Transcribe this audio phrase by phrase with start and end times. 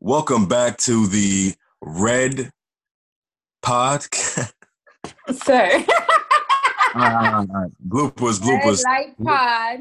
[0.00, 2.50] Welcome back to the Red
[3.64, 4.52] Podcast.
[5.32, 5.84] Sir.
[6.94, 8.84] bloopers, uh, bloopers.
[8.84, 8.92] Red.
[8.92, 9.80] Light Pod.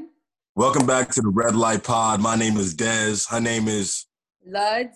[0.56, 2.22] Welcome back to the Red Light Pod.
[2.22, 3.30] My name is Dez.
[3.30, 4.06] Her name is
[4.50, 4.96] Luds.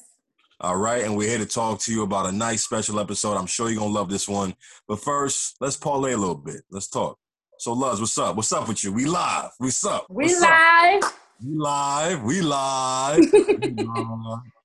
[0.62, 3.36] all right, and we're here to talk to you about a nice special episode.
[3.36, 4.56] I'm sure you're gonna love this one.
[4.88, 6.62] But first, let's parlay a little bit.
[6.72, 7.18] Let's talk.
[7.58, 8.38] So, Luz, what's up?
[8.38, 8.94] What's up with you?
[8.94, 9.50] We live.
[9.58, 10.06] What's up?
[10.10, 11.14] We What's up?
[11.44, 12.24] We live.
[12.24, 13.20] We live.
[13.20, 14.40] We live.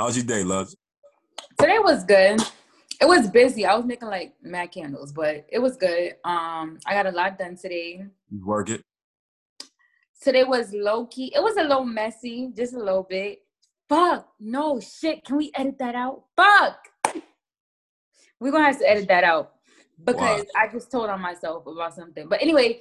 [0.00, 0.74] How's your day, Luz?
[1.58, 2.40] Today was good.
[3.02, 3.66] It was busy.
[3.66, 6.12] I was making like mad candles, but it was good.
[6.24, 8.06] Um, I got a lot done today.
[8.30, 8.82] You work it?
[10.22, 11.30] Today was low key.
[11.36, 13.40] It was a little messy, just a little bit.
[13.90, 14.26] Fuck.
[14.40, 15.22] No shit.
[15.22, 16.22] Can we edit that out?
[16.34, 16.78] Fuck.
[18.40, 19.52] We're gonna have to edit that out
[20.02, 22.26] because I just told on myself about something.
[22.26, 22.80] But anyway,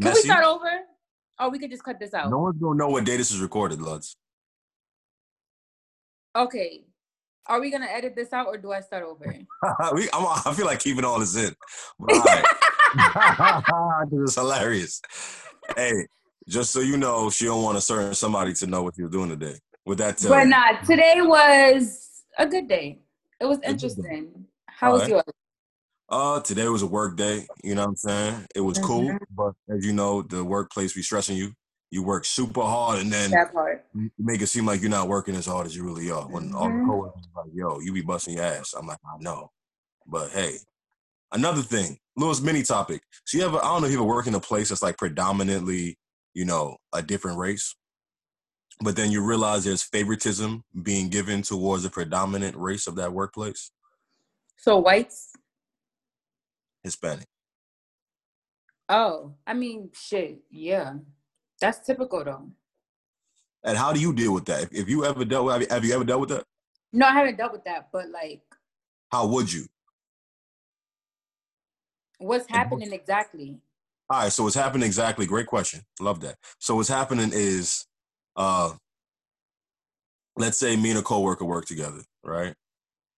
[0.00, 0.70] can we start over?
[1.40, 2.30] Or we could just cut this out.
[2.30, 4.14] No one's gonna know what day this is recorded, Lutz.
[6.36, 6.84] Okay.
[7.46, 9.24] Are we gonna edit this out or do I start over?
[9.94, 11.54] we, I'm, I feel like keeping all this in.
[11.98, 12.44] But all right.
[14.10, 15.00] this is hilarious.
[15.76, 16.06] Hey,
[16.48, 19.30] just so you know, she don't want a certain somebody to know what you're doing
[19.30, 19.58] today.
[19.86, 20.50] With that, tell but you.
[20.50, 23.00] not today was a good day.
[23.40, 24.44] It was interesting.
[24.66, 25.10] How was Alright.
[25.10, 25.34] yours?
[26.08, 27.46] Uh, today was a work day.
[27.64, 28.46] You know what I'm saying?
[28.54, 29.18] It was cool, Mhm.
[29.30, 31.52] but as you know, the workplace be stressing you.
[31.90, 33.32] You work super hard, and then
[34.18, 36.24] make it seem like you're not working as hard as you really are.
[36.28, 36.84] When all the Mhm.
[36.86, 39.52] coworkers are like, "Yo, you be busting your ass," I'm like, "I know,"
[40.06, 40.58] but hey,
[41.32, 43.02] another thing, Lewis, mini topic.
[43.24, 43.58] So you ever?
[43.58, 45.98] I don't know if you ever work in a place that's like predominantly,
[46.34, 47.74] you know, a different race,
[48.80, 53.70] but then you realize there's favoritism being given towards the predominant race of that workplace,
[54.58, 55.32] So whites?
[56.82, 57.26] Hispanic.
[58.88, 60.42] Oh, I mean, shit.
[60.50, 60.94] Yeah,
[61.60, 62.50] that's typical though.
[63.62, 64.68] And how do you deal with that?
[64.72, 66.44] If, you ever dealt with, have you, have you ever dealt with that?
[66.92, 68.40] No, I haven't dealt with that, but like,
[69.12, 69.66] How would you?
[72.18, 73.58] what's happening exactly?
[74.08, 75.26] All right, so what's happening exactly?
[75.26, 75.80] Great question.
[76.00, 76.36] Love that.
[76.58, 77.86] So what's happening is,
[78.36, 78.72] uh,
[80.36, 82.54] let's say me and a coworker work together, right?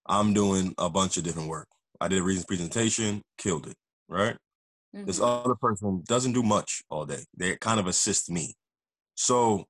[0.07, 1.69] I'm doing a bunch of different work.
[2.01, 3.75] I did a reasons presentation, killed it,
[4.09, 4.37] right?
[4.93, 5.45] This Mhm.
[5.45, 7.25] other person doesn't do much all day.
[7.35, 8.55] They kind of assist me.
[9.15, 9.67] So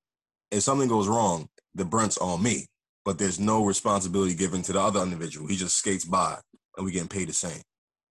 [0.50, 2.66] if something goes wrong, the brunt's on me,
[3.04, 5.46] but there's no responsibility given to the other individual.
[5.48, 6.40] He just skates by,
[6.76, 7.62] and we getting paid the same.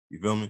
[0.09, 0.50] You feel me?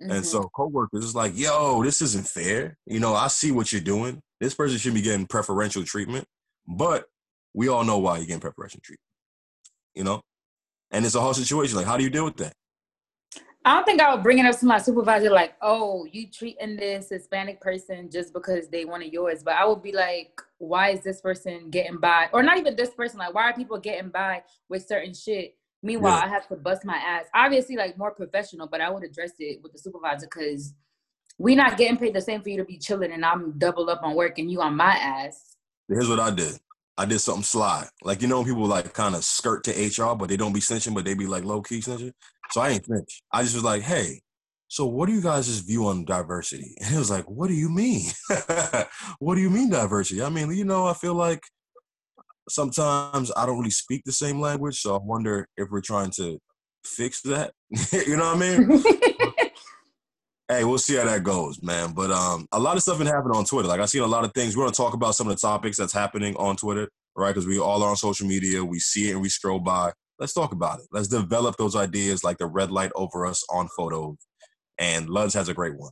[0.00, 0.26] And Mhm.
[0.26, 2.76] so coworkers is like, yo, this isn't fair.
[2.84, 4.22] You know, I see what you're doing.
[4.40, 6.26] This person should be getting preferential treatment,
[6.66, 7.08] but
[7.54, 9.08] we all know why you're getting preferential treatment.
[9.94, 10.22] You know?
[10.90, 11.76] And it's a whole situation.
[11.76, 12.54] Like, how do you deal with that?
[13.66, 16.76] I don't think I would bring it up to my supervisor like, oh, you treating
[16.76, 19.42] this Hispanic person just because they wanted yours.
[19.42, 22.28] But I would be like, why is this person getting by?
[22.34, 25.56] Or not even this person, like, why are people getting by with certain shit?
[25.82, 26.24] Meanwhile, Yeah.
[26.24, 27.24] I have to bust my ass.
[27.34, 30.74] Obviously, like more professional, but I would address it with the supervisor because
[31.38, 34.02] we not getting paid the same for you to be chilling and I'm double up
[34.02, 35.56] on work and you on my ass.
[35.88, 36.58] Here's what I did.
[36.96, 37.88] I did something sly.
[38.02, 40.94] Like, you know, people like kind of skirt to HR, but they don't be snitching,
[40.94, 42.12] but they be like low key snitching.
[42.50, 43.22] So I ain't snitch.
[43.32, 44.20] I just was like, hey,
[44.68, 46.74] so what do you guys' view on diversity?
[46.80, 48.10] And it was like, what do you mean?
[49.18, 50.22] what do you mean diversity?
[50.22, 51.40] I mean, you know, I feel like
[52.48, 54.80] sometimes I don't really speak the same language.
[54.80, 56.38] So I wonder if we're trying to
[56.84, 57.52] fix that.
[57.92, 58.82] you know what I mean?
[60.48, 61.92] hey, we'll see how that goes, man.
[61.92, 63.68] But um, a lot of stuff been happening on Twitter.
[63.68, 64.56] Like I seen a lot of things.
[64.56, 67.30] We're gonna talk about some of the topics that's happening on Twitter, right?
[67.30, 68.64] Because we all are on social media.
[68.64, 69.92] We see it and we scroll by.
[70.18, 70.86] Let's talk about it.
[70.92, 74.16] Let's develop those ideas, like the red light over us on photos.
[74.78, 75.90] And Luz has a great one.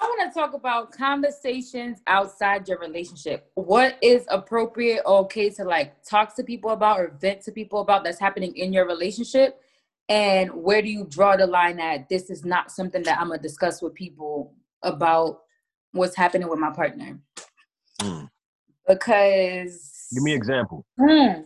[0.00, 3.50] I want to talk about conversations outside your relationship.
[3.54, 7.80] What is appropriate or okay to like talk to people about or vent to people
[7.80, 9.60] about that's happening in your relationship?
[10.08, 13.38] And where do you draw the line at this is not something that I'm going
[13.38, 15.42] to discuss with people about
[15.92, 17.20] what's happening with my partner?
[18.00, 18.24] Hmm.
[18.88, 20.84] Because Give me an example.
[20.98, 21.42] Hmm.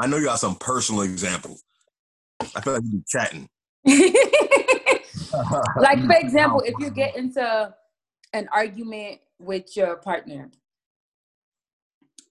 [0.00, 1.62] I know you got some personal examples.
[2.56, 3.46] I feel like you be chatting.
[5.76, 7.74] like for example, if you get into
[8.32, 10.50] an argument with your partner,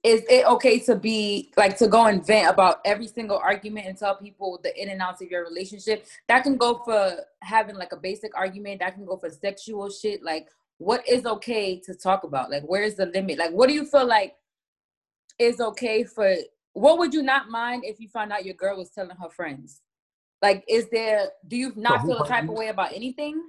[0.02, 3.98] is it okay to be like to go and vent about every single argument and
[3.98, 6.08] tell people the in and outs of your relationship?
[6.28, 8.80] That can go for having like a basic argument.
[8.80, 10.24] That can go for sexual shit.
[10.24, 10.48] Like,
[10.80, 12.50] what is okay to talk about?
[12.50, 13.38] Like, where's the limit?
[13.38, 14.36] Like, what do you feel like
[15.38, 16.34] is okay for?
[16.74, 19.82] What would you not mind if you found out your girl was telling her friends?
[20.42, 21.30] Like, is there?
[21.48, 23.42] Do you not feel a type of way about anything?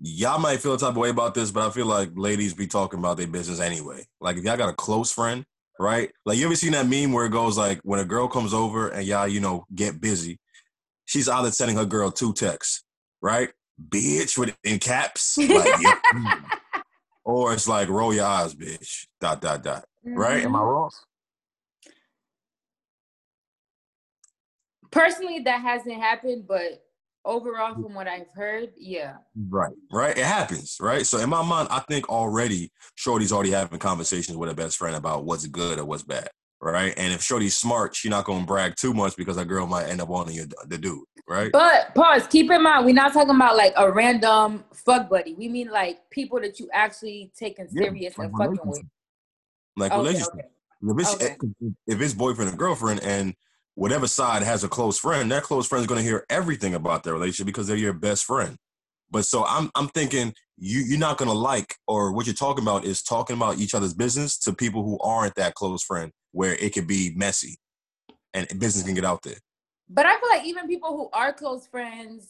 [0.00, 2.68] y'all might feel a type of way about this, but I feel like ladies be
[2.68, 4.06] talking about their business anyway.
[4.20, 5.44] Like if y'all got a close friend
[5.78, 6.10] right?
[6.24, 8.88] Like you ever seen that meme where it goes like when a girl comes over
[8.88, 10.38] and y'all, you know, get busy,
[11.04, 12.84] she's either sending her girl two texts,
[13.22, 13.50] right?
[13.88, 16.40] Bitch with in caps, like, yeah.
[17.24, 19.06] or it's like roll your eyes, bitch.
[19.20, 19.84] Dot dot dot.
[20.06, 20.18] Mm-hmm.
[20.18, 20.44] Right?
[20.44, 20.68] Am I mm-hmm.
[20.68, 20.90] wrong?
[24.90, 26.82] Personally, that hasn't happened, but
[27.24, 29.16] overall from what I've heard, yeah.
[29.48, 30.16] Right, right.
[30.16, 31.06] It happens, right?
[31.06, 34.96] So in my mind, I think already Shorty's already having conversations with her best friend
[34.96, 36.28] about what's good or what's bad,
[36.60, 36.94] right?
[36.96, 40.00] And if Shorty's smart, she's not gonna brag too much because a girl might end
[40.00, 41.52] up wanting the dude, right?
[41.52, 42.26] But pause.
[42.26, 45.34] Keep in mind, we're not talking about like a random fuck buddy.
[45.34, 48.82] We mean like people that you actually taking serious yeah, and fucking with.
[49.76, 50.34] Like okay, relationship.
[50.34, 50.48] Okay.
[50.80, 51.36] If, it's, okay.
[51.88, 53.34] if it's boyfriend and girlfriend and
[53.78, 57.04] whatever side has a close friend, that close friend is going to hear everything about
[57.04, 58.56] their relationship because they're your best friend.
[59.10, 62.64] But so I'm I'm thinking you you're not going to like or what you're talking
[62.64, 66.54] about is talking about each other's business to people who aren't that close friend where
[66.56, 67.56] it could be messy
[68.34, 69.38] and business can get out there.
[69.88, 72.28] But I feel like even people who are close friends,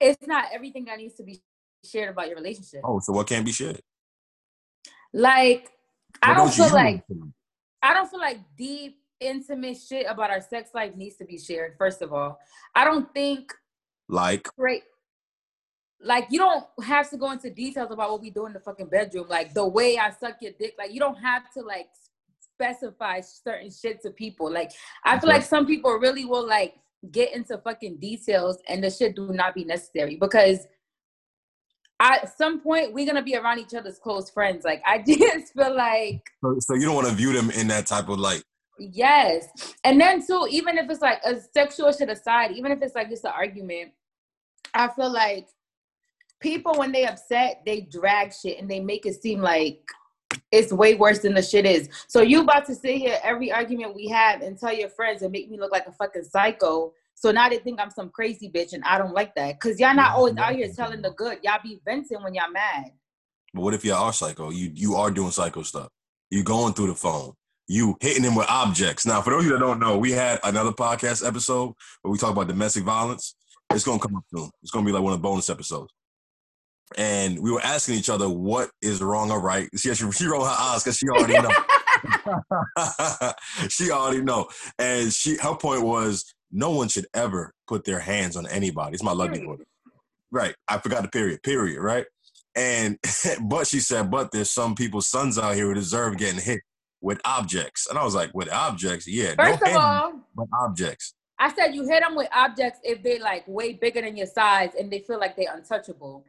[0.00, 1.40] it's not everything that needs to be
[1.84, 2.80] shared about your relationship.
[2.82, 3.80] Oh, so what can't be shared?
[5.12, 5.70] Like
[6.24, 7.04] what I don't feel like
[7.82, 11.74] I don't feel like deep intimate shit about our sex life needs to be shared.
[11.78, 12.38] First of all,
[12.74, 13.52] I don't think
[14.08, 14.82] like great.
[16.02, 18.88] Like you don't have to go into details about what we do in the fucking
[18.88, 19.26] bedroom.
[19.28, 20.74] Like the way I suck your dick.
[20.78, 21.88] Like you don't have to like
[22.40, 24.52] specify certain shit to people.
[24.52, 24.72] Like
[25.04, 26.74] I feel like some people really will like
[27.10, 30.66] get into fucking details and the shit do not be necessary because
[32.00, 34.64] at some point we're gonna be around each other's close friends.
[34.64, 37.86] Like I just feel like so, so you don't want to view them in that
[37.86, 38.42] type of light.
[38.78, 39.74] Yes.
[39.84, 43.08] And then too, even if it's like a sexual shit aside, even if it's like
[43.08, 43.92] just an argument,
[44.72, 45.48] I feel like
[46.40, 49.80] people when they upset, they drag shit and they make it seem like
[50.50, 51.88] it's way worse than the shit is.
[52.08, 55.30] So you about to sit here every argument we have and tell your friends and
[55.30, 56.92] make me look like a fucking psycho.
[57.14, 59.60] So now they think I'm some crazy bitch and I don't like that.
[59.60, 61.38] Cause y'all not always out here telling the good.
[61.42, 62.90] Y'all be venting when y'all mad.
[63.52, 64.50] But what if y'all are psycho?
[64.50, 65.88] You you are doing psycho stuff.
[66.30, 67.34] You're going through the phone
[67.66, 69.06] you hitting him with objects.
[69.06, 71.72] Now, for those of you that don't know, we had another podcast episode
[72.02, 73.34] where we talk about domestic violence.
[73.70, 74.50] It's gonna come up soon.
[74.62, 75.92] It's gonna be like one of the bonus episodes.
[76.96, 79.68] And we were asking each other what is wrong or right.
[79.76, 81.50] She she, she rolled her eyes because she already know.
[83.68, 84.48] she already know.
[84.78, 88.94] And she her point was no one should ever put their hands on anybody.
[88.94, 89.64] It's my lovely daughter.
[90.30, 90.54] Right.
[90.68, 91.42] I forgot the period.
[91.42, 91.80] Period.
[91.80, 92.06] Right.
[92.54, 92.98] And
[93.42, 96.60] but she said, but there's some people's sons out here who deserve getting hit
[97.04, 97.86] with objects.
[97.86, 99.06] And I was like, with objects?
[99.06, 99.34] Yeah.
[99.36, 101.14] First of all, with objects.
[101.38, 104.70] I said you hit them with objects if they like way bigger than your size
[104.78, 106.24] and they feel like they're untouchable.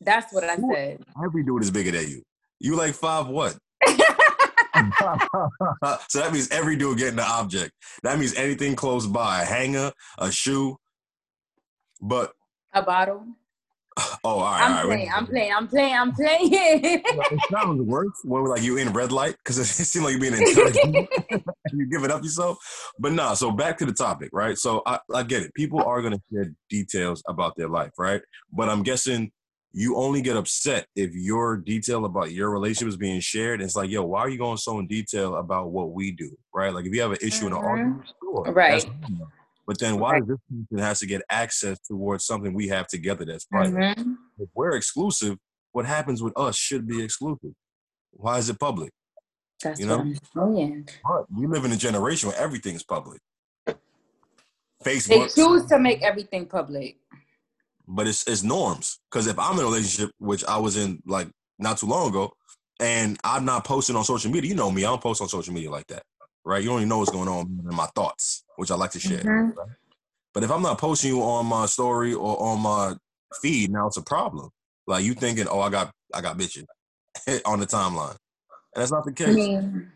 [0.00, 1.04] That's what I said.
[1.22, 2.22] Every dude is bigger than you.
[2.58, 3.58] You like five what?
[6.08, 7.72] so that means every dude getting the object.
[8.02, 10.76] That means anything close by, a hanger, a shoe,
[12.00, 12.32] but
[12.72, 13.26] a bottle.
[14.22, 14.62] Oh, all right.
[14.62, 14.86] I'm all right.
[14.86, 15.10] playing.
[15.14, 15.52] I'm playing.
[15.54, 15.94] I'm playing.
[15.94, 16.50] I'm playing.
[16.52, 20.34] it sounds worse when like you in red light because it seems like you're being
[20.34, 21.08] intelligent
[21.72, 22.58] you giving up yourself.
[22.98, 23.32] But nah.
[23.32, 24.58] So back to the topic, right?
[24.58, 25.54] So I, I get it.
[25.54, 28.20] People are gonna share details about their life, right?
[28.52, 29.32] But I'm guessing
[29.72, 33.62] you only get upset if your detail about your relationship is being shared.
[33.62, 36.74] It's like, yo, why are you going so in detail about what we do, right?
[36.74, 37.46] Like if you have an issue mm-hmm.
[37.48, 38.84] in an argument, sure, right?
[39.70, 43.24] But then why does this person has to get access towards something we have together
[43.24, 43.98] that's private?
[43.98, 44.14] Mm-hmm.
[44.40, 45.38] If we're exclusive,
[45.70, 47.52] what happens with us should be exclusive.
[48.10, 48.90] Why is it public?
[49.62, 49.98] That's you know?
[49.98, 50.88] what I'm saying.
[51.04, 53.20] But we live in a generation where everything is public.
[54.84, 55.34] Facebook.
[55.36, 56.96] They choose to make everything public.
[57.86, 58.98] But it's it's norms.
[59.08, 61.28] Because if I'm in a relationship, which I was in like
[61.60, 62.32] not too long ago,
[62.80, 65.54] and I'm not posting on social media, you know me, I don't post on social
[65.54, 66.02] media like that
[66.44, 66.62] right?
[66.62, 69.20] You only know what's going on in my thoughts, which I like to share.
[69.20, 69.58] Mm-hmm.
[69.58, 69.68] Right?
[70.32, 72.94] But if I'm not posting you on my story or on my
[73.40, 74.50] feed, now it's a problem.
[74.86, 76.66] Like you thinking, oh, I got I got bitches
[77.44, 78.16] on the timeline,
[78.74, 79.34] and that's not the case.
[79.34, 79.90] mean.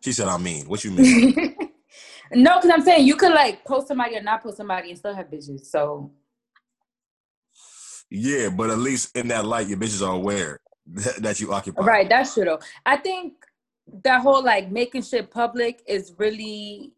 [0.00, 1.34] She said, "I mean." What you mean?
[2.32, 5.14] no, because I'm saying you could like post somebody or not post somebody and still
[5.14, 5.66] have bitches.
[5.66, 6.10] So.
[8.10, 10.58] Yeah, but at least in that light, your bitches are aware
[11.18, 11.82] that you occupy.
[11.82, 12.44] Right, that's true.
[12.44, 13.34] Though I think
[14.04, 16.92] that whole like making shit public is really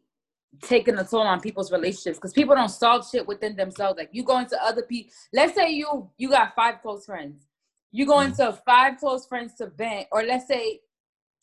[0.62, 3.98] taking a toll on people's relationships because people don't solve shit within themselves.
[3.98, 5.12] Like you go into other people.
[5.32, 7.46] Let's say you you got five close friends.
[7.92, 8.26] You go mm.
[8.26, 10.80] into five close friends to vent, or let's say.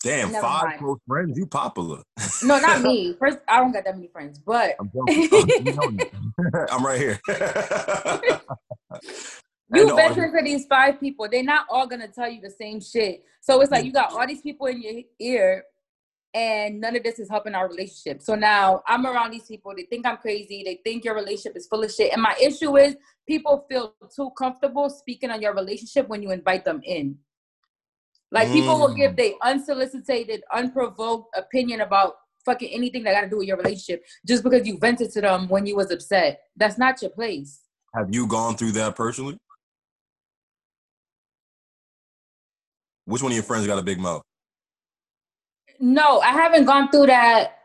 [0.03, 0.79] Damn, five mind.
[0.79, 1.37] close friends.
[1.37, 2.01] You popular.
[2.43, 3.13] no, not me.
[3.19, 4.91] First, I don't got that many friends, but I'm,
[6.71, 7.19] I'm right here.
[9.73, 11.27] You venture to these five people.
[11.31, 13.23] They're not all gonna tell you the same shit.
[13.41, 15.63] So it's like you got all these people in your ear,
[16.33, 18.21] and none of this is helping our relationship.
[18.21, 19.73] So now I'm around these people.
[19.75, 20.63] They think I'm crazy.
[20.63, 22.13] They think your relationship is full of shit.
[22.13, 22.95] And my issue is
[23.27, 27.17] people feel too comfortable speaking on your relationship when you invite them in.
[28.31, 28.53] Like mm.
[28.53, 29.17] people will give mm.
[29.17, 32.13] their unsolicited, unprovoked opinion about
[32.45, 35.47] fucking anything that got to do with your relationship just because you vented to them
[35.49, 36.41] when you was upset.
[36.55, 37.59] That's not your place.
[37.93, 39.37] Have you gone through that personally?
[43.05, 44.23] Which one of your friends got a big mouth?
[45.79, 47.57] No, I haven't gone through that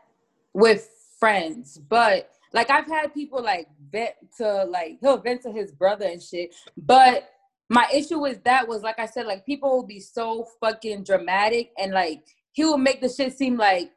[0.53, 0.89] with
[1.19, 6.05] friends, but like I've had people like vent to like he'll vent to his brother
[6.05, 6.55] and shit.
[6.75, 7.29] But
[7.69, 11.71] my issue with that was like I said, like people will be so fucking dramatic
[11.77, 13.91] and like he will make the shit seem like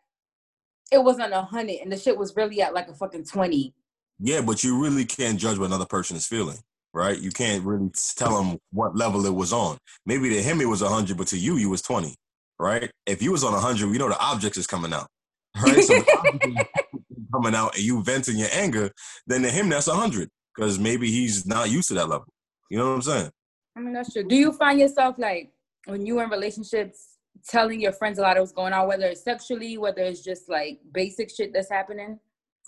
[0.93, 3.75] it wasn't a hundred and the shit was really at like a fucking twenty.
[4.19, 6.59] Yeah, but you really can't judge what another person is feeling,
[6.93, 7.19] right?
[7.19, 9.79] You can't really tell them what level it was on.
[10.07, 12.15] Maybe to him it was a hundred, but to you, you was twenty,
[12.59, 12.91] right?
[13.07, 15.09] If you was on a hundred, we know the objects is coming out,
[15.65, 15.83] right?
[15.83, 16.03] So
[17.33, 18.91] coming out and you venting your anger,
[19.27, 22.27] then to him that's a hundred because maybe he's not used to that level.
[22.71, 23.31] You know what I'm saying?
[23.77, 24.25] I mean that's true.
[24.25, 25.53] Do you find yourself like
[25.87, 27.17] when you in relationships
[27.49, 30.49] telling your friends a lot of what's going on, whether it's sexually, whether it's just
[30.49, 32.19] like basic shit that's happening?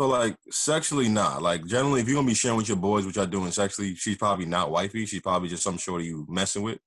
[0.02, 3.14] So like sexually, not like generally, if you're gonna be sharing with your boys what
[3.14, 5.06] y'all doing sexually, she's probably not wifey.
[5.06, 6.80] She's probably just some shorty you messing with.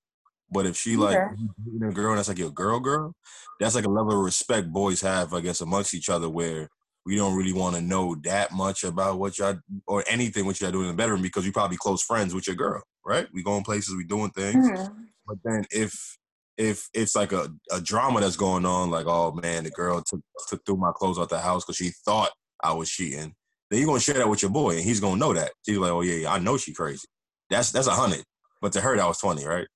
[0.52, 3.16] But if she like a girl that's like your girl, girl,
[3.58, 6.68] that's like a level of respect boys have, I guess, amongst each other where
[7.06, 10.72] we don't really want to know that much about what y'all or anything what y'all
[10.72, 13.28] doing in the bedroom because we probably close friends with your girl, right?
[13.32, 14.70] We going places, we doing things.
[14.70, 14.94] Mm-hmm.
[15.26, 16.18] But then if
[16.58, 20.20] if it's like a, a drama that's going on, like, oh man, the girl took
[20.50, 22.32] took through my clothes out the house because she thought
[22.66, 23.34] I was cheating,
[23.70, 25.52] then you're gonna share that with your boy and he's gonna know that.
[25.66, 27.08] She's like, Oh yeah, yeah I know she crazy.
[27.50, 28.24] That's that's a hundred.
[28.62, 29.68] But to her that was twenty, right?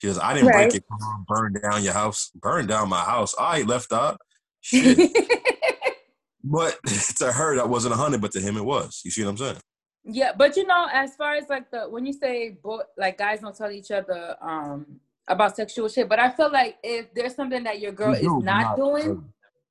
[0.00, 0.70] She goes, I didn't right.
[0.70, 0.84] break it,
[1.26, 3.34] burn down your house, burn down my house.
[3.38, 4.18] I left out.
[4.60, 5.10] Shit.
[6.42, 6.78] but
[7.18, 9.00] to her that wasn't a hundred, but to him it was.
[9.04, 9.56] You see what I'm saying?
[10.04, 13.40] Yeah, but you know, as far as like the when you say boy, like guys
[13.40, 17.64] don't tell each other um about sexual shit, but I feel like if there's something
[17.64, 19.24] that your girl is not, not doing,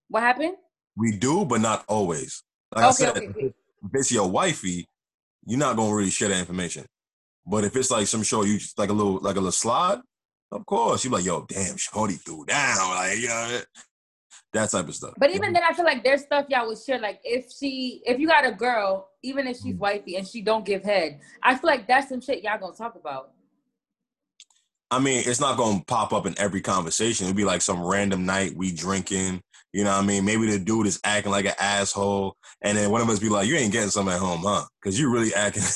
[0.10, 0.56] what happened?
[0.96, 2.44] We do, but not always.
[2.76, 3.46] Like okay, I said, okay, okay.
[3.46, 4.88] if it's your wifey,
[5.46, 6.86] you're not gonna really share that information.
[7.46, 10.00] But if it's like some show you just like a little like a little slide,
[10.52, 13.62] of course you're like, yo, damn, Shorty threw down, like know,
[14.54, 15.14] that type of stuff.
[15.18, 17.00] But even then, I feel like there's stuff y'all would share.
[17.00, 19.80] Like if she, if you got a girl, even if she's mm.
[19.80, 22.96] wifey and she don't give head, I feel like that's some shit y'all gonna talk
[22.96, 23.32] about.
[24.92, 27.26] I mean, it's not gonna pop up in every conversation.
[27.26, 29.42] It'd be like some random night we drinking.
[29.74, 30.24] You know what I mean?
[30.24, 33.48] Maybe the dude is acting like an asshole, and then one of us be like,
[33.48, 34.66] "You ain't getting something at home, huh?
[34.82, 35.64] Because you're really acting."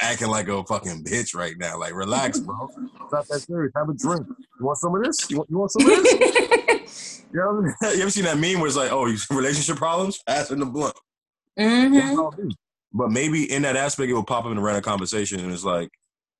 [0.00, 1.78] acting like a fucking bitch right now.
[1.78, 2.70] Like, relax, bro.
[3.02, 3.72] It's not that serious.
[3.76, 4.26] Have a drink.
[4.28, 5.28] You want some of this?
[5.28, 7.22] You want, you want some of this?
[7.32, 10.20] you, know you ever seen that meme where it's like, oh, you relationship problems?
[10.26, 10.94] Ask in the blunt.
[11.58, 12.48] Mm-hmm.
[12.94, 15.64] But maybe in that aspect, it will pop up in a random conversation, and it's
[15.64, 15.90] like,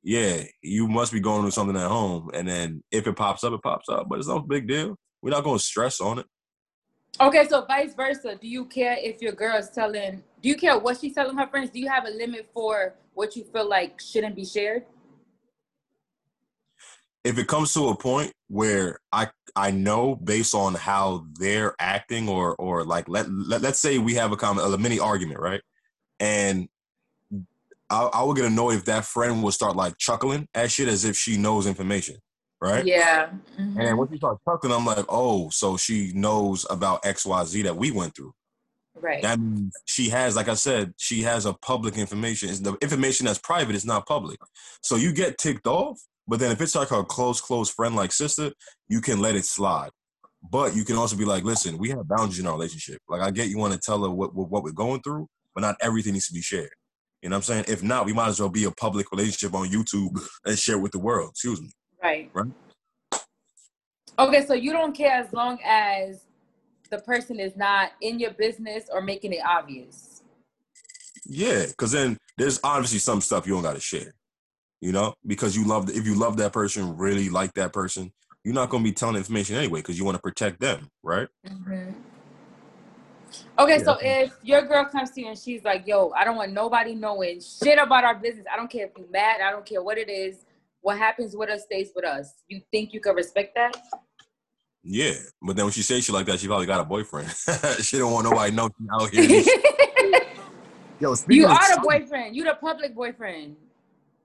[0.03, 2.31] yeah, you must be going through something at home.
[2.35, 4.09] And then if it pops up, it pops up.
[4.09, 4.97] But it's no big deal.
[5.23, 6.27] We're not going to stress on it.
[7.21, 8.37] Okay, so vice versa.
[8.41, 10.23] Do you care if your girl is telling?
[10.41, 11.71] Do you care what she's telling her friends?
[11.71, 14.85] Do you have a limit for what you feel like shouldn't be shared?
[17.23, 22.29] If it comes to a point where I I know based on how they're acting,
[22.29, 25.61] or or like let, let let's say we have a comment a mini argument, right?
[26.19, 26.69] And
[27.91, 31.05] I, I would get annoyed if that friend would start like chuckling at shit as
[31.05, 32.17] if she knows information,
[32.63, 32.87] right?
[32.87, 33.31] Yeah.
[33.59, 33.81] Mm-hmm.
[33.81, 37.63] And once you start talking, I'm like, oh, so she knows about X, Y, Z
[37.63, 38.33] that we went through.
[38.95, 39.21] Right.
[39.23, 42.51] That means she has, like I said, she has a public information.
[42.51, 44.39] It's the information that's private is not public.
[44.81, 48.13] So you get ticked off, but then if it's like a close, close friend like
[48.13, 48.53] sister,
[48.89, 49.91] you can let it slide.
[50.49, 53.01] But you can also be like, listen, we have boundaries in our relationship.
[53.09, 55.63] Like I get you want to tell her what, what, what we're going through, but
[55.63, 56.71] not everything needs to be shared.
[57.23, 57.65] You know what I'm saying?
[57.69, 60.93] If not, we might as well be a public relationship on YouTube and share with
[60.93, 61.31] the world.
[61.31, 61.71] Excuse me.
[62.03, 62.31] Right.
[62.33, 62.53] Right.
[64.19, 66.25] Okay, so you don't care as long as
[66.91, 70.23] the person is not in your business or making it obvious.
[71.25, 74.13] Yeah, because then there's obviously some stuff you don't got to share.
[74.81, 78.55] You know, because you love if you love that person, really like that person, you're
[78.55, 81.29] not going to be telling information anyway because you want to protect them, right?
[81.47, 81.93] Mm-hmm.
[83.61, 83.85] Okay, yeah.
[83.85, 86.97] so if your girl comes to you and she's like, "Yo, I don't want nobody
[86.97, 88.45] knowing shit about our business.
[88.53, 89.41] I don't care if you mad.
[89.41, 90.39] I don't care what it is.
[90.83, 93.77] What happens with us stays with us." You think you can respect that?
[94.85, 97.31] Yeah, but then when she says she like that, she probably got a boyfriend.
[97.81, 99.23] she don't want nobody know out here.
[101.01, 102.37] Yo, you are the boyfriend.
[102.37, 103.57] You the public boyfriend.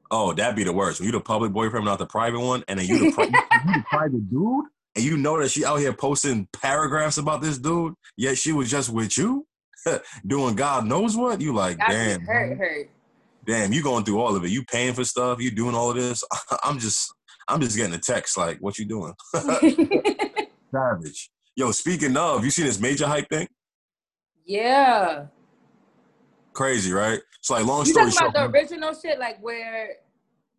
[0.09, 0.99] Oh, that'd be the worst.
[0.99, 3.25] When you the public boyfriend, not the private one, and then you the, pri-
[3.65, 7.57] you the private dude, and you know that she out here posting paragraphs about this
[7.57, 9.45] dude, yet she was just with you,
[10.25, 11.41] doing God knows what.
[11.41, 12.89] You like, That damn, hurt, hurt.
[13.47, 14.51] Damn, you going through all of it.
[14.51, 15.41] You paying for stuff.
[15.41, 16.21] You doing all of this.
[16.63, 17.13] I'm just,
[17.47, 19.13] I'm just getting a text like, what you doing?
[19.33, 21.29] Savage.
[21.55, 23.47] Yo, speaking of, you seen this Major Hype thing?
[24.45, 25.25] yeah.
[26.53, 27.19] Crazy, right?
[27.39, 28.29] It's like long You story talking short.
[28.31, 29.89] about the original shit, like where?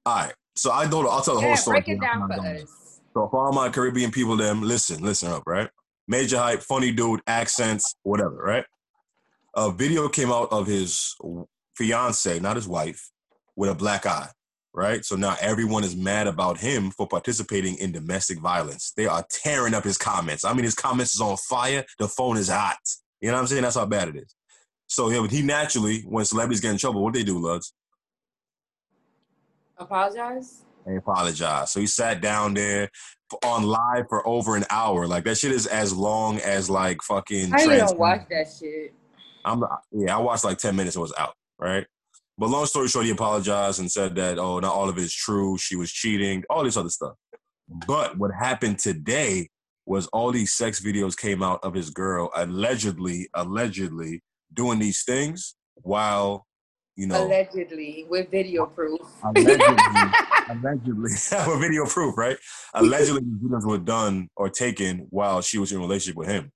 [0.07, 1.07] all right, so I know.
[1.09, 1.81] I'll tell the whole story.
[1.81, 3.01] break it down for us.
[3.15, 5.69] So for all my Caribbean people, them listen, listen up, right?
[6.07, 8.65] Major Hype, funny dude, accents, whatever, right?
[9.57, 11.17] A video came out of his
[11.79, 13.11] fiance, not his wife,
[13.57, 14.29] with a black eye,
[14.75, 15.05] right?
[15.05, 18.93] So now everyone is mad about him for participating in domestic violence.
[18.97, 20.45] They are tearing up his comments.
[20.45, 21.85] I mean, his comments is on fire.
[21.99, 22.77] The phone is hot.
[23.21, 23.63] You know what I'm saying?
[23.63, 24.35] That's how bad it is.
[24.89, 27.73] So he he naturally, when celebrities get in trouble, what they do, Luds?
[29.77, 30.63] Apologize.
[30.87, 31.71] They apologize.
[31.71, 32.89] So he sat down there
[33.45, 35.07] on live for over an hour.
[35.07, 37.53] Like that shit is as long as like fucking.
[37.53, 38.95] I didn't trans- watch that shit.
[39.45, 40.97] I'm yeah, I watched like ten minutes.
[40.97, 41.87] It was out, right?
[42.37, 45.15] But long story short, he apologized and said that oh, not all of it is
[45.15, 45.59] true.
[45.59, 47.15] She was cheating, all this other stuff.
[47.87, 49.49] But what happened today
[49.85, 54.23] was all these sex videos came out of his girl allegedly, allegedly
[54.53, 56.47] doing these things while
[56.97, 59.01] you know Allegedly, with video proof.
[59.25, 59.67] allegedly,
[60.51, 61.11] allegedly,
[61.47, 62.37] with video proof, right?
[62.75, 66.51] Allegedly, these videos were done or taken while she was in a relationship with him.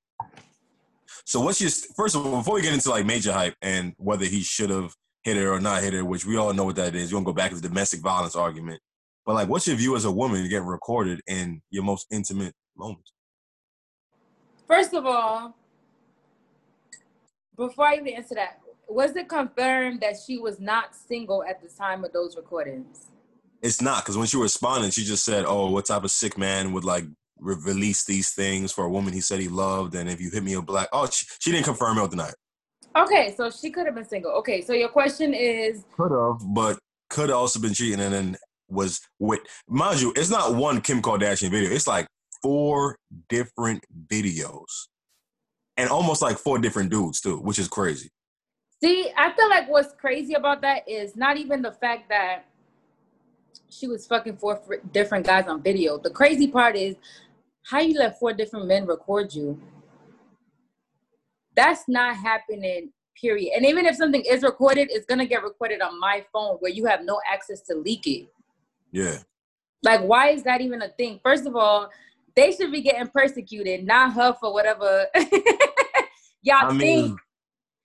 [1.25, 4.25] So what's your first of all, before we get into like Major Hype and whether
[4.25, 6.95] he should have hit her or not hit her, which we all know what that
[6.95, 7.11] is.
[7.11, 8.81] You want to go back to the domestic violence argument,
[9.25, 13.13] but like, what's your view as a woman getting recorded in your most intimate moments?
[14.67, 15.57] First of all,
[17.57, 21.69] before I even answer that, was it confirmed that she was not single at the
[21.69, 23.07] time of those recordings?
[23.63, 26.73] It's not because when she responded, she just said, "Oh, what type of sick man
[26.73, 27.05] would like
[27.43, 30.43] re- release these things for a woman he said he loved?" And if you hit
[30.43, 32.35] me a black, oh, she, she didn't confirm it or deny it.
[32.97, 34.33] Okay, so she could have been single.
[34.33, 38.37] Okay, so your question is Could have, but could have also been cheating and then
[38.69, 41.71] was with mind you, it's not one Kim Kardashian video.
[41.71, 42.07] It's like
[42.43, 42.97] four
[43.29, 44.89] different videos.
[45.77, 48.11] And almost like four different dudes too, which is crazy.
[48.83, 52.47] See, I feel like what's crazy about that is not even the fact that
[53.71, 54.61] she was fucking four
[54.93, 55.99] different guys on video.
[55.99, 56.97] The crazy part is
[57.65, 59.61] how you let four different men record you.
[61.55, 63.53] That's not happening, period.
[63.57, 66.87] And even if something is recorded, it's gonna get recorded on my phone where you
[66.87, 68.29] have no access to leak it.
[68.91, 69.19] Yeah.
[69.83, 71.21] Like, why is that even a thing?
[71.23, 71.91] First of all,
[72.35, 75.07] they should be getting persecuted, not her for whatever
[76.43, 77.19] y'all I think.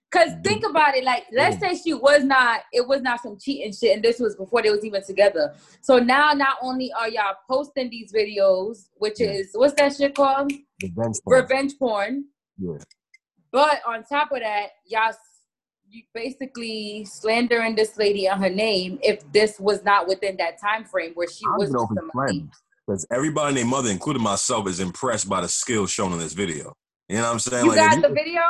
[0.09, 0.41] Cause mm-hmm.
[0.41, 1.59] think about it, like let's mm.
[1.59, 4.69] say she was not, it was not some cheating shit, and this was before they
[4.69, 5.53] was even together.
[5.81, 9.31] So now, not only are y'all posting these videos, which Yeah.
[9.31, 11.41] is what's that shit called, revenge porn.
[11.41, 12.25] revenge porn,
[12.57, 12.77] Yeah.
[13.51, 15.13] but on top of that, y'all
[15.89, 20.83] you basically slandering this lady on her name if this was not within that time
[20.83, 22.45] frame where she I don't was with somebody.
[22.85, 26.33] Because everybody and their mother, including myself, is impressed by the skills shown in this
[26.33, 26.73] video.
[27.09, 27.65] You know what I'm saying?
[27.65, 28.41] You if got you- the video?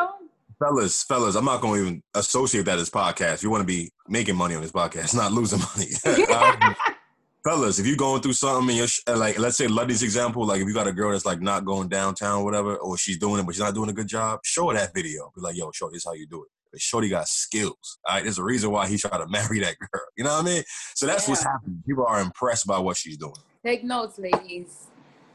[0.60, 3.44] Fellas, fellas, I'm not going to even associate that as podcast.
[3.44, 6.26] You want to be making money on this podcast, not losing money.
[6.38, 6.76] Um,
[7.44, 10.60] fellas, if you're going through something, and you're sh- like, let's say Luddy's example, like
[10.60, 13.40] if you got a girl that's like not going downtown, or whatever, or she's doing
[13.40, 15.32] it but she's not doing a good job, show her that video.
[15.34, 16.50] Be like, yo, show this is how you do it.
[16.72, 18.00] But Shorty got skills.
[18.06, 20.04] All right, there's a reason why he tried to marry that girl.
[20.18, 20.64] You know what I mean?
[20.96, 21.82] So that's what's happening.
[21.88, 23.34] People are impressed by what she's doing.
[23.64, 24.88] Take notes, ladies.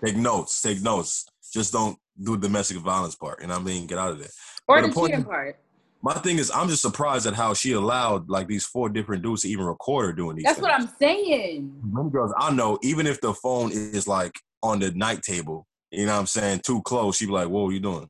[0.05, 0.61] Take notes.
[0.61, 1.27] Take notes.
[1.53, 3.41] Just don't do the domestic violence part.
[3.41, 3.87] You know what I mean?
[3.87, 4.29] Get out of there.
[4.69, 5.59] Or the cheating part.
[6.05, 9.43] My thing is, I'm just surprised at how she allowed like these four different dudes
[9.43, 10.45] to even record her doing these.
[10.45, 10.63] That's things.
[10.63, 11.81] what I'm saying.
[11.85, 14.33] Many girls I know, even if the phone is like
[14.65, 17.65] on the night table, you know what I'm saying, too close, She'd be like, "Whoa,
[17.65, 18.09] what you doing?"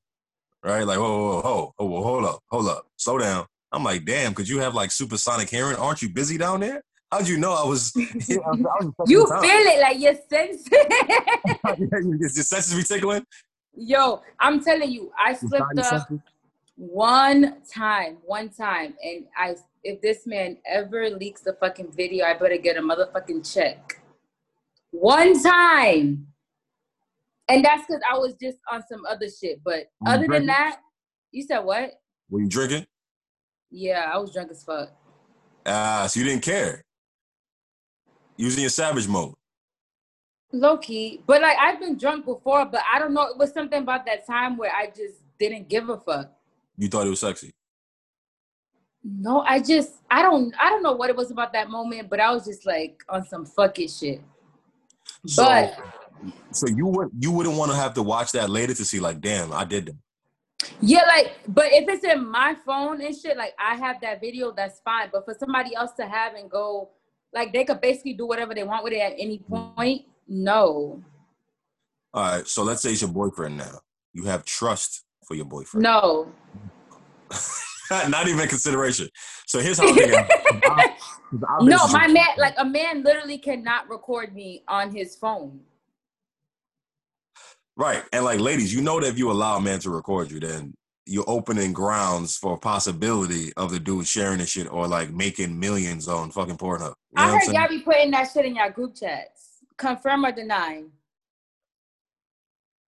[0.64, 0.84] Right?
[0.86, 4.32] Like, "Whoa, whoa, whoa, whoa, whoa, hold up, hold up, slow down." I'm like, "Damn,
[4.32, 5.76] could you have like supersonic hearing?
[5.76, 6.82] Aren't you busy down there?
[7.10, 8.06] How'd you know I was?" you
[8.56, 10.62] know, I was You feel it like your sense.
[10.66, 11.88] time.
[12.20, 13.24] Your senses be tickling.
[13.74, 16.20] Yo, I'm telling you, I slipped up senses?
[16.76, 19.56] One time, one time, and I.
[19.84, 24.00] If this man ever leaks the fucking video, I better get a motherfucking check.
[24.92, 26.28] One time,
[27.48, 29.60] and that's because I was just on some other shit.
[29.64, 30.76] But other than that,
[31.32, 31.94] you said what?
[32.30, 32.86] Were you drinking?
[33.72, 34.90] Yeah, I was drunk as fuck.
[35.66, 36.84] Ah, so you didn't care.
[38.36, 39.34] Using your savage mode.
[40.52, 43.26] Low key, but like I've been drunk before, but I don't know.
[43.26, 46.30] It was something about that time where I just didn't give a fuck.
[46.76, 47.52] You thought it was sexy.
[49.04, 52.20] No, I just I don't I don't know what it was about that moment, but
[52.20, 54.20] I was just like on some fucking shit.
[55.26, 55.76] So, but
[56.52, 59.20] so you would you wouldn't want to have to watch that later to see like,
[59.20, 59.96] damn, I did that.
[60.80, 64.52] Yeah, like, but if it's in my phone and shit, like I have that video,
[64.52, 65.08] that's fine.
[65.12, 66.90] But for somebody else to have and go,
[67.32, 70.02] like they could basically do whatever they want with it at any point.
[70.28, 71.02] No.
[72.14, 73.80] All right, so let's say it's your boyfriend now.
[74.12, 75.82] You have trust for your boyfriend.
[75.82, 76.32] No.
[78.08, 79.08] Not even consideration.
[79.46, 80.92] So here's how I think.
[81.62, 85.60] no, my man, like a man, literally cannot record me on his phone.
[87.76, 90.40] Right, and like ladies, you know that if you allow a man to record you,
[90.40, 90.74] then
[91.06, 95.58] you're opening grounds for a possibility of the dude sharing this shit or like making
[95.58, 96.94] millions on fucking Pornhub.
[97.16, 99.58] You know I heard y'all be putting that shit in y'all group chats.
[99.76, 100.84] Confirm or deny?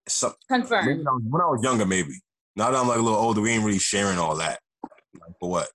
[0.09, 0.87] So, Confirm.
[0.87, 2.15] When I, was, when I was younger, maybe.
[2.57, 4.61] Now that I'm like a little older, we ain't really sharing all that.
[4.83, 5.69] Like, for what?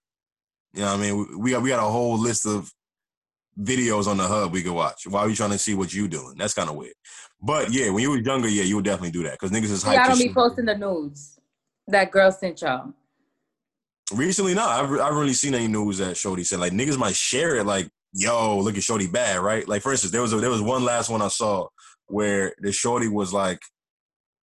[0.73, 1.17] You know what I mean?
[1.17, 2.71] We, we got we got a whole list of
[3.59, 5.07] videos on the hub we could watch.
[5.07, 6.35] Why are you trying to see what you doing?
[6.37, 6.93] That's kind of weird.
[7.41, 9.83] But yeah, when you were younger, yeah, you would definitely do that because niggas is
[9.83, 9.95] hyped.
[9.95, 11.39] Y'all don't be posting the nudes
[11.87, 12.93] that girl sent y'all.
[14.13, 17.57] Recently, no, I've, I've really seen any news that Shorty said like niggas might share
[17.57, 19.67] it like, yo, look at Shorty bad, right?
[19.67, 21.67] Like for instance, there was a, there was one last one I saw
[22.07, 23.59] where the Shorty was like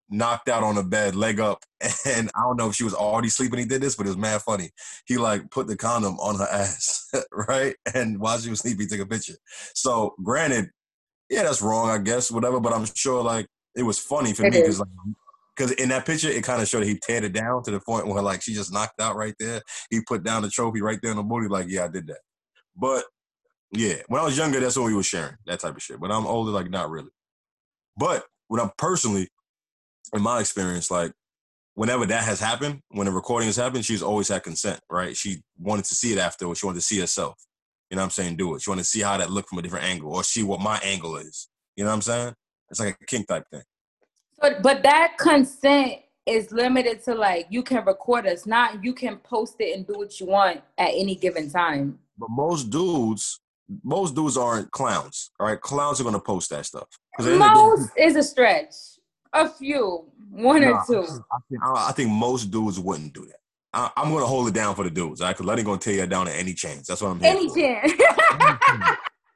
[0.09, 1.65] knocked out on the bed, leg up,
[2.07, 3.59] and I don't know if she was already sleeping.
[3.59, 4.71] He did this, but it was mad funny.
[5.07, 7.77] He like put the condom on her ass, right?
[7.95, 9.37] And while she was sleeping, he took a picture.
[9.75, 10.71] So granted,
[11.29, 12.61] yeah, that's wrong, I guess, whatever.
[12.61, 14.89] But I'm sure like it was funny for it me because like
[15.57, 18.07] because in that picture it kind of showed he teared it down to the point
[18.07, 19.63] where like she just knocked out right there.
[19.91, 22.21] He put down the trophy right there on the booty, like yeah, I did that.
[22.77, 23.05] But
[23.73, 25.99] yeah, when I was younger, that's when we were sharing that type of shit.
[25.99, 27.11] When I'm older, like not really.
[27.97, 29.29] But when I'm personally,
[30.15, 31.13] in my experience, like
[31.75, 35.17] whenever that has happened, when a recording has happened, she's always had consent, right?
[35.17, 36.61] She wanted to see it afterwards.
[36.61, 37.37] She wanted to see herself.
[37.91, 38.37] You know what I'm saying?
[38.37, 38.63] Do it.
[38.63, 40.79] She wanted to see how that looked from a different angle or see what my
[40.83, 41.49] angle is.
[41.77, 42.35] You know what I'm saying?
[42.71, 43.63] It's like a kink type thing.
[44.41, 49.19] But but that consent is limited to like you can record us, not you can
[49.19, 51.99] post it and do what you want at any given time.
[52.19, 53.41] But most dudes,
[53.85, 55.31] most dudes aren't clowns.
[55.39, 56.89] All right, clowns are gonna post that stuff.
[57.19, 58.75] Most is a stretch.
[59.37, 61.03] A few, one or two.
[61.03, 63.37] I think, I think, most dudes wouldn't do that.
[63.73, 65.37] I, am gonna hold it down for the dudes, all right?
[65.37, 66.87] Because ain't gonna tear you down at any chance.
[66.87, 67.93] That's what I'm Any chance.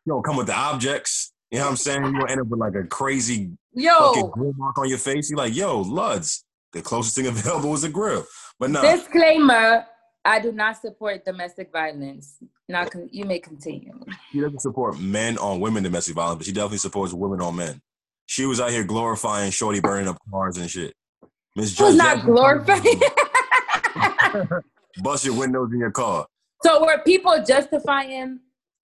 [0.07, 1.33] Yo, come with the objects.
[1.51, 2.05] You know what I'm saying?
[2.05, 5.31] You gonna end up with like a crazy yo fucking grill mark on your face.
[5.31, 6.45] You're like, yo, Luds.
[6.73, 8.25] The closest thing available is a grill.
[8.59, 8.81] But no.
[8.83, 9.85] Disclaimer:
[10.25, 12.37] I do not support domestic violence.
[12.69, 13.99] Not con- you may continue.
[14.33, 17.83] She doesn't support men on women domestic violence, but she definitely supports women on men.
[18.31, 20.95] She was out here glorifying Shorty burning up cars and shit.
[21.57, 23.01] Miss Judge not glorifying.
[25.03, 26.29] Bust your windows in your car.
[26.63, 28.39] So were people justifying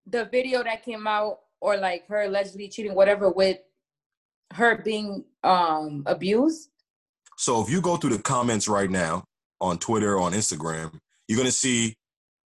[0.08, 3.60] the video that came out or like her allegedly cheating, whatever, with
[4.53, 6.69] her being um abused?
[7.38, 9.25] So if you go through the comments right now
[9.62, 11.93] on Twitter, or on Instagram, you're gonna see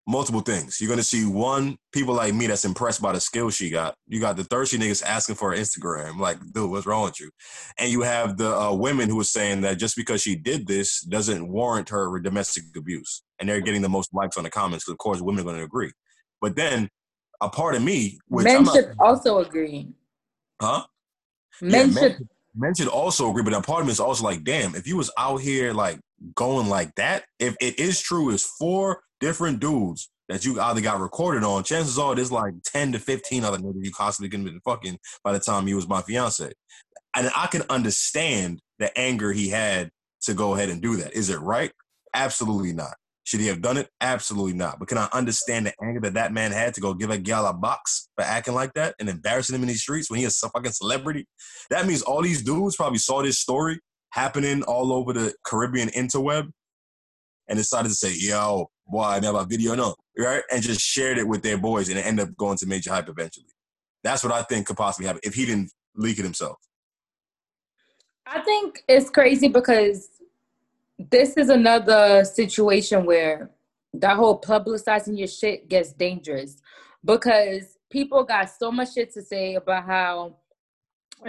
[0.09, 0.81] multiple things.
[0.81, 3.95] You're gonna see one people like me that's impressed by the skill she got.
[4.07, 7.31] You got the thirsty niggas asking for her Instagram, like, dude, what's wrong with you?
[7.79, 11.03] And you have the uh, women who are saying that just because she did this
[11.03, 14.95] doesn't warrant her domestic abuse, and they're getting the most likes on the comments because
[14.95, 15.93] of course women are gonna agree.
[16.41, 16.89] But then
[17.43, 19.93] a part of me, which men not, should also agree,
[20.61, 20.85] huh?
[21.61, 22.13] Men yeah, should.
[22.13, 24.87] Men, men should also agree, but a part of me is also like, damn, if
[24.87, 26.01] you was out here like
[26.35, 31.01] going like that, if it is true, it's four different dudes that you either got
[31.01, 34.49] recorded on, chances are there's like 10 to 15 other niggas you possibly could have
[34.49, 36.53] been fucking by the time he was my fiance.
[37.17, 39.91] And I can understand the anger he had
[40.23, 41.15] to go ahead and do that.
[41.15, 41.73] Is it right?
[42.15, 42.95] Absolutely not.
[43.25, 43.89] Should he have done it?
[44.01, 44.79] Absolutely not.
[44.79, 47.47] But can I understand the anger that that man had to go give a gal
[47.47, 50.41] a box for acting like that and embarrassing him in these streets when he is
[50.43, 51.27] a fucking celebrity?
[51.71, 53.81] That means all these dudes probably saw this story
[54.13, 56.51] happening all over the Caribbean interweb
[57.49, 60.43] and decided to say, yo, boy, I never video, no, right?
[60.51, 63.09] And just shared it with their boys and it ended up going to Major Hype
[63.09, 63.47] eventually.
[64.05, 66.57] That's what I think could possibly happen if he didn't leak it himself.
[68.27, 70.09] I think it's crazy because
[70.99, 73.51] this is another situation where
[73.95, 76.57] that whole publicizing your shit gets dangerous
[77.05, 80.37] because people got so much shit to say about how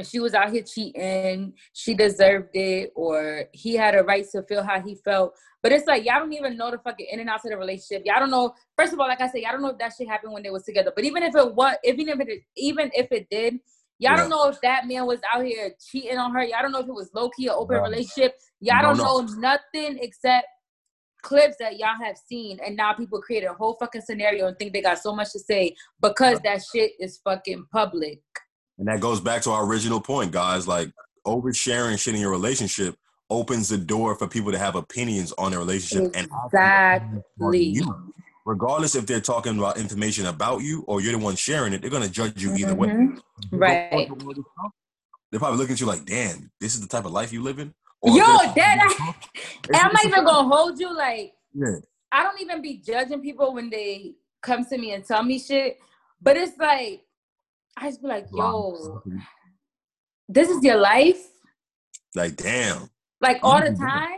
[0.04, 4.64] she was out here cheating, she deserved it, or he had a right to feel
[4.64, 5.36] how he felt.
[5.62, 8.04] But it's like y'all don't even know the fucking in and outs of the relationship.
[8.06, 8.54] Y'all don't know.
[8.78, 10.52] First of all, like I said, y'all don't know if that shit happened when they
[10.52, 10.92] was together.
[10.96, 13.60] But even if it was, even if it, even if it did,
[13.98, 16.44] y'all don't know if that man was out here cheating on her.
[16.44, 17.84] Y'all don't know if it was low key or open no.
[17.84, 18.36] relationship.
[18.62, 19.34] Y'all don't, don't know.
[19.34, 20.48] know nothing except
[21.22, 24.74] clips that y'all have seen, and now people create a whole fucking scenario and think
[24.74, 28.22] they got so much to say because that shit is fucking public.
[28.80, 30.68] And that goes back to our original point, guys.
[30.68, 30.92] Like
[31.28, 32.96] oversharing shit in your relationship
[33.30, 37.22] opens the door for people to have opinions on their relationship exactly.
[37.40, 38.14] and you.
[38.46, 41.92] Regardless if they're talking about information about you or you're the one sharing it, they're
[41.92, 43.18] gonna judge you either mm-hmm.
[43.18, 43.22] way.
[43.52, 44.10] Right.
[45.30, 47.60] They're probably looking at you like, damn, this is the type of life you live
[47.60, 47.74] in.
[48.02, 49.14] Or Yo, that I,
[49.76, 51.76] I'm not even gonna hold you like yeah.
[52.12, 55.78] I don't even be judging people when they come to me and tell me shit.
[56.22, 57.04] But it's like
[57.80, 59.02] I just be like, yo,
[60.28, 61.26] this is your life.
[62.14, 62.90] Like, damn.
[63.22, 64.18] Like all the time.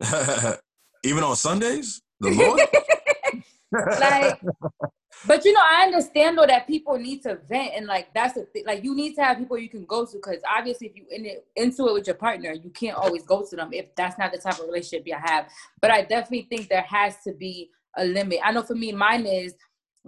[1.04, 2.30] even on Sundays, the
[3.72, 3.92] Lord.
[4.00, 4.40] like,
[5.26, 8.44] but you know, I understand though that people need to vent, and like that's the
[8.46, 8.64] thing.
[8.66, 11.26] Like, you need to have people you can go to because obviously, if you in
[11.26, 14.32] it into it with your partner, you can't always go to them if that's not
[14.32, 15.48] the type of relationship you have.
[15.80, 18.40] But I definitely think there has to be a limit.
[18.42, 19.54] I know for me, mine is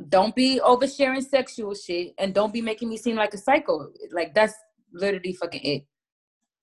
[0.08, 3.88] don't be oversharing sexual shit and don't be making me seem like a psycho.
[4.10, 4.54] Like that's
[4.92, 5.86] literally fucking it.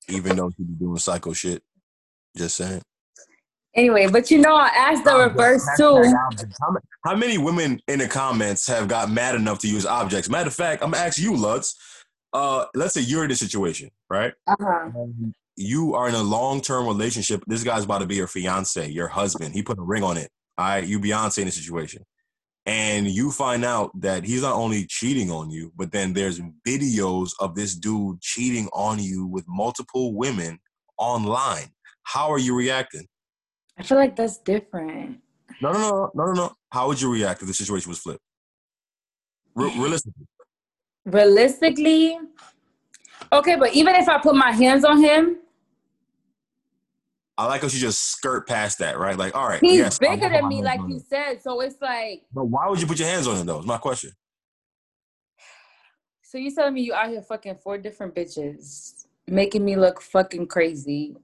[0.07, 1.61] Even though you be doing psycho shit.
[2.35, 2.81] Just saying.
[3.75, 6.03] Anyway, but you know, I asked the reverse too.
[7.05, 10.29] How many women in the comments have got mad enough to use objects?
[10.29, 11.75] Matter of fact, I'm gonna ask you, Lutz.
[12.33, 14.33] Uh, let's say you're in a situation, right?
[14.45, 14.89] Uh-huh.
[15.55, 17.43] you are in a long-term relationship.
[17.47, 19.55] This guy's about to be your fiance, your husband.
[19.55, 20.29] He put a ring on it.
[20.57, 22.03] All right, you Beyonce in the situation
[22.65, 27.31] and you find out that he's not only cheating on you, but then there's videos
[27.39, 30.59] of this dude cheating on you with multiple women
[30.97, 31.69] online.
[32.03, 33.07] How are you reacting?
[33.77, 35.19] I feel like that's different.
[35.61, 36.51] No, no, no, no, no, no.
[36.71, 38.21] How would you react if the situation was flipped?
[39.55, 40.27] Re- realistically.
[41.05, 42.19] Realistically,
[43.31, 45.37] okay, but even if I put my hands on him,
[47.39, 49.17] I like how she just skirt past that, right?
[49.17, 51.41] Like, all right, he's yes, bigger than me, like you said.
[51.41, 52.23] So it's like.
[52.33, 53.59] But why would you put your hands on him though?
[53.59, 54.11] Is my question.
[56.21, 60.47] So you telling me you out here fucking four different bitches, making me look fucking
[60.47, 61.15] crazy,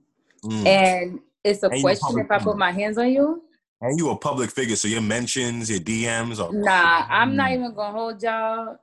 [0.45, 0.65] mm.
[0.65, 3.43] and it's a and question if I put my hands on you.
[3.81, 6.53] And you a public figure, so your mentions, your DMs are.
[6.53, 7.35] Nah, I'm mm.
[7.35, 8.77] not even gonna hold y'all.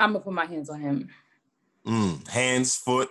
[0.00, 1.08] I'm gonna put my hands on him.
[1.86, 2.26] Mm.
[2.28, 3.10] Hands, foot,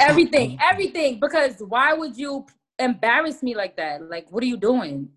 [0.00, 1.20] everything, everything.
[1.20, 2.46] Because why would you
[2.78, 4.08] embarrass me like that?
[4.08, 5.08] Like, what are you doing?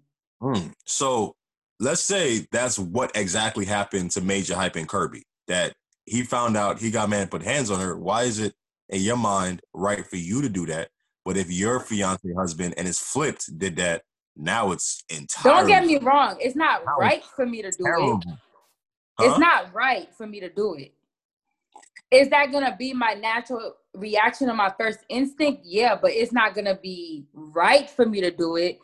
[0.41, 0.73] Mm.
[0.85, 1.35] So
[1.79, 5.23] let's say that's what exactly happened to Major Hype and Kirby.
[5.47, 5.73] That
[6.05, 7.97] he found out he got man put hands on her.
[7.97, 8.53] Why is it
[8.89, 10.89] in your mind right for you to do that?
[11.25, 14.03] But if your fiance husband and it's flipped did that,
[14.35, 15.59] now it's entirely.
[15.59, 16.37] Don't get me wrong.
[16.39, 18.19] It's not right for me to do terrible.
[18.19, 18.33] it.
[19.19, 19.29] Huh?
[19.29, 20.93] It's not right for me to do it.
[22.11, 26.55] Is that gonna be my natural reaction of my first instinct, yeah, but it's not
[26.55, 28.79] gonna be right for me to do it.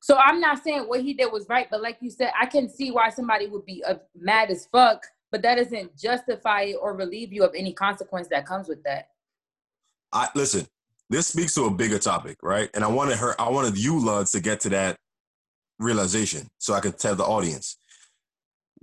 [0.00, 2.68] So I'm not saying what he did was right, but like you said, I can
[2.68, 7.32] see why somebody would be uh, mad as fuck, but that doesn't justify or relieve
[7.32, 9.08] you of any consequence that comes with that.
[10.12, 10.66] I listen.
[11.10, 12.70] This speaks to a bigger topic, right?
[12.74, 14.96] And I wanted her, I wanted you, Luds, to get to that
[15.78, 17.78] realization, so I could tell the audience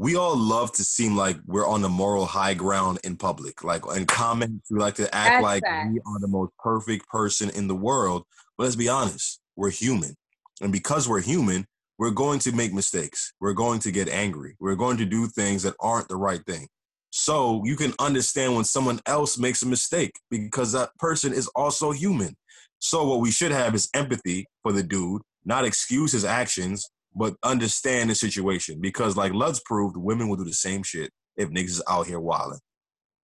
[0.02, 3.64] we all love to seem like we're on the moral high ground in public.
[3.64, 7.52] Like in comments, we like to act That's like we are the most perfect person
[7.52, 8.24] in the world.
[8.58, 10.16] But let's be honest, we're human.
[10.60, 11.68] And because we're human,
[12.00, 13.32] we're going to make mistakes.
[13.40, 14.56] We're going to get angry.
[14.60, 16.68] We're going to do things that aren't the right thing.
[17.12, 21.92] So you can understand when someone else makes a mistake because that person is also
[21.92, 22.36] human.
[22.80, 27.36] So what we should have is empathy for the dude, not excuse his actions, but
[27.44, 31.70] understand the situation because, like Lud's proved, women will do the same shit if niggas
[31.70, 32.60] is out here wilding.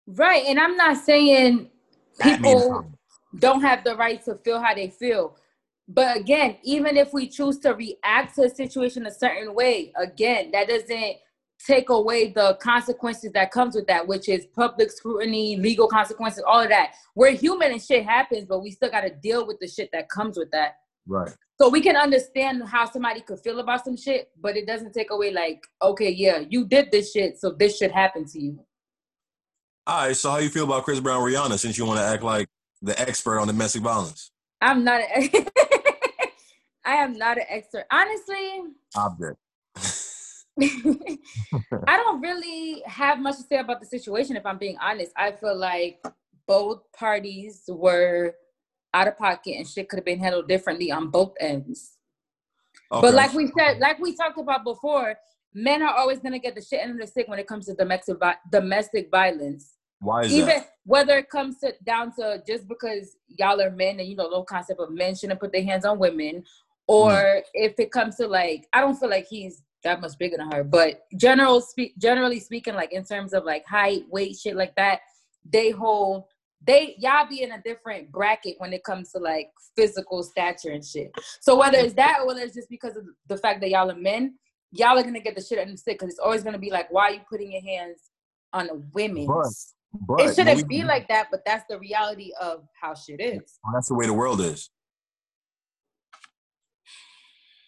[0.06, 1.70] Right, and I'm not saying
[2.20, 2.90] people
[3.38, 5.36] don't have the right to feel how they feel.
[5.86, 10.50] But again, even if we choose to react to a situation a certain way, again,
[10.52, 11.16] that doesn't
[11.66, 16.60] take away the consequences that comes with that, which is public scrutiny, legal consequences, all
[16.60, 16.92] of that.
[17.14, 20.08] We're human and shit happens, but we still got to deal with the shit that
[20.10, 20.76] comes with that.
[21.08, 21.34] Right.
[21.60, 25.10] So we can understand how somebody could feel about some shit, but it doesn't take
[25.10, 28.60] away like, okay, yeah, you did this shit, so this should happen to you.
[29.86, 30.16] All right.
[30.16, 32.48] So how you feel about Chris Brown, Rihanna, since you want to act like
[32.82, 34.30] the expert on domestic violence?
[34.60, 35.00] I'm not.
[35.00, 35.30] A,
[36.84, 38.62] I am not an expert, honestly.
[38.96, 39.38] Object.
[41.86, 44.36] I don't really have much to say about the situation.
[44.36, 46.00] If I'm being honest, I feel like
[46.46, 48.34] both parties were
[48.94, 51.96] out of pocket and shit could have been handled differently on both ends.
[52.90, 53.00] Okay.
[53.06, 55.16] But like we said, like we talked about before,
[55.54, 57.74] men are always gonna get the shit end of the stick when it comes to
[57.74, 58.16] domestic
[58.50, 59.74] domestic violence.
[60.00, 60.70] Why is Even that?
[60.84, 64.42] whether it comes to down to just because y'all are men and you know the
[64.44, 66.44] concept of men shouldn't put their hands on women,
[66.86, 67.42] or Mm.
[67.54, 70.64] if it comes to like I don't feel like he's that much bigger than her,
[70.64, 75.00] but general speak generally speaking, like in terms of like height, weight, shit like that,
[75.44, 76.24] they hold
[76.66, 80.84] they y'all be in a different bracket when it comes to like physical stature and
[80.84, 81.12] shit.
[81.40, 83.96] So whether it's that or whether it's just because of the fact that y'all are
[83.96, 84.34] men,
[84.72, 86.90] y'all are gonna get the shit under the stick because it's always gonna be like,
[86.90, 88.10] why are you putting your hands
[88.52, 89.74] on the women's?
[89.92, 93.58] But it shouldn't we- be like that, but that's the reality of how shit is.
[93.72, 94.70] That's the way the world is.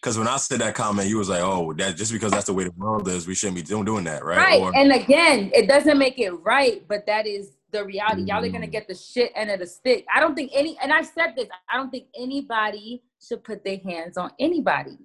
[0.02, 2.54] Because when I said that comment, you was like, "Oh, that just because that's the
[2.54, 4.60] way the world is, we shouldn't be doing doing that, right?" Right.
[4.62, 8.22] Or, And again, it doesn't make it right, but that is the reality.
[8.22, 8.72] Y'all are gonna Mm.
[8.72, 10.04] get the shit end of the stick.
[10.14, 13.78] I don't think any and I've said this, I don't think anybody should put their
[13.78, 14.98] hands on anybody.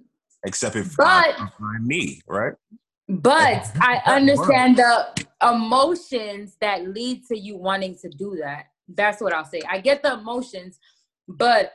[0.44, 2.52] except if But- I, I me, right?
[3.08, 8.66] But I understand the emotions that lead to you wanting to do that.
[8.88, 9.60] That's what I'll say.
[9.68, 10.78] I get the emotions,
[11.26, 11.72] but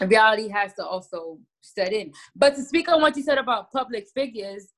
[0.00, 2.12] reality has to also set in.
[2.34, 4.68] But to speak on what you said about public figures,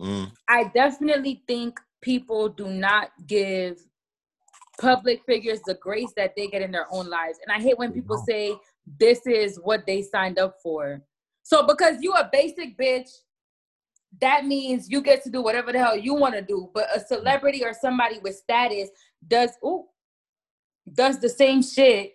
[0.00, 0.32] Mm.
[0.48, 3.78] I definitely think people do not give
[4.82, 7.38] public figures the grace that they get in their own lives.
[7.46, 8.54] And I hate when people say
[8.98, 11.00] this is what they signed up for.
[11.44, 13.08] So because you a basic bitch,
[14.20, 16.68] that means you get to do whatever the hell you want to do.
[16.74, 18.90] But a celebrity or somebody with status
[19.26, 19.84] does ooh,
[20.92, 22.14] does the same shit.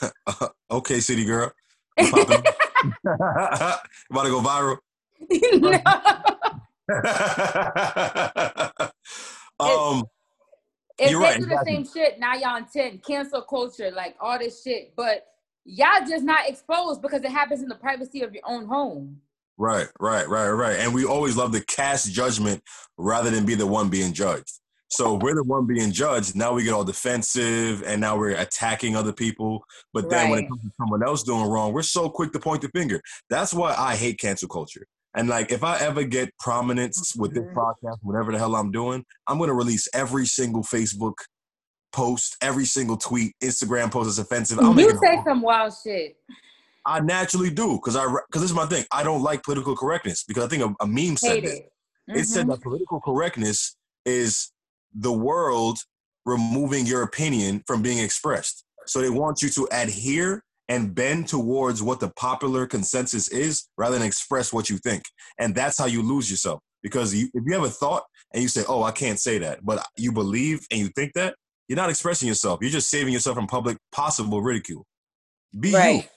[0.70, 1.50] okay, city girl,
[1.98, 2.20] about
[4.22, 4.78] to go viral.
[9.58, 10.04] um,
[10.98, 14.38] if You're they right, do the same shit, now y'all 10, cancel culture, like all
[14.38, 14.94] this shit.
[14.96, 15.26] But
[15.64, 19.20] y'all just not exposed because it happens in the privacy of your own home.
[19.58, 20.78] right, right, right, right.
[20.78, 22.62] And we always love to cast judgment
[22.96, 24.60] rather than be the one being judged.
[24.88, 26.36] So we're the one being judged.
[26.36, 29.64] Now we get all defensive, and now we're attacking other people.
[29.92, 32.62] But then when it comes to someone else doing wrong, we're so quick to point
[32.62, 33.00] the finger.
[33.28, 34.86] That's why I hate cancel culture.
[35.16, 39.04] And like, if I ever get prominence with this podcast, whatever the hell I'm doing,
[39.26, 41.14] I'm gonna release every single Facebook
[41.92, 44.58] post, every single tweet, Instagram post that's offensive.
[44.58, 46.16] I'm you say some wild shit.
[46.84, 48.84] I naturally do because I because this is my thing.
[48.92, 51.54] I don't like political correctness because I think a, a meme said Hate this.
[51.54, 51.72] it.
[52.08, 52.50] It said mm-hmm.
[52.50, 54.52] that political correctness is
[54.94, 55.78] the world
[56.26, 58.64] removing your opinion from being expressed.
[58.86, 63.98] So they want you to adhere and bend towards what the popular consensus is rather
[63.98, 65.02] than express what you think.
[65.38, 66.60] And that's how you lose yourself.
[66.82, 69.64] Because you, if you have a thought and you say, oh, I can't say that,
[69.64, 71.34] but you believe and you think that,
[71.68, 72.60] you're not expressing yourself.
[72.62, 74.86] You're just saving yourself from public possible ridicule.
[75.58, 76.10] Be you Right.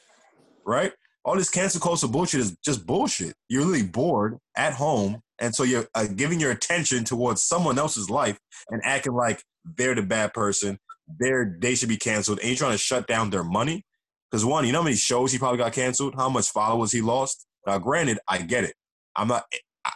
[0.65, 0.91] right?
[1.25, 3.33] All this cancel culture bullshit is just bullshit.
[3.49, 8.09] You're really bored at home, and so you're uh, giving your attention towards someone else's
[8.09, 8.37] life
[8.69, 9.43] and acting like
[9.77, 10.77] they're the bad person.
[11.19, 13.83] They're they should be canceled, and you're trying to shut down their money.
[14.29, 17.01] Because one, you know how many shows he probably got canceled, how much followers he
[17.01, 17.47] lost.
[17.65, 18.75] Now, granted, I get it.
[19.15, 19.43] I'm not.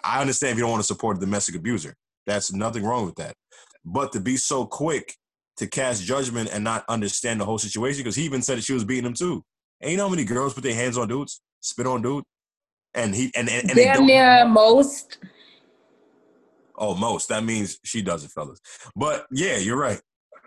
[0.04, 1.93] I- understand if you don't want to support a domestic abuser.
[2.26, 3.36] That's nothing wrong with that.
[3.86, 5.15] But to be so quick
[5.58, 8.74] to cast judgment and not understand the whole situation, because he even said that she
[8.74, 9.43] was beating him too.
[9.82, 12.26] And you know how many girls put their hands on dudes, spit on dudes,
[12.93, 15.19] and he and and, and they Damn near most.
[16.76, 17.30] Oh, most.
[17.30, 18.60] That means she does it, fellas.
[18.96, 20.02] But yeah, you're right.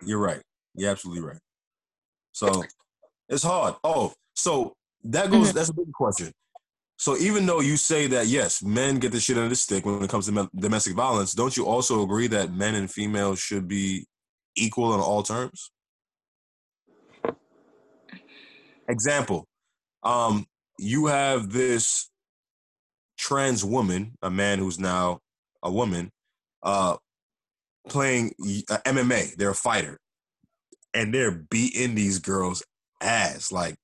[0.05, 0.41] You're right.
[0.75, 1.39] You're absolutely right.
[2.33, 2.65] So
[3.29, 3.75] it's hard.
[3.85, 5.53] Oh, so that goes.
[5.53, 6.33] That's a big question.
[6.99, 10.03] So even though you say that yes, men get the shit under the stick when
[10.03, 13.69] it comes to me- domestic violence, don't you also agree that men and females should
[13.69, 14.07] be
[14.57, 15.71] equal on all terms?
[18.89, 19.47] Example,
[20.03, 20.47] um,
[20.79, 22.11] you have this
[23.19, 25.21] trans woman, a man who's now
[25.63, 26.11] a woman,
[26.63, 26.97] uh,
[27.89, 28.33] playing
[28.71, 29.37] uh, MMA.
[29.37, 29.99] They're a fighter,
[30.95, 32.63] and they're beating these girls'
[33.01, 33.53] ass.
[33.53, 33.77] Like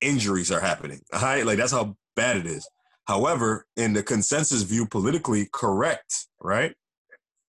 [0.00, 1.00] injuries are happening.
[1.12, 2.68] All right, like that's how bad it is.
[3.06, 6.74] However, in the consensus view, politically correct, right?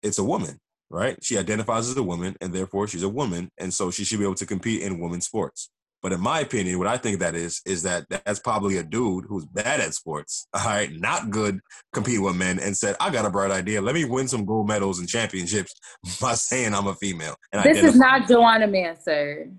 [0.02, 0.58] It's a woman,
[0.90, 1.22] right?
[1.22, 4.26] She identifies as a woman, and therefore she's a woman, and so she should be
[4.26, 5.70] able to compete in women's sports.
[6.02, 9.26] But in my opinion, what I think that is is that that's probably a dude
[9.28, 11.60] who's bad at sports, all right, not good
[11.92, 13.82] competing with men, and said, "I got a bright idea.
[13.82, 15.74] Let me win some gold medals and championships
[16.22, 19.50] by saying I'm a female." And This is not Juwanna Mann, sir.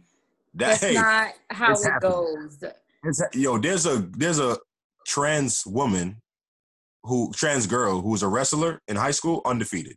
[0.54, 2.00] That's Hey, not how it happening.
[2.00, 2.64] goes.
[3.04, 4.58] it's, yo, there's a there's a
[5.06, 6.20] trans woman
[7.04, 9.96] who trans girl who was a wrestler in high school, undefeated,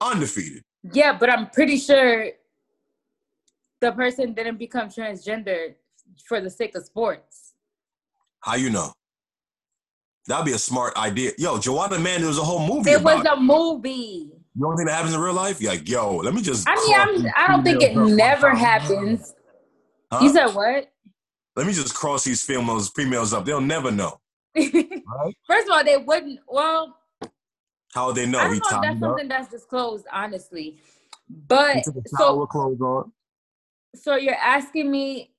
[0.00, 0.62] undefeated.
[0.92, 2.30] Yeah, but I'm pretty sure
[3.80, 5.74] the person didn't become transgender
[6.26, 7.52] for the sake of sports.
[8.40, 8.92] How you know?
[10.26, 11.32] That'd be a smart idea.
[11.38, 14.30] Yo, Juwanna Mann, there was a whole movie It was a movie.
[14.54, 15.60] You don't think that happens in real life?
[15.60, 16.68] You're like, yo, let me just.
[16.68, 19.34] I mean, I'm, I don't think it never happens.
[20.10, 20.20] Huh?
[20.22, 20.90] You said what?
[21.56, 23.44] Let me just cross these females, females up.
[23.44, 24.20] They'll never know.
[24.56, 25.36] right?
[25.46, 26.40] First of all, they wouldn't.
[26.48, 26.96] Well,
[27.92, 28.38] how would they know?
[28.38, 30.78] I don't know if that's something that's disclosed, honestly.
[31.28, 33.12] But so, clothes on.
[33.94, 35.30] so you're asking me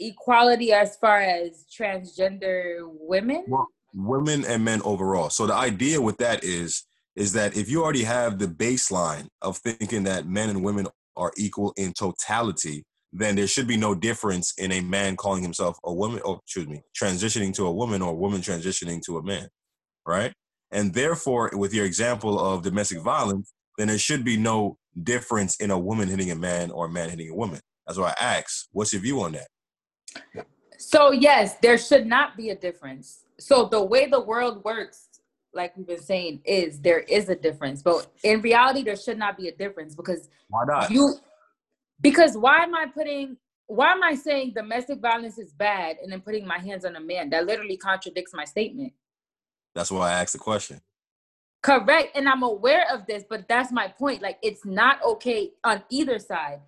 [0.00, 3.44] equality as far as transgender women?
[3.46, 5.30] Well, women and men overall.
[5.30, 6.84] So the idea with that is
[7.16, 10.86] is that if you already have the baseline of thinking that men and women
[11.16, 15.76] are equal in totality, then there should be no difference in a man calling himself
[15.84, 19.22] a woman, or excuse me, transitioning to a woman or a woman transitioning to a
[19.22, 19.48] man,
[20.06, 20.32] right?
[20.70, 25.70] And therefore, with your example of domestic violence, then there should be no difference in
[25.70, 27.60] a woman hitting a man or a man hitting a woman.
[27.86, 30.46] That's why I ask, what's your view on that?
[30.78, 33.24] So yes, there should not be a difference.
[33.38, 35.08] So the way the world works,
[35.52, 37.82] like we've been saying, is there is a difference.
[37.82, 40.90] But in reality, there should not be a difference because why not?
[40.90, 41.14] You
[42.00, 43.36] because why am I putting
[43.66, 47.00] why am I saying domestic violence is bad and then putting my hands on a
[47.00, 47.30] man?
[47.30, 48.92] That literally contradicts my statement.
[49.76, 50.80] That's why I asked the question.
[51.62, 52.16] Correct.
[52.16, 54.22] And I'm aware of this, but that's my point.
[54.22, 56.60] Like, it's not okay on either side.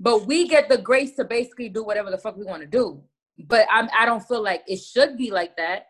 [0.00, 3.02] But we get the grace to basically do whatever the fuck we want to do.
[3.38, 5.88] But I'm, I don't feel like it should be like that.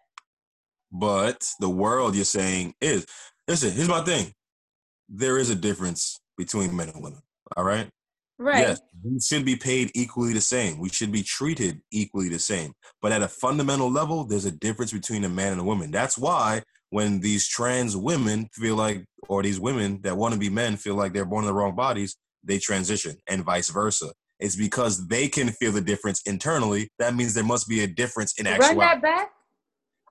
[0.93, 3.07] But the world you're saying is
[3.49, 4.33] listen, here's my thing.
[5.09, 7.21] There is a difference between men and women.
[7.57, 7.89] All right.
[8.39, 8.61] Right.
[8.61, 10.81] Yes, we should be paid equally the same.
[10.81, 12.73] We should be treated equally the same.
[13.01, 15.93] But at a fundamental level, there's a difference between a man and a woman.
[15.93, 20.51] That's why when these trans women feel like, or these women that want to be
[20.51, 24.13] men feel like they're born in the wrong bodies, they transition and vice versa.
[24.41, 26.89] It's because they can feel the difference internally.
[26.99, 28.79] That means there must be a difference in actuality.
[28.81, 29.31] Run that back.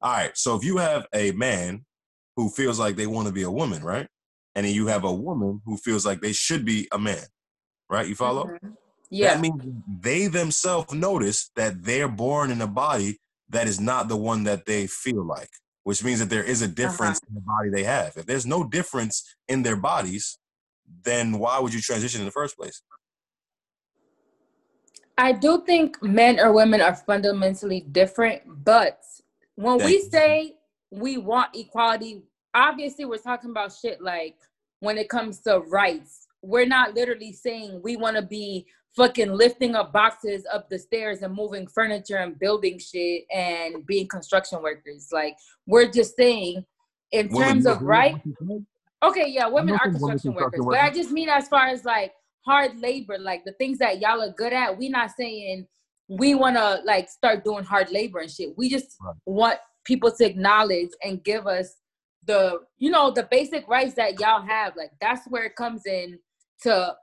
[0.02, 0.36] All right.
[0.38, 1.86] So if you have a man
[2.36, 4.08] who feels like they want to be a woman, right?
[4.56, 7.24] And then you have a woman who feels like they should be a man,
[7.90, 8.08] right?
[8.08, 8.46] You follow?
[8.46, 8.70] Mm-hmm.
[9.10, 9.34] Yeah.
[9.34, 9.62] That means
[10.02, 14.66] they themselves notice that they're born in a body that is not the one that
[14.66, 15.50] they feel like
[15.84, 16.74] which means that there is a uh-huh.
[16.76, 17.28] difference uh-huh.
[17.30, 18.14] in the body they have.
[18.18, 20.38] If there's no difference in their bodies,
[21.04, 22.82] then why would you transition in the first place?
[25.18, 29.02] I do think men or women are fundamentally different, but
[29.56, 30.10] when Thank we you.
[30.10, 30.56] say
[30.92, 32.24] we want equality,
[32.54, 34.36] obviously we're talking about shit like
[34.80, 36.28] when it comes to rights.
[36.42, 41.22] We're not literally saying we want to be fucking lifting up boxes up the stairs
[41.22, 45.10] and moving furniture and building shit and being construction workers.
[45.12, 45.36] Like
[45.66, 46.66] we're just saying
[47.12, 48.16] in terms of right.
[49.04, 52.14] Okay, yeah, women are construction workers, but I just mean as far as like
[52.46, 54.78] hard labor, like the things that y'all are good at.
[54.78, 55.68] We're not saying
[56.12, 58.50] we want to like start doing hard labor and shit.
[58.58, 59.16] We just right.
[59.26, 61.76] want people to acknowledge and give us
[62.28, 64.76] the you know the basic rights that y'all have.
[64.76, 66.20] Like that's where it comes in
[66.64, 66.94] to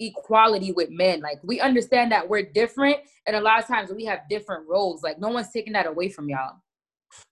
[0.00, 1.20] equality with men.
[1.20, 2.96] Like we understand that we're different,
[3.26, 5.02] and a lot of times we have different roles.
[5.02, 6.56] Like no one's taking that away from y'all.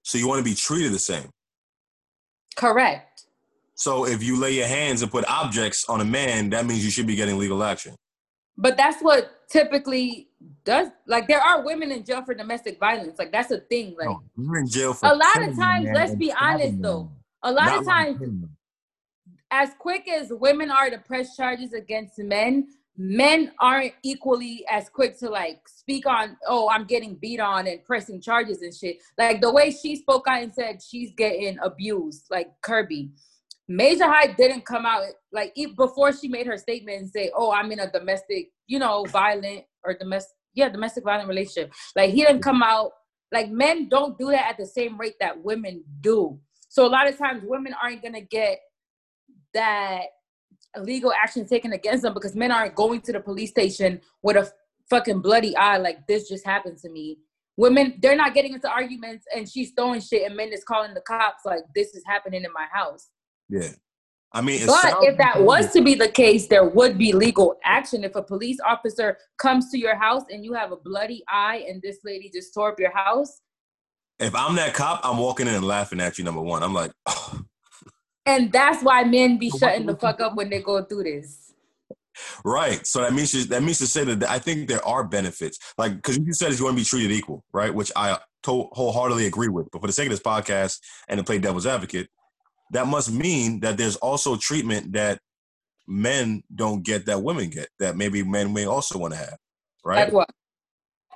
[0.02, 1.30] So you want to be treated the same.
[2.56, 3.24] Correct.
[3.74, 6.90] So if you lay your hands and put objects on a man, that means you
[6.90, 7.96] should be getting legal action.
[8.58, 10.28] But that's what typically
[10.64, 10.88] does.
[11.06, 13.18] Like there are women in jail for domestic violence.
[13.18, 13.94] Like that's a thing.
[13.98, 15.88] Like no, you're in jail for a lot of times.
[15.92, 17.10] Let's be honest though.
[17.42, 18.20] A lot Not of times,
[19.50, 25.18] as quick as women are to press charges against men, men aren't equally as quick
[25.18, 28.98] to like speak on, oh, I'm getting beat on and pressing charges and shit.
[29.18, 33.10] Like the way she spoke out and said she's getting abused, like Kirby.
[33.68, 37.72] Major Hype didn't come out like before she made her statement and say, "Oh, I'm
[37.72, 42.42] in a domestic, you know, violent or domestic, yeah, domestic violent relationship." Like he didn't
[42.42, 42.92] come out
[43.32, 46.38] like men don't do that at the same rate that women do.
[46.68, 48.60] So a lot of times women aren't gonna get
[49.54, 50.02] that
[50.78, 54.50] legal action taken against them because men aren't going to the police station with a
[54.88, 57.18] fucking bloody eye like this just happened to me.
[57.56, 61.02] Women, they're not getting into arguments and she's throwing shit and men is calling the
[61.02, 63.08] cops like this is happening in my house.
[63.48, 63.68] Yeah.
[64.34, 68.02] I mean, but if that was to be the case, there would be legal action.
[68.02, 71.82] If a police officer comes to your house and you have a bloody eye and
[71.82, 73.40] this lady just tore up your house.
[74.18, 76.62] If I'm that cop, I'm walking in and laughing at you, number one.
[76.62, 77.42] I'm like, oh,
[78.26, 81.52] and that's why men be shutting the fuck up when they go through this.
[82.44, 82.86] Right.
[82.86, 86.18] So that means that means to say that I think there are benefits, like because
[86.18, 87.74] you said you want to be treated equal, right?
[87.74, 89.68] Which I to- wholeheartedly agree with.
[89.72, 90.78] But for the sake of this podcast
[91.08, 92.08] and to play devil's advocate,
[92.72, 95.18] that must mean that there's also treatment that
[95.86, 99.36] men don't get that women get that maybe men may also want to have,
[99.84, 100.04] right?
[100.06, 100.30] Like what?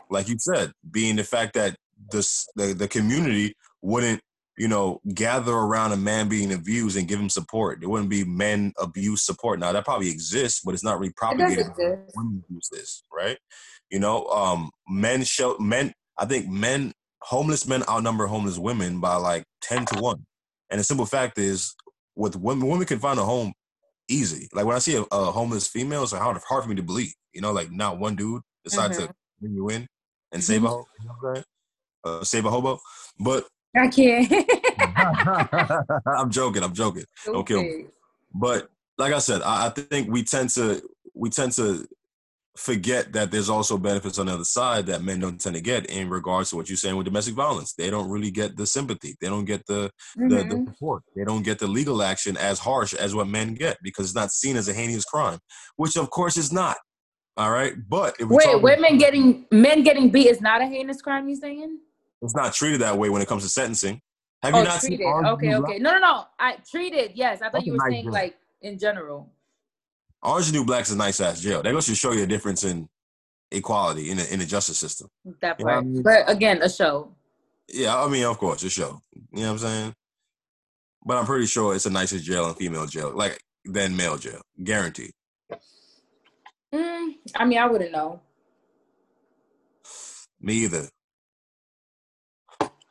[0.09, 1.77] Like you said, being the fact that
[2.13, 4.21] this the, the community wouldn't
[4.57, 7.81] you know, gather around a man being abused and give him support.
[7.81, 9.61] There wouldn't be men abuse support.
[9.61, 11.67] Now that probably exists, but it's not really propagated.
[12.15, 13.39] Women use this, right?
[13.91, 15.93] You know, um, men show men.
[16.19, 20.25] I think men, homeless men outnumber homeless women by like ten to one.
[20.71, 21.75] And the simple fact is,
[22.15, 23.53] with women, women can find a home
[24.09, 24.49] easy.
[24.53, 27.13] Like when I see a, a homeless female, it's hard hard for me to believe.
[27.33, 29.07] You know, like not one dude decides mm-hmm.
[29.07, 29.87] to bring you in
[30.33, 30.53] and mm-hmm.
[30.53, 31.43] save a, you know
[32.05, 32.79] uh, save a hobo.
[33.19, 33.47] But
[33.77, 34.33] I can't.
[36.07, 36.63] I'm joking.
[36.63, 37.05] I'm joking.
[37.27, 37.87] Don't kill me.
[38.35, 40.83] But like I said, I, I think we tend to
[41.15, 41.87] we tend to
[42.57, 45.87] forget that there's also benefits on the other side that men don't tend to get
[45.87, 47.75] in regards to what you're saying with domestic violence.
[47.75, 49.17] They don't really get the sympathy.
[49.21, 50.29] They don't get the, mm-hmm.
[50.29, 50.73] the, the, mm-hmm.
[50.73, 51.03] support.
[51.15, 54.31] They don't get the legal action as harsh as what men get because it's not
[54.31, 55.39] seen as a heinous crime,
[55.77, 56.77] which of course is not.
[57.39, 61.29] All right, but wait, women getting men getting beat is not a heinous crime.
[61.29, 61.81] You saying?
[62.23, 64.01] it's not treated that way when it comes to sentencing.
[64.43, 65.01] Have you oh, not treated.
[65.01, 65.27] seen?
[65.27, 65.79] okay, okay.
[65.79, 66.25] No, no, no.
[66.39, 67.13] I treated.
[67.15, 69.33] Yes, I thought That's you were nice saying like in general.
[70.27, 71.63] Orange New Black is a nice ass jail.
[71.63, 72.89] That goes to show you a difference in
[73.53, 75.09] equality in the in the justice system.
[75.41, 76.03] That part, I mean?
[76.03, 77.15] but again, a show.
[77.73, 79.01] Yeah, I mean, of course, a show.
[79.15, 79.95] You know what I'm saying?
[81.05, 84.41] But I'm pretty sure it's a nicer jail and female jail, like than male jail,
[84.63, 85.13] guaranteed.
[86.75, 88.21] Mm, I mean, I wouldn't know.
[90.41, 90.89] Me either.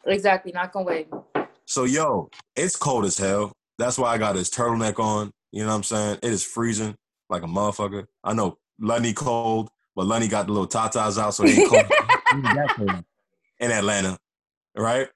[0.06, 1.10] Exactly, not gonna wait.
[1.66, 3.52] So yo, it's cold as hell.
[3.78, 5.32] That's why I got this turtleneck on.
[5.52, 6.20] You know what I'm saying?
[6.24, 6.96] It is freezing
[7.30, 8.06] like a motherfucker.
[8.24, 11.86] I know Lunny cold, but Lunny got the little tatas out, so they ain't cold
[13.60, 14.18] in Atlanta,
[14.76, 15.08] right?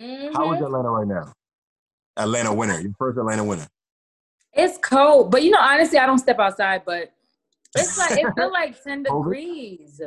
[0.00, 0.34] Mm-hmm.
[0.34, 1.32] How is Atlanta right now?
[2.16, 2.80] Atlanta winter.
[2.80, 3.66] Your first Atlanta winter.
[4.52, 7.12] It's cold, but you know, honestly, I don't step outside, but
[7.74, 10.00] it's like it feels like 10 degrees.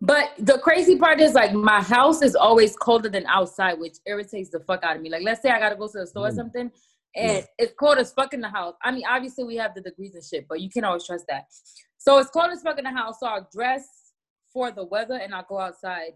[0.00, 4.50] But the crazy part is like my house is always colder than outside, which irritates
[4.50, 5.10] the fuck out of me.
[5.10, 6.36] Like let's say I gotta go to the store or mm.
[6.36, 6.70] something
[7.16, 7.44] and yeah.
[7.58, 8.74] it's cold as fuck in the house.
[8.82, 11.44] I mean, obviously we have the degrees and shit, but you can always trust that.
[11.98, 13.16] So it's cold as fuck in the house.
[13.20, 13.86] So I'll dress
[14.52, 16.12] for the weather and I'll go outside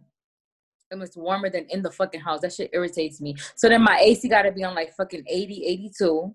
[0.90, 2.40] and it's warmer than in the fucking house.
[2.40, 3.34] That shit irritates me.
[3.56, 6.34] So then my AC gotta be on like fucking 80, 82.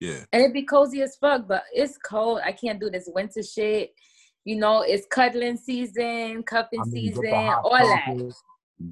[0.00, 0.24] Yeah.
[0.32, 2.40] And it'd be cozy as fuck, but it's cold.
[2.44, 3.92] I can't do this winter shit.
[4.44, 8.34] You know, it's cuddling season, cupping I mean, season, all that.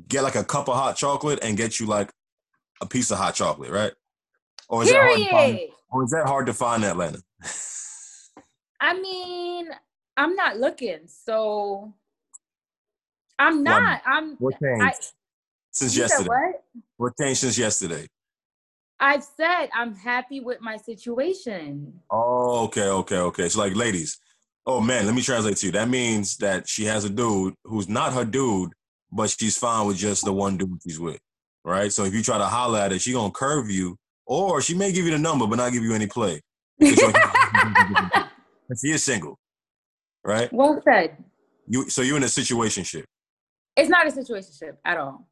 [0.09, 2.11] Get like a cup of hot chocolate and get you like
[2.81, 3.93] a piece of hot chocolate, right?
[4.69, 5.29] Or is Period.
[5.29, 7.23] that hard to find, or is that hard to find in Atlanta?
[8.81, 9.69] I mean,
[10.17, 11.95] I'm not looking, so
[13.39, 14.03] I'm not.
[14.07, 14.93] I'm what changed I,
[15.71, 16.29] since yesterday?
[16.29, 16.65] What?
[16.97, 18.09] What changed since yesterday?
[18.99, 22.01] I've said I'm happy with my situation.
[22.11, 23.49] Oh, okay, okay, okay.
[23.49, 24.19] So like ladies,
[24.65, 25.73] Oh man, let me translate to you.
[25.73, 28.71] That means that she has a dude who's not her dude,
[29.11, 31.19] but she's fine with just the one dude she's with.
[31.65, 31.93] Right?
[31.93, 33.97] So if you try to holler at her, she gonna curve you,
[34.27, 36.41] or she may give you the number but not give you any play.
[36.83, 39.39] she is single.
[40.25, 40.53] Right?
[40.53, 41.17] Well said.
[41.67, 43.05] You so you're in a situationship.
[43.77, 45.27] It's not a situationship at all.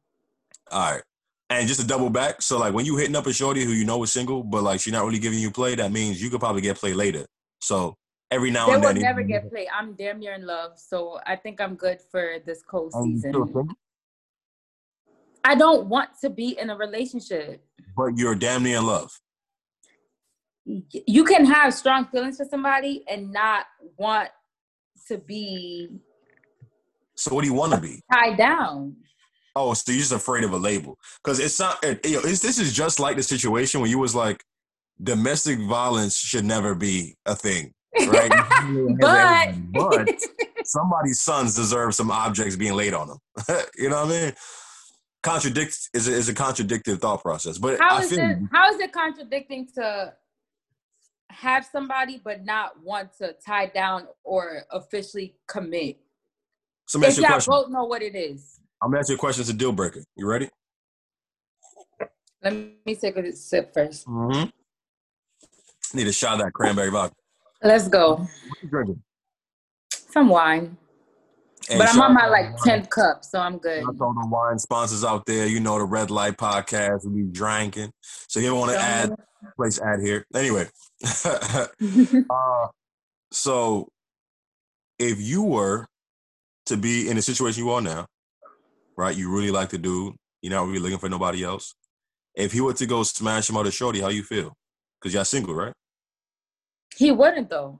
[0.71, 1.03] All right.
[1.49, 3.85] And just to double back, so like when you hitting up a shorty who you
[3.85, 6.39] know is single, but like she's not really giving you play, that means you could
[6.39, 7.25] probably get play later.
[7.59, 7.95] So
[8.31, 8.95] every now they and then.
[8.95, 9.67] They will never get play.
[9.77, 13.33] I'm damn near in love, so I think I'm good for this cold season.
[15.43, 17.63] I don't want to be in a relationship.
[17.95, 19.11] But you're damn near in love.
[20.65, 23.65] You can have strong feelings for somebody and not
[23.97, 24.29] want
[25.07, 25.89] to be.
[27.15, 28.01] So what do you want to be?
[28.11, 28.95] Tied down.
[29.55, 30.97] Oh, so you're just afraid of a label?
[31.23, 31.83] Because it's not.
[31.83, 34.43] Eh, it, it, this is just like the situation when you was like,
[35.01, 37.73] domestic violence should never be a thing
[38.07, 38.31] right?
[38.99, 40.09] but but
[40.65, 43.17] somebody's sons deserve some objects being laid on them.
[43.77, 44.33] you know what I mean?
[45.23, 47.57] Contradict is a, is a contradictive thought process.
[47.57, 50.13] But how is it how is it contradicting to
[51.29, 55.99] have somebody but not want to tie down or officially commit?
[56.87, 58.59] So if y'all both know what it is.
[58.81, 59.41] I'm gonna ask you a question.
[59.41, 60.03] It's a deal breaker.
[60.15, 60.49] You ready?
[62.43, 65.97] Let me take a sip 1st mm-hmm.
[65.97, 67.15] Need a shot of that cranberry vodka.
[67.61, 68.15] Let's go.
[68.15, 68.29] What
[68.63, 69.03] you drinking?
[69.91, 70.77] Some wine.
[71.69, 73.83] And but I'm on my like 10th cup, so I'm good.
[73.83, 77.91] All the wine sponsors out there, you know the Red Light Podcast, we be drinking.
[78.27, 79.13] So you want to add,
[79.55, 80.25] place add here.
[80.33, 80.67] Anyway,
[81.05, 82.67] uh,
[83.31, 83.89] so
[84.97, 85.87] if you were
[86.65, 88.05] to be in the situation you are now,
[88.97, 89.15] right?
[89.15, 90.15] You really like the dude.
[90.41, 91.75] You're not really looking for nobody else.
[92.35, 94.53] If he were to go smash him out of shorty, how you feel?
[94.99, 95.73] Because y'all single, right?
[96.95, 97.79] He wouldn't though.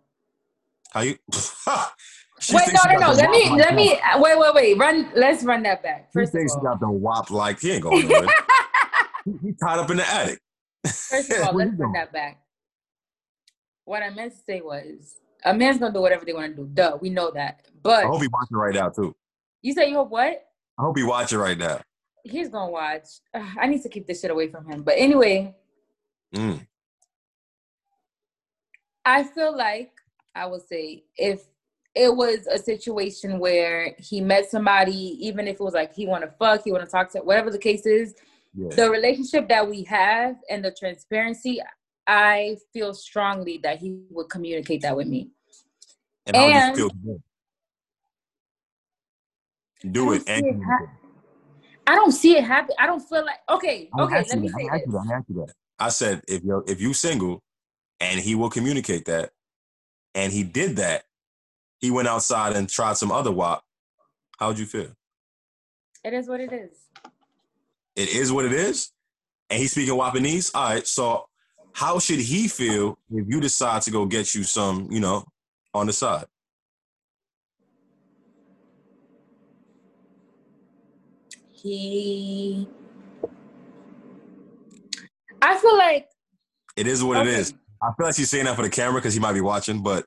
[0.92, 1.18] How you?
[2.42, 3.12] She wait, no, no, no.
[3.14, 4.00] Let me, let me.
[4.18, 4.78] Wait, wait, wait.
[4.78, 5.12] Run.
[5.16, 6.12] Let's run that back.
[6.12, 8.28] First thinks of she got the WAP like he ain't going nowhere.
[9.26, 10.39] he, he tied up in the attic.
[10.86, 12.39] first of all, let's run that back.
[13.86, 16.70] What I meant to say was, a man's gonna do whatever they want to do.
[16.74, 17.68] Duh, we know that.
[17.84, 19.16] But I hope he watching right now too.
[19.62, 20.44] you say you hope what?
[20.80, 21.80] I hope he watching right now.
[22.24, 23.06] He's gonna watch.
[23.36, 24.82] Ugh, I need to keep this shit away from him.
[24.84, 25.56] But anyway,
[26.34, 26.66] Mm.
[29.06, 29.92] I feel like
[30.34, 31.42] I would say if
[31.94, 36.24] it was a situation where he met somebody, even if it was like he want
[36.24, 38.14] to fuck, he want to talk to, whatever the case is,
[38.54, 38.76] Yeah.
[38.76, 41.62] the relationship that we have and the transparency,
[42.08, 45.32] I feel strongly that he would communicate that with me.
[46.26, 46.56] And and-?
[46.56, 46.72] I
[49.92, 50.89] Do don't it it communicate.
[51.88, 52.76] I don't see it happen.
[52.80, 54.24] I don't feel like okay, I'm okay.
[54.30, 54.58] Let me that.
[54.58, 54.94] say I'm this.
[54.94, 55.24] that.
[55.30, 55.54] I'm that.
[55.80, 57.42] I said if you if you single,
[58.00, 59.32] and he will communicate that,
[60.14, 61.04] and he did that,
[61.82, 63.64] he went outside and tried some other WAP,
[64.40, 64.92] How would you feel?
[66.04, 66.72] It is what it is.
[67.96, 68.92] It is what it is,
[69.50, 70.52] and he's speaking Wapanese.
[70.56, 71.28] All right, so
[71.74, 75.26] how should he feel if you decide to go get you some, you know,
[75.74, 76.26] on the side?
[81.54, 82.68] He.
[85.42, 86.08] I feel like
[86.76, 87.40] It is what it Okay.
[87.40, 87.54] is.
[87.84, 90.06] I feel like she's saying that for the camera because he might be watching, but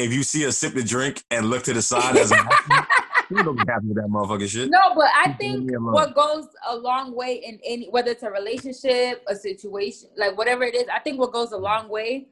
[0.00, 2.36] if you see her sip the drink and look to the side as a
[3.30, 4.70] you don't be happy with that motherfucking shit.
[4.70, 9.22] No, but I think what goes a long way in any whether it's a relationship,
[9.28, 12.28] a situation, like whatever it is, I think what goes a long way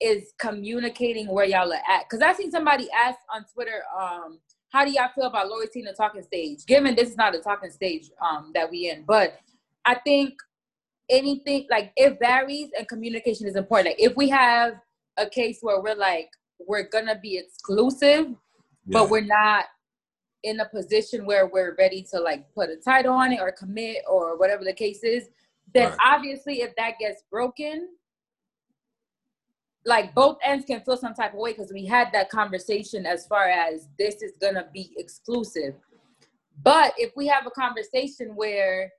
[0.00, 2.08] is communicating where y'all are at.
[2.08, 5.84] Cause I seen somebody ask on Twitter, um, how do y'all feel about loyalty in
[5.86, 6.66] the talking stage?
[6.66, 9.38] Given this is not a talking stage um that we in, but
[9.84, 10.34] I think
[11.08, 13.88] anything like it varies and communication is important.
[13.88, 14.74] Like if we have
[15.16, 16.28] a case where we're like
[16.66, 18.34] we're gonna be exclusive,
[18.86, 19.66] but we're not
[20.42, 23.98] in a position where we're ready to like put a title on it or commit
[24.08, 25.28] or whatever the case is,
[25.72, 25.98] then Right.
[26.04, 27.88] obviously if that gets broken,
[29.84, 33.26] like both ends can feel some type of way because we had that conversation as
[33.26, 35.74] far as this is gonna be exclusive.
[36.62, 38.92] But if we have a conversation where,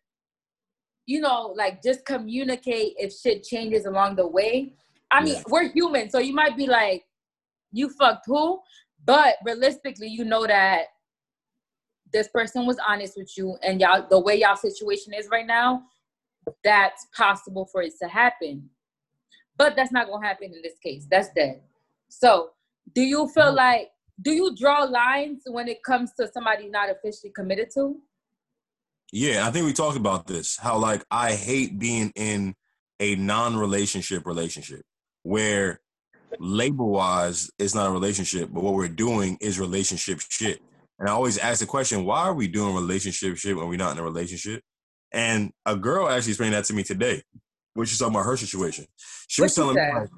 [1.05, 4.74] you know, like just communicate if shit changes along the way.
[5.11, 5.43] I mean, Yeah.
[5.49, 7.05] we're human, so you might be like,
[7.74, 8.60] you fucked who?
[9.06, 10.86] But realistically, you know that
[12.14, 15.84] this person was honest with you and y'all the way y'all situation is right now,
[16.64, 18.70] that's possible for it to happen.
[19.58, 21.06] But that's not gonna happen in this case.
[21.10, 21.62] That's dead.
[22.08, 22.52] So
[22.94, 23.56] do you feel mm.
[23.56, 23.90] like
[24.22, 27.98] do you draw lines when it comes to somebody not officially committed to?
[29.12, 30.58] Yeah, I think we talked about this.
[30.58, 32.56] How like I hate being in
[33.00, 34.82] a non-relationship relationship
[35.24, 35.82] where
[36.40, 40.60] label wise it's not a relationship, but what we're doing is relationship shit.
[41.00, 43.94] And I always ask the question, why are we doing relationship shit when we're not
[43.94, 44.62] in a relationship?
[45.12, 47.22] And a girl actually explained that to me today,
[47.74, 48.86] when she talking about her situation.
[49.28, 50.10] She was What she telling me like,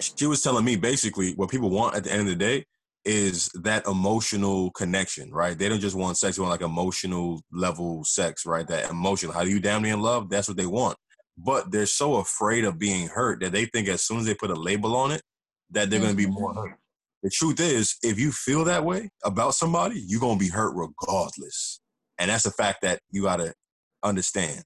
[0.00, 2.64] she was telling me basically what people want at the end of the day
[3.04, 5.56] is that emotional connection, right?
[5.56, 8.66] They don't just want sex, they want like emotional level sex, right?
[8.66, 9.32] That emotional.
[9.32, 10.28] How do you damn me in love?
[10.28, 10.96] That's what they want.
[11.42, 14.50] But they're so afraid of being hurt that they think as soon as they put
[14.50, 15.22] a label on it,
[15.70, 16.34] that they're gonna be mm-hmm.
[16.34, 16.78] more hurt.
[17.22, 21.80] The truth is, if you feel that way about somebody, you're gonna be hurt regardless.
[22.18, 23.54] And that's a fact that you gotta
[24.02, 24.62] understand.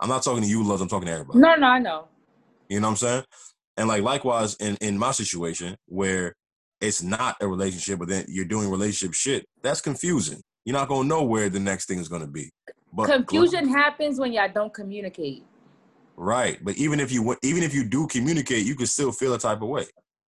[0.00, 1.38] I'm not talking to you, loves, I'm talking to everybody.
[1.38, 2.08] No, no, I know.
[2.68, 3.24] You know what I'm saying?
[3.76, 6.34] And like likewise in in my situation where
[6.80, 10.40] it's not a relationship, but then you're doing relationship shit, that's confusing.
[10.64, 12.50] You're not gonna know where the next thing is gonna be.
[12.92, 15.44] But Confusion happens when y'all don't communicate.
[16.16, 16.58] Right?
[16.62, 19.62] But even if you even if you do communicate, you can still feel a type
[19.62, 19.86] of way.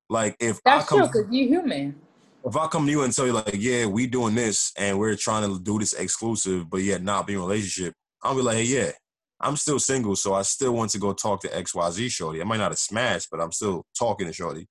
[0.10, 1.96] Like if That's I come true because you're human.
[2.46, 5.16] if I come to you and tell you like, yeah, we doing this and we're
[5.16, 8.58] trying to do this exclusive, but yet not be in a relationship, I'll be like,
[8.58, 8.92] hey, yeah,
[9.40, 12.42] I'm still single, so I still want to go talk to XYZ Shorty.
[12.42, 14.68] I might not have smashed, but I'm still talking to Shorty.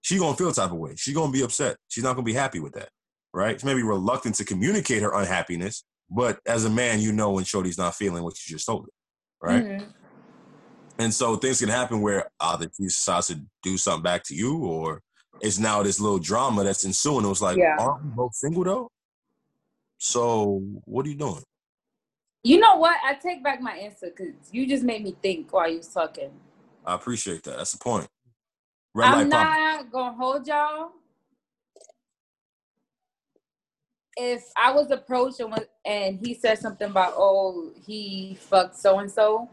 [0.00, 0.94] She gonna feel a type of way.
[0.96, 1.76] She gonna be upset.
[1.88, 2.88] She's not gonna be happy with that.
[3.34, 3.60] Right?
[3.60, 7.44] She may be reluctant to communicate her unhappiness, but as a man, you know when
[7.44, 8.90] Shorty's not feeling what you just told her.
[9.46, 9.64] Right?
[9.64, 9.84] Mhm.
[10.98, 14.58] And so things can happen where either she decides to do something back to you,
[14.58, 15.00] or
[15.40, 17.24] it's now this little drama that's ensuing.
[17.24, 17.76] It was like, Yeah.
[17.78, 18.90] aren't we both single though?
[19.98, 21.42] So what are you doing?
[22.42, 22.96] You know what?
[23.04, 26.30] I take back my answer because you just made me think while you was talking.
[26.84, 27.58] I appreciate that.
[27.58, 28.08] That's the point.
[28.94, 29.40] Red I'm pop.
[29.40, 30.90] not gonna hold y'all.
[34.16, 38.98] If I was approached and, was, and he said something about, oh, he fucked so
[38.98, 39.48] and so,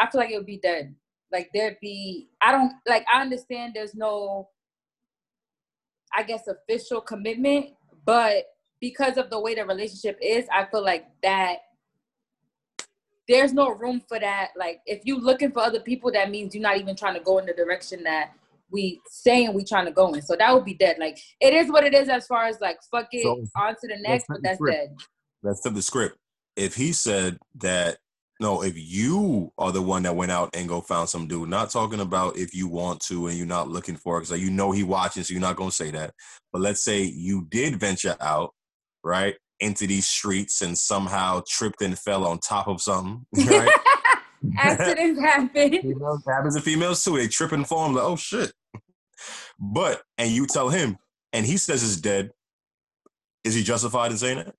[0.00, 0.94] I feel like it would be dead.
[1.30, 3.04] Like there'd be, I don't like.
[3.12, 3.72] I understand.
[3.74, 4.48] There's no
[6.12, 7.70] I guess, official commitment.
[8.04, 8.44] But
[8.80, 11.58] because of the way the relationship is, I feel like that
[13.28, 14.48] there's no room for that.
[14.56, 17.38] Like if you're looking for other people, that means you're not even trying to go
[17.38, 18.32] in the direction that
[18.72, 20.22] we saying we trying to go in.
[20.22, 20.96] So that would be dead.
[20.98, 23.88] Like it is what it is as far as like fuck it so, on to
[23.88, 24.96] the next, but that's dead.
[25.42, 26.16] That's the script.
[26.56, 27.98] If he said that
[28.40, 31.70] no, if you are the one that went out and go found some dude, not
[31.70, 34.50] talking about if you want to and you're not looking for it, because like you
[34.50, 36.14] know he watching, so you're not gonna say that.
[36.50, 38.54] But let's say you did venture out,
[39.04, 43.70] right, into these streets and somehow tripped and fell on top of something, right?
[44.56, 45.82] Accidents happen.
[45.82, 47.18] Females, happens to females too.
[47.18, 47.84] They trip and fall.
[47.84, 48.52] I'm like, oh shit.
[49.58, 50.96] But and you tell him,
[51.34, 52.30] and he says it's dead.
[53.44, 54.54] Is he justified in saying that?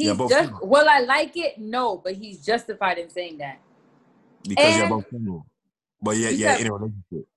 [0.00, 3.60] He's yeah, just well, I like it, no, but he's justified in saying that.
[4.48, 5.46] Because and you're both single.
[6.00, 7.28] But yeah, yeah, in a relationship.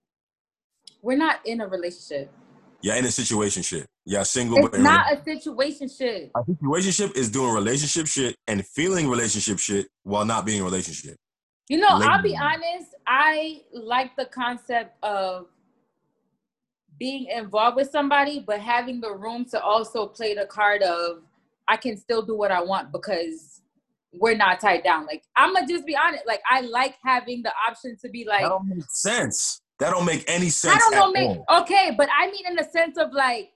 [1.01, 2.32] We're not in a relationship.
[2.82, 3.86] Yeah, in a situation shit.
[4.05, 4.59] Yeah, single.
[4.59, 6.32] It's but not a situation shit.
[6.38, 11.18] A situation is doing relationship shit and feeling relationship shit while not being a relationship.
[11.68, 12.95] You know, I'll be honest.
[13.05, 15.47] I like the concept of
[16.97, 21.24] being involved with somebody, but having the room to also play the card of
[21.68, 23.61] I can still do what I want because
[24.14, 25.05] we're not tied down.
[25.05, 26.24] Like I'm gonna just be honest.
[26.28, 28.41] Like I like having the option to be like.
[28.41, 29.61] That don't make sense.
[29.80, 30.76] That don't make any sense.
[30.76, 31.11] I don't know.
[31.11, 33.49] Make, okay, but I mean in the sense of like,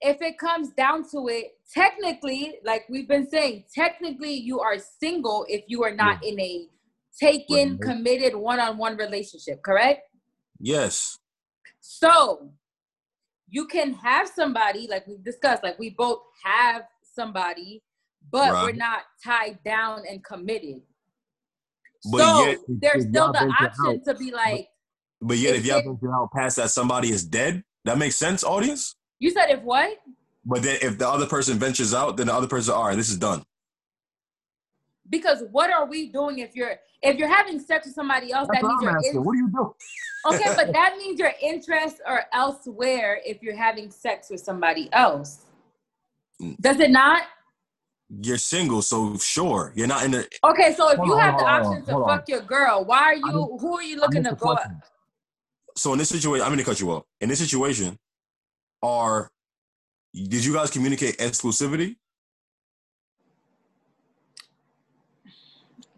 [0.00, 5.44] if it comes down to it, technically, like we've been saying, technically you are single
[5.48, 6.30] if you are not yeah.
[6.30, 6.68] in a
[7.20, 9.62] taken, committed one-on-one relationship.
[9.62, 10.02] Correct?
[10.60, 11.18] Yes.
[11.80, 12.50] So
[13.50, 17.82] you can have somebody like we've discussed, like we both have somebody,
[18.30, 18.64] but right.
[18.64, 20.82] we're not tied down and committed.
[22.10, 24.68] But so yet, there's still the option to be like.
[25.20, 28.44] But, but yet, if y'all venture out past that somebody is dead, that makes sense,
[28.44, 28.94] audience.
[29.18, 29.98] You said if what?
[30.44, 33.08] But then, if the other person ventures out, then the other person, all right, this
[33.08, 33.42] is done.
[35.10, 38.48] Because what are we doing if you're if you're having sex with somebody else?
[38.52, 39.20] That's that means you're.
[39.20, 39.74] In- what do you do?
[40.26, 45.46] okay, but that means your interests are elsewhere if you're having sex with somebody else.
[46.60, 47.22] Does it not?
[48.22, 49.72] You're single, so sure.
[49.76, 51.92] You're not in the Okay, so if hold you on, have the option on, to
[51.92, 52.22] fuck on.
[52.26, 54.70] your girl, why are you who are you looking to go at?
[55.76, 57.04] So in this situation, I'm gonna cut you off.
[57.20, 57.98] In this situation,
[58.82, 59.30] are
[60.14, 61.96] did you guys communicate exclusivity?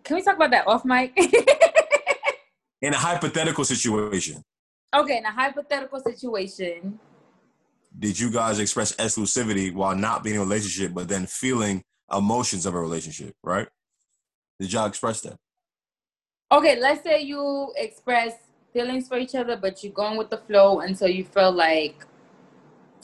[0.04, 1.12] Can we talk about that off mic?
[2.82, 4.42] in a hypothetical situation.
[4.94, 6.98] Okay, in a hypothetical situation.
[7.98, 11.82] Did you guys express exclusivity while not being in a relationship, but then feeling
[12.12, 13.68] emotions of a relationship, right?
[14.58, 15.36] Did y'all express that?
[16.52, 18.34] Okay, let's say you express
[18.72, 22.04] feelings for each other, but you're going with the flow until you feel like,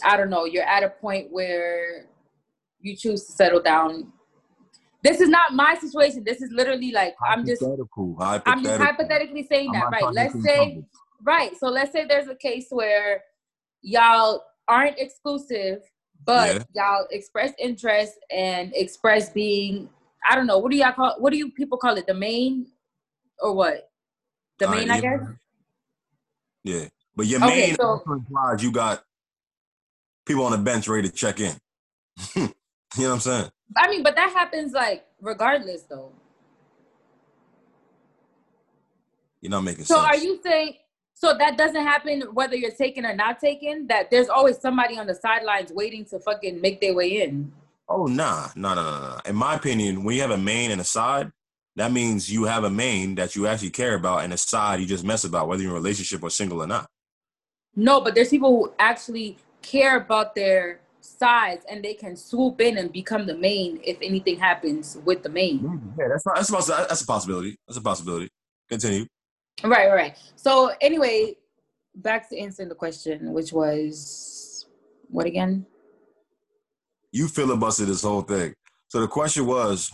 [0.05, 2.07] I don't know, you're at a point where
[2.81, 4.13] you choose to settle down
[5.07, 6.25] this is not my situation.
[6.25, 10.13] This is literally like I'm just I'm just hypothetically saying that, right?
[10.13, 10.85] Let's say
[11.23, 11.57] right.
[11.57, 13.23] So let's say there's a case where
[13.83, 15.83] y'all aren't exclusive,
[16.25, 16.63] but yeah.
[16.75, 19.89] y'all express interest and express being
[20.29, 22.07] I don't know, what do y'all call what do you people call it?
[22.09, 22.67] The main
[23.39, 23.89] or what?
[24.59, 25.21] The main, uh, I guess.
[26.65, 26.89] Yeah.
[27.15, 29.05] But your okay, main so, implies you got
[30.27, 31.55] people on the bench ready to check in.
[32.97, 33.51] you know what I'm saying?
[33.77, 36.13] I mean, but that happens like regardless, though.
[39.41, 40.07] You're not making so sense.
[40.07, 40.75] So are you saying
[41.15, 43.87] so that doesn't happen whether you're taken or not taken?
[43.87, 47.53] That there's always somebody on the sidelines waiting to fucking make their way in.
[47.89, 49.21] Oh nah, nah, nah, nah, nah.
[49.27, 51.31] In my opinion, when you have a main and a side,
[51.77, 54.87] that means you have a main that you actually care about and a side you
[54.87, 56.89] just mess about, whether you're in a relationship or single or not.
[57.77, 62.79] No, but there's people who actually care about their sides and they can swoop in
[62.79, 65.61] and become the main if anything happens with the main.
[65.61, 67.57] Mm, yeah, that's not, that's a, that's a possibility.
[67.67, 68.29] That's a possibility.
[68.69, 69.07] Continue.
[69.65, 70.17] Right, right.
[70.37, 71.37] So anyway,
[71.95, 74.67] back to answering the question, which was
[75.09, 75.67] what again?
[77.13, 78.55] You filibustered this whole thing.
[78.89, 79.91] So the question was: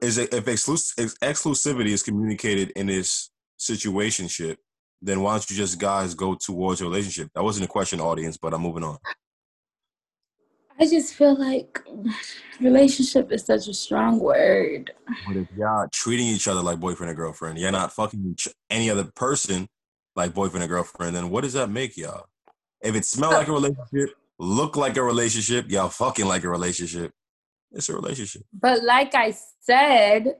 [0.00, 4.56] Is it if, exclus- exclusivity is communicated in this situationship,
[5.00, 7.28] then why don't you just guys go towards a relationship?
[7.34, 8.98] That wasn't a question, audience, but I'm moving on.
[10.78, 11.80] I just feel like
[12.60, 14.92] relationship is such a strong word.
[15.26, 18.36] But if y'all treating each other like boyfriend and girlfriend, you're not fucking
[18.70, 19.68] any other person
[20.16, 22.26] like boyfriend and girlfriend, then what does that make y'all?
[22.80, 27.12] If it smell like a relationship, look like a relationship, y'all fucking like a relationship,
[27.72, 28.42] it's a relationship.
[28.52, 30.36] But like I said,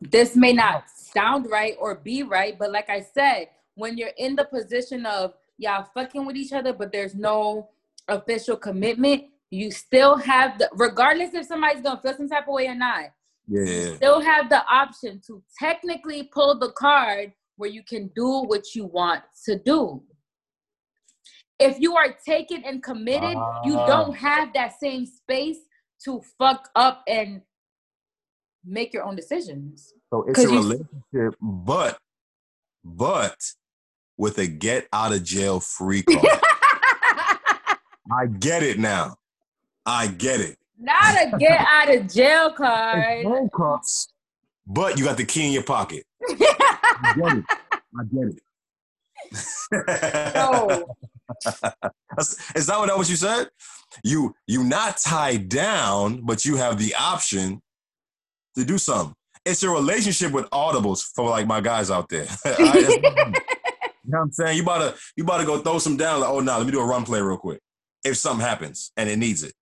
[0.00, 4.36] this may not sound right or be right, but like I said, when you're in
[4.36, 7.68] the position of y'all fucking with each other, but there's no
[8.08, 12.66] official commitment, you still have the regardless if somebody's gonna feel some type of way
[12.66, 13.10] or not.
[13.46, 13.60] Yeah.
[13.60, 18.74] You still have the option to technically pull the card where you can do what
[18.74, 20.02] you want to do.
[21.58, 23.86] If you are taken and committed, uh, you ah.
[23.86, 25.58] don't have that same space
[26.06, 27.42] to fuck up and
[28.64, 29.92] make your own decisions.
[30.08, 31.98] So it's a relationship, but
[32.82, 33.36] but
[34.16, 36.40] with a get out of jail free card.
[38.10, 39.16] I get it now.
[39.86, 40.56] I get it.
[40.78, 43.24] Not a get out of jail card.
[44.66, 46.04] but you got the key in your pocket.
[46.30, 47.44] I get it.
[47.98, 48.42] I get it.
[50.34, 50.86] no.
[52.54, 53.48] Is that what that what you said?
[54.04, 57.62] You you not tied down, but you have the option
[58.56, 59.14] to do something.
[59.44, 62.26] It's a relationship with audibles for like my guys out there.
[62.44, 64.56] you know what I'm saying?
[64.56, 66.20] You about to you about to go throw some down.
[66.20, 67.60] Like, oh no, let me do a run play real quick.
[68.04, 69.54] If something happens and it needs it.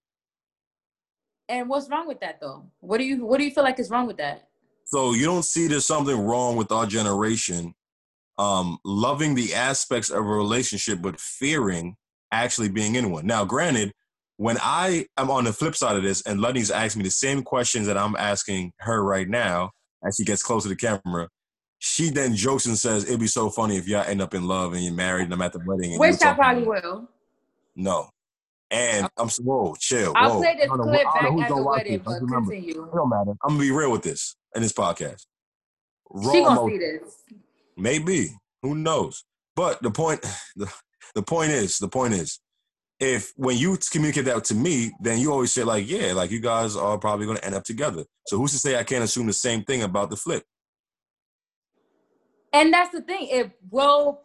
[1.50, 2.64] And what's wrong with that though?
[2.78, 4.48] What do you what do you feel like is wrong with that?
[4.84, 7.74] So you don't see there's something wrong with our generation
[8.38, 11.96] um, loving the aspects of a relationship but fearing
[12.32, 13.26] actually being in one.
[13.26, 13.92] Now, granted,
[14.36, 17.42] when I am on the flip side of this and Ludney's asking me the same
[17.42, 19.72] questions that I'm asking her right now
[20.06, 21.28] as she gets closer to the camera,
[21.80, 24.72] she then jokes and says, It'd be so funny if y'all end up in love
[24.72, 25.98] and you're married and I'm at the wedding.
[25.98, 27.08] Which I probably will.
[27.74, 28.08] No.
[28.70, 30.12] And I'm so, whoa, chill.
[30.16, 30.40] I'll whoa.
[30.42, 32.84] play this clip back at the wedding, but continue.
[32.84, 33.32] It don't matter.
[33.42, 35.26] I'm gonna be real with this in this podcast.
[36.08, 37.22] Raw she gonna see this.
[37.76, 38.30] Maybe.
[38.62, 39.24] Who knows?
[39.56, 40.20] But the point,
[40.56, 40.72] the,
[41.14, 42.38] the point is, the point is,
[43.00, 46.40] if when you communicate that to me, then you always say like, yeah, like you
[46.40, 48.04] guys are probably to end up together.
[48.26, 50.44] So who's to say I can't assume the same thing about the flip?
[52.52, 53.28] And that's the thing.
[53.30, 54.20] If will.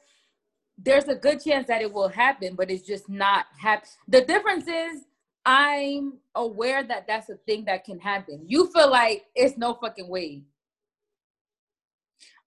[0.78, 3.88] There's a good chance that it will happen, but it's just not happen.
[4.08, 5.04] The difference is
[5.46, 8.44] I'm aware that that's a thing that can happen.
[8.46, 10.44] You feel like it's no fucking way.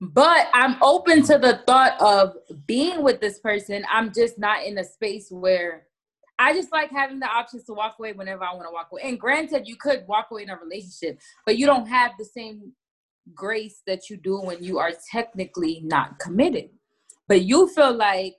[0.00, 3.84] But I'm open to the thought of being with this person.
[3.90, 5.86] I'm just not in a space where
[6.38, 9.02] I just like having the options to walk away whenever I want to walk away.
[9.04, 12.72] And granted, you could walk away in a relationship, but you don't have the same
[13.34, 16.70] grace that you do when you are technically not committed.
[17.28, 18.34] But you feel like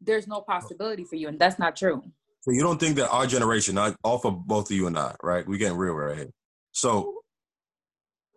[0.00, 2.02] there's no possibility for you, and that's not true.
[2.42, 5.14] So you don't think that our generation, not off of both of you and I,
[5.22, 5.46] right?
[5.46, 6.30] We getting real right here.
[6.72, 7.20] So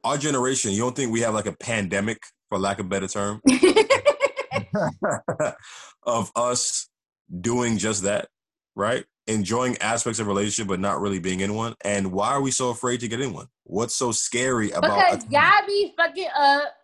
[0.04, 3.08] our generation, you don't think we have like a pandemic, for lack of a better
[3.08, 3.42] term,
[6.04, 6.88] of us
[7.42, 8.30] doing just that,
[8.76, 9.04] right?
[9.28, 11.76] Enjoying aspects of relationship, but not really being in one.
[11.84, 13.48] And why are we so afraid to get in one?
[13.66, 15.12] What's so scary about?
[15.12, 16.77] Because y'all be fucking up.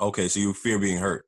[0.00, 1.26] Okay, so you fear being hurt.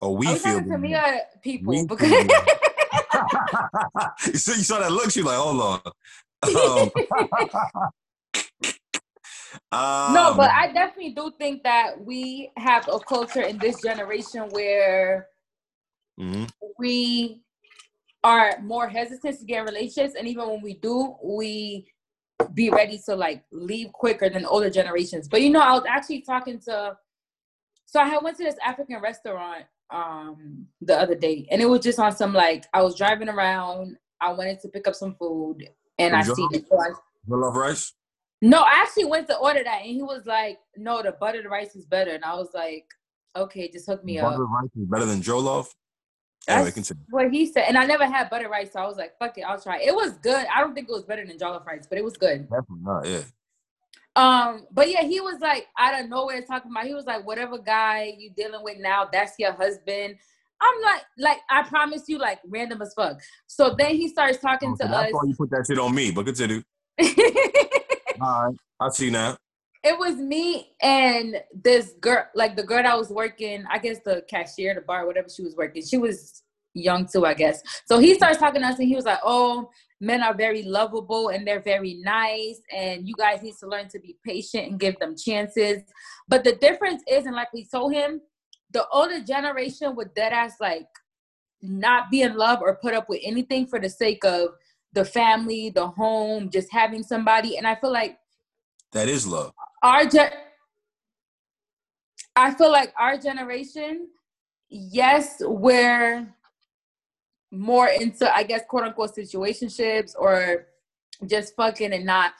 [0.00, 0.60] Oh, we feel.
[0.60, 0.96] To me,
[1.42, 2.10] people because.
[4.26, 5.10] you, saw, you saw that look.
[5.10, 5.80] She like, hold on.
[6.42, 6.52] Um,
[9.70, 14.48] um, no, but I definitely do think that we have a culture in this generation
[14.50, 15.28] where
[16.18, 16.46] mm-hmm.
[16.78, 17.42] we
[18.24, 21.86] are more hesitant to get in relationships, and even when we do, we
[22.54, 25.28] be ready to like leave quicker than older generations.
[25.28, 26.96] But you know, I was actually talking to.
[27.86, 31.80] So I had went to this African restaurant um the other day and it was
[31.80, 35.68] just on some like I was driving around, I wanted to pick up some food
[35.98, 36.66] and I see it.
[36.68, 36.90] So I,
[37.28, 37.92] love rice?
[38.40, 41.76] No, I actually went to order that and he was like, No, the buttered rice
[41.76, 42.12] is better.
[42.12, 42.86] And I was like,
[43.36, 44.32] Okay, just hook me buttered up.
[44.32, 45.66] Buttered rice is better than Jollof?
[46.48, 47.04] Anyway, continue.
[47.10, 47.64] what he said.
[47.68, 49.80] And I never had butter rice, so I was like, fuck it, I'll try.
[49.80, 50.46] It was good.
[50.52, 52.48] I don't think it was better than jollof rice, but it was good.
[52.48, 53.22] Definitely not, yeah.
[54.14, 56.84] Um, but yeah, he was like out of nowhere talking about.
[56.84, 60.16] He was like, whatever guy you dealing with now, that's your husband.
[60.60, 63.20] I'm like, like I promise you, like random as fuck.
[63.46, 65.12] So then he starts talking to that's us.
[65.12, 66.62] That's you put that shit on me, but continue.
[68.20, 69.36] All right, I see now.
[69.84, 73.64] It was me and this girl, like the girl that was working.
[73.68, 75.84] I guess the cashier, the bar, whatever she was working.
[75.84, 77.62] She was young too, I guess.
[77.86, 79.70] So he starts talking to us, and he was like, "Oh,
[80.02, 84.00] men are very lovable and they're very nice and you guys need to learn to
[84.00, 85.80] be patient and give them chances
[86.26, 88.20] but the difference is and like we told him
[88.72, 90.88] the older generation would dead ass like
[91.62, 94.48] not be in love or put up with anything for the sake of
[94.92, 98.18] the family the home just having somebody and i feel like
[98.90, 99.52] that is love
[99.82, 100.34] our ge-
[102.36, 104.08] i feel like our generation
[104.68, 106.26] yes we're
[107.52, 110.66] more into I guess quote unquote situationships or
[111.26, 112.32] just fucking and not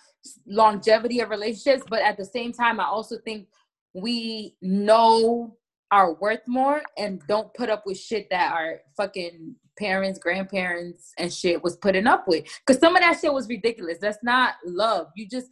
[0.46, 1.84] longevity of relationships.
[1.88, 3.48] But at the same time, I also think
[3.94, 5.56] we know
[5.90, 11.32] our worth more and don't put up with shit that our fucking parents, grandparents, and
[11.32, 12.44] shit was putting up with.
[12.66, 13.98] Cause some of that shit was ridiculous.
[14.00, 15.08] That's not love.
[15.14, 15.48] You just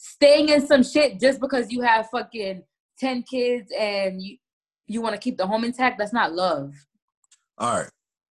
[0.00, 2.62] staying in some shit just because you have fucking
[2.98, 4.38] 10 kids and you
[4.86, 6.74] you want to keep the home intact, that's not love.
[7.58, 7.90] All right.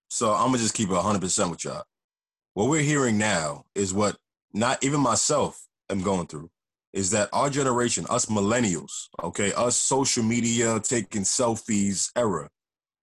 [0.10, 1.84] So I'm gonna just keep it 100 percent with y'all.
[2.54, 4.18] What we're hearing now is what
[4.54, 6.50] not even myself am going through.
[6.92, 8.92] Is that our generation, us millennials,
[9.24, 12.50] okay, us social media taking selfies era,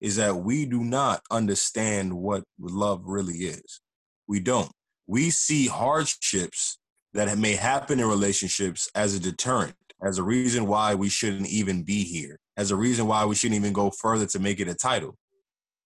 [0.01, 3.81] is that we do not understand what love really is.
[4.27, 4.71] We don't.
[5.07, 6.79] We see hardships
[7.17, 11.83] that may happen in relationships as a deterrent, as a reason why we shouldn't even
[11.83, 14.75] be here, as a reason why we shouldn't even go further to make it a
[14.75, 15.17] title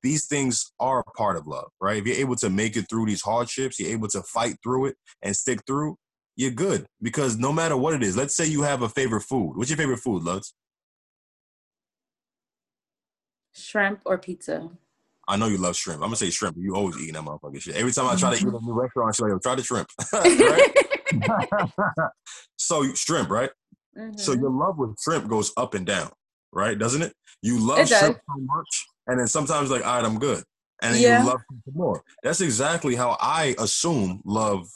[0.03, 1.99] these things are a part of love, right?
[1.99, 4.97] If you're able to make it through these hardships, you're able to fight through it
[5.23, 5.97] and stick through,
[6.37, 6.87] you're good.
[7.03, 9.57] Because no matter what it is, let's say you have a favorite food.
[9.57, 10.55] What's your favorite food, Lutz?
[13.53, 14.71] Shrimp or pizza.
[15.29, 16.01] I know you love shrimp.
[16.01, 16.57] I'm gonna say shrimp.
[16.59, 17.77] You always eating that motherfucking shit.
[17.77, 19.89] Every time I try to eat a new restaurant, I say, try the shrimp.
[22.57, 23.51] so shrimp, right?
[23.97, 24.19] Mm-hmm.
[24.19, 26.11] So your love with shrimp goes up and down,
[26.53, 26.79] right?
[26.79, 27.13] Doesn't it?
[27.43, 30.43] You love shrimp so much and then sometimes like, all right, I'm good,
[30.83, 31.23] and then yeah.
[31.23, 31.43] you love
[31.75, 32.03] more.
[32.23, 34.69] That's exactly how I assume love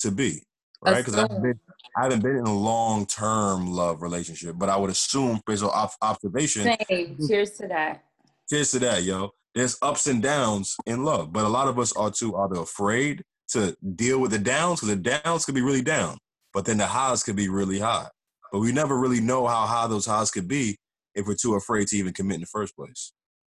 [0.00, 0.42] to be,
[0.84, 0.98] right?
[0.98, 1.60] Because I haven't been,
[1.96, 5.88] I haven't been in a long term love relationship, but I would assume based on
[6.02, 6.76] observation.
[6.88, 7.16] Same.
[7.26, 8.04] Cheers to that.
[8.50, 9.30] Cheers to that, yo.
[9.54, 13.24] There's ups and downs in love, but a lot of us are too either afraid
[13.50, 16.18] to deal with the downs because the downs could be really down,
[16.52, 18.08] but then the highs could be really high.
[18.52, 20.76] But we never really know how high those highs could be
[21.14, 23.12] if we're too afraid to even commit in the first place.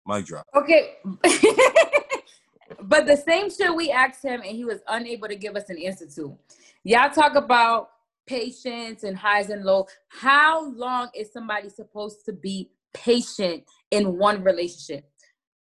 [0.05, 0.45] Mic drop.
[0.55, 0.95] Okay.
[2.81, 5.77] but the same shit we asked him and he was unable to give us an
[5.77, 6.37] answer to.
[6.83, 7.89] Y'all talk about
[8.25, 9.87] patience and highs and lows.
[10.09, 15.09] How long is somebody supposed to be patient in one relationship?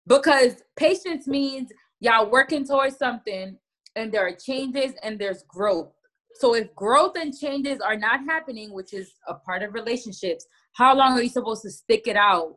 [0.06, 3.58] Because patience means y'all working towards something
[3.98, 5.92] and there are changes and there's growth.
[6.34, 10.96] So if growth and changes are not happening, which is a part of relationships, how
[10.96, 12.56] long are you supposed to stick it out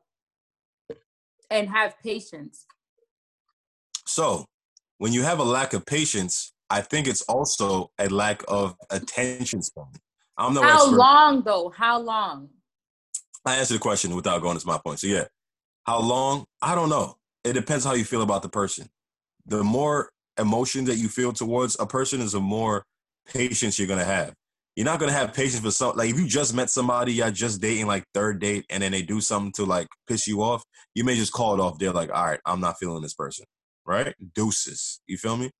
[1.51, 2.65] and have patience.
[4.07, 4.45] So,
[4.97, 9.61] when you have a lack of patience, I think it's also a lack of attention
[9.61, 9.85] span.
[10.37, 10.95] I'm no How expert.
[10.95, 11.71] long though?
[11.75, 12.49] How long?
[13.45, 14.99] I answered the question without going to my point.
[14.99, 15.25] So yeah,
[15.83, 16.45] how long?
[16.61, 17.17] I don't know.
[17.43, 18.87] It depends how you feel about the person.
[19.45, 20.09] The more
[20.41, 22.83] emotion that you feel towards a person is the more
[23.33, 24.33] patience you're gonna have
[24.75, 27.61] you're not gonna have patience for some like if you just met somebody, y'all just
[27.61, 30.63] dating like third date, and then they do something to like piss you off,
[30.95, 31.77] you may just call it off.
[31.77, 33.45] They're like, all right, I'm not feeling this person,
[33.85, 34.15] right?
[34.33, 35.51] Deuces, you feel me?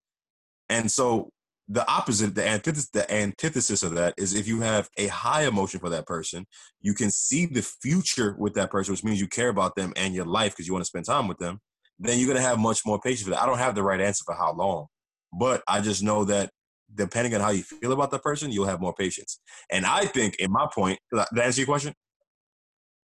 [0.70, 1.30] And so
[1.68, 5.80] the opposite, the antithesis, the antithesis of that is if you have a high emotion
[5.82, 6.46] for that person,
[6.80, 10.14] you can see the future with that person, which means you care about them and
[10.14, 11.60] your life because you want to spend time with them.
[12.02, 13.42] Then you're gonna have much more patience for that.
[13.42, 14.88] I don't have the right answer for how long,
[15.32, 16.50] but I just know that
[16.94, 19.40] depending on how you feel about the person, you'll have more patience.
[19.70, 21.94] And I think, in my point, did I answer your question?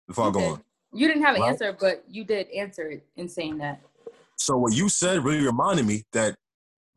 [0.07, 0.51] Before you I go did.
[0.51, 0.63] on,
[0.93, 1.49] you didn't have an right?
[1.49, 3.81] answer, but you did answer it in saying that.
[4.37, 6.35] So what you said really reminded me that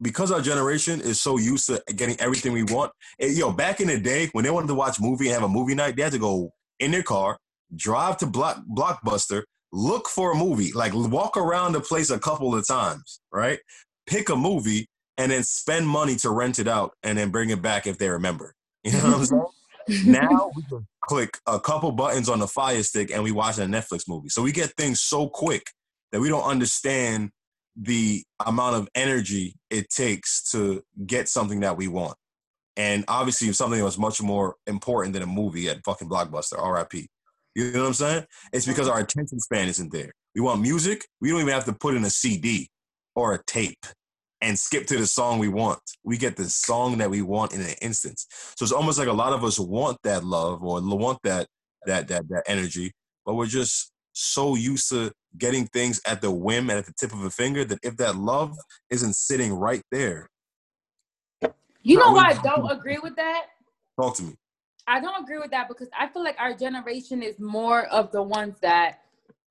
[0.02, 2.92] because our generation is so used to getting everything we want.
[3.20, 5.48] And, yo, back in the day when they wanted to watch movie and have a
[5.48, 7.38] movie night, they had to go in their car,
[7.74, 9.44] drive to Block Blockbuster,
[9.76, 13.58] look for a movie, like walk around the place a couple of times, right?
[14.06, 17.60] Pick a movie and then spend money to rent it out and then bring it
[17.60, 18.54] back if they remember.
[18.86, 19.24] You know what I'm
[19.88, 20.12] saying?
[20.12, 23.62] now we can click a couple buttons on the fire stick and we watch a
[23.62, 24.28] Netflix movie.
[24.28, 25.64] So we get things so quick
[26.12, 27.30] that we don't understand
[27.74, 32.16] the amount of energy it takes to get something that we want.
[32.76, 37.06] And obviously, something that was much more important than a movie at fucking Blockbuster, RIP.
[37.56, 38.24] You know what I'm saying?
[38.52, 40.12] It's because our attention span isn't there.
[40.34, 42.68] We want music, we don't even have to put in a CD
[43.14, 43.86] or a tape
[44.42, 45.80] and skip to the song we want.
[46.04, 48.26] We get the song that we want in an instance.
[48.56, 51.46] So it's almost like a lot of us want that love or want that
[51.86, 52.92] that that that energy,
[53.24, 57.14] but we're just so used to getting things at the whim and at the tip
[57.14, 58.54] of a finger that if that love
[58.90, 60.28] isn't sitting right there.
[61.82, 63.46] You know why I don't agree with that?
[63.98, 64.34] Talk to me.
[64.86, 68.22] I don't agree with that because I feel like our generation is more of the
[68.22, 69.00] ones that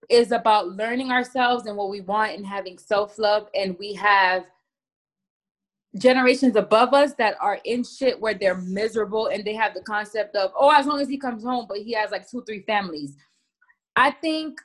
[0.10, 3.50] is about learning ourselves and what we want and having self-love.
[3.54, 4.46] And we have
[5.98, 10.36] generations above us that are in shit where they're miserable and they have the concept
[10.36, 13.16] of oh as long as he comes home but he has like two three families.
[13.96, 14.60] I think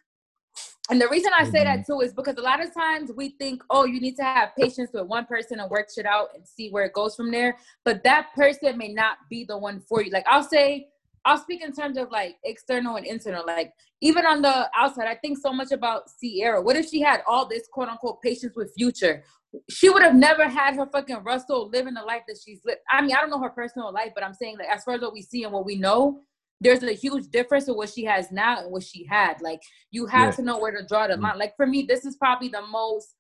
[0.91, 1.93] and the reason i say that mm-hmm.
[1.93, 4.91] too is because a lot of times we think oh you need to have patience
[4.93, 8.03] with one person and work shit out and see where it goes from there but
[8.05, 10.87] that person may not be the one for you like i'll say
[11.25, 13.45] I'll speak in terms of like external and internal.
[13.47, 16.63] Like even on the outside, I think so much about Ciara.
[16.63, 19.23] What if she had all this quote unquote patience with Future?
[19.69, 22.81] She would have never had her fucking Russell living the life that she's lived.
[22.89, 25.01] I mean, I don't know her personal life, but I'm saying like as far as
[25.01, 26.21] what we see and what we know,
[26.61, 29.41] there's a huge difference of what she has now and what she had.
[29.41, 30.37] Like you have yeah.
[30.37, 31.23] to know where to draw the mm.
[31.23, 31.39] line.
[31.39, 33.15] Like for me, this is probably the most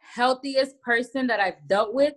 [0.00, 2.14] healthiest person that I've dealt with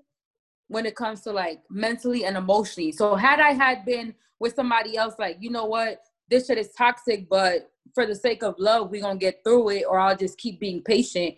[0.67, 2.91] when it comes to like mentally and emotionally.
[2.91, 5.99] So had I had been with somebody else, like, you know what,
[6.29, 9.83] this shit is toxic, but for the sake of love, we're gonna get through it,
[9.87, 11.35] or I'll just keep being patient.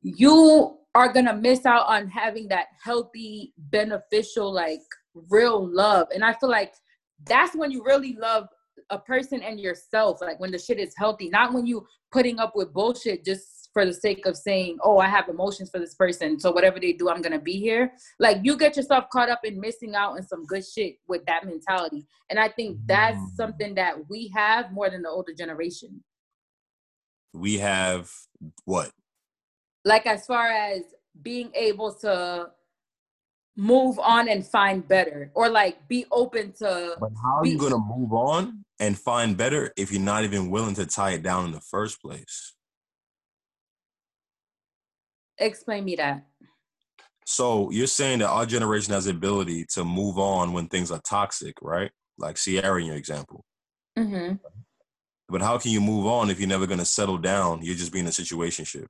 [0.00, 4.80] You are gonna miss out on having that healthy, beneficial, like
[5.30, 6.08] real love.
[6.12, 6.74] And I feel like
[7.24, 8.48] that's when you really love
[8.90, 12.54] a person and yourself, like when the shit is healthy, not when you putting up
[12.54, 16.38] with bullshit just for the sake of saying, oh, I have emotions for this person.
[16.38, 17.92] So whatever they do, I'm going to be here.
[18.18, 21.46] Like you get yourself caught up in missing out on some good shit with that
[21.46, 22.06] mentality.
[22.28, 23.34] And I think that's mm.
[23.36, 26.02] something that we have more than the older generation.
[27.32, 28.10] We have
[28.64, 28.90] what?
[29.84, 30.82] Like as far as
[31.22, 32.48] being able to
[33.56, 37.72] move on and find better or like be open to But how are you going
[37.72, 41.46] to move on and find better if you're not even willing to tie it down
[41.46, 42.54] in the first place?
[45.38, 46.24] Explain me that.
[47.24, 51.00] So you're saying that our generation has the ability to move on when things are
[51.08, 51.90] toxic, right?
[52.18, 53.44] Like Ciara in your example.
[53.98, 54.36] Mm-hmm.
[55.28, 57.62] But how can you move on if you're never going to settle down?
[57.62, 58.86] You're just being a situationship.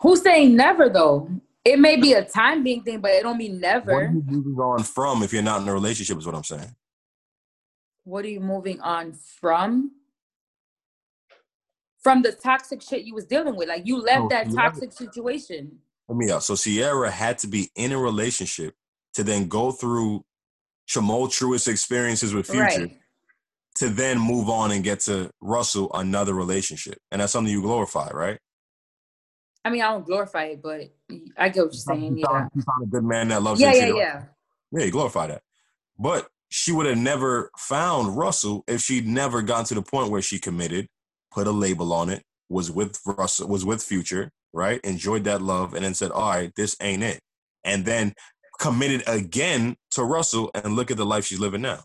[0.00, 1.28] Who's saying never though?
[1.64, 3.92] It may be a time being thing, but it don't mean never.
[3.92, 6.18] What are you moving on from if you're not in a relationship?
[6.18, 6.74] Is what I'm saying.
[8.04, 9.92] What are you moving on from?
[12.02, 13.68] from the toxic shit you was dealing with.
[13.68, 15.78] Like you left oh, that toxic situation.
[16.08, 16.42] Let me out.
[16.42, 18.74] So Ciara had to be in a relationship
[19.14, 20.24] to then go through
[20.88, 22.98] tumultuous experiences with Future right.
[23.76, 26.98] to then move on and get to Russell another relationship.
[27.10, 28.38] And that's something you glorify, right?
[29.64, 30.92] I mean, I don't glorify it, but
[31.36, 32.16] I get what you're saying.
[32.16, 32.48] You yeah.
[32.48, 34.22] Found a good man that loves yeah, Yeah, yeah,
[34.72, 34.84] yeah.
[34.84, 35.42] you glorify that.
[35.98, 40.22] But she would have never found Russell if she'd never gotten to the point where
[40.22, 40.88] she committed
[41.32, 44.80] put a label on it, was with Russell, was with Future, right?
[44.84, 47.20] Enjoyed that love, and then said, "All right, this ain't it,"
[47.64, 48.12] and then
[48.60, 51.82] committed again to Russell, and look at the life she's living now.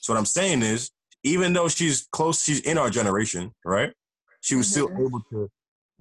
[0.00, 0.90] So what I'm saying is,
[1.24, 3.92] even though she's close, she's in our generation, right?
[4.40, 4.86] She was mm-hmm.
[4.86, 5.50] still able to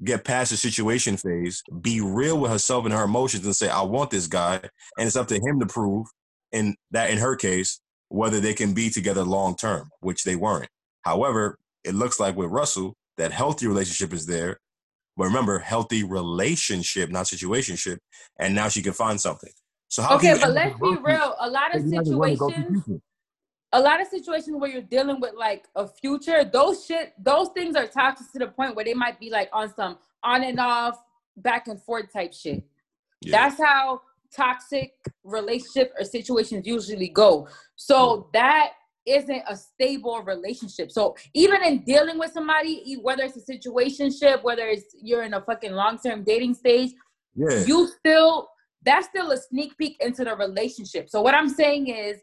[0.04, 3.82] get past the situation phase, be real with herself and her emotions, and say, "I
[3.82, 4.56] want this guy,"
[4.98, 6.08] and it's up to him to prove,
[6.52, 7.80] in that in her case,
[8.10, 10.70] whether they can be together long term, which they weren't.
[11.04, 14.60] However, it looks like with Russell, that healthy relationship is there.
[15.16, 17.98] But remember, healthy relationship, not situationship.
[18.40, 19.52] And now she can find something.
[19.88, 21.36] So how okay, but let's be real.
[21.40, 22.84] A lot of situations,
[23.74, 27.76] a lot of situations where you're dealing with like a future, those shit, those things
[27.76, 30.98] are toxic to the point where they might be like on some on and off,
[31.38, 32.64] back and forth type shit.
[33.22, 33.32] Yeah.
[33.32, 34.02] That's how
[34.36, 34.94] toxic
[35.24, 37.48] relationship or situations usually go.
[37.76, 38.72] So that
[39.06, 40.92] isn't a stable relationship.
[40.92, 45.42] So even in dealing with somebody, whether it's a situationship, whether it's you're in a
[45.42, 46.92] fucking long term dating stage,
[47.36, 47.64] yeah.
[47.66, 48.50] you still
[48.84, 51.10] that's still a sneak peek into the relationship.
[51.10, 52.22] So what I'm saying is,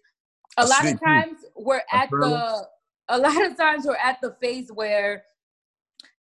[0.56, 2.66] a, lot of times we're at the
[3.08, 5.24] a lot of times we're at the phase where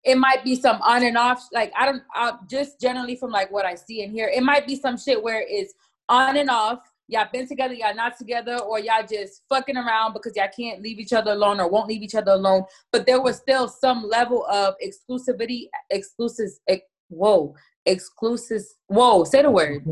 [0.05, 1.49] it might be some on and off.
[1.53, 4.67] Like I don't, I, just generally from like what I see and hear, it might
[4.67, 5.75] be some shit where it's
[6.09, 6.81] on and off
[7.13, 10.99] y'all been together, y'all not together, or y'all just fucking around because y'all can't leave
[10.99, 12.65] each other alone or won't leave each other alone.
[12.91, 16.51] But there was still some level of exclusivity, exclusive.
[16.69, 17.55] Ex, whoa,
[17.87, 18.63] exclusive.
[18.87, 19.85] Whoa, say the word.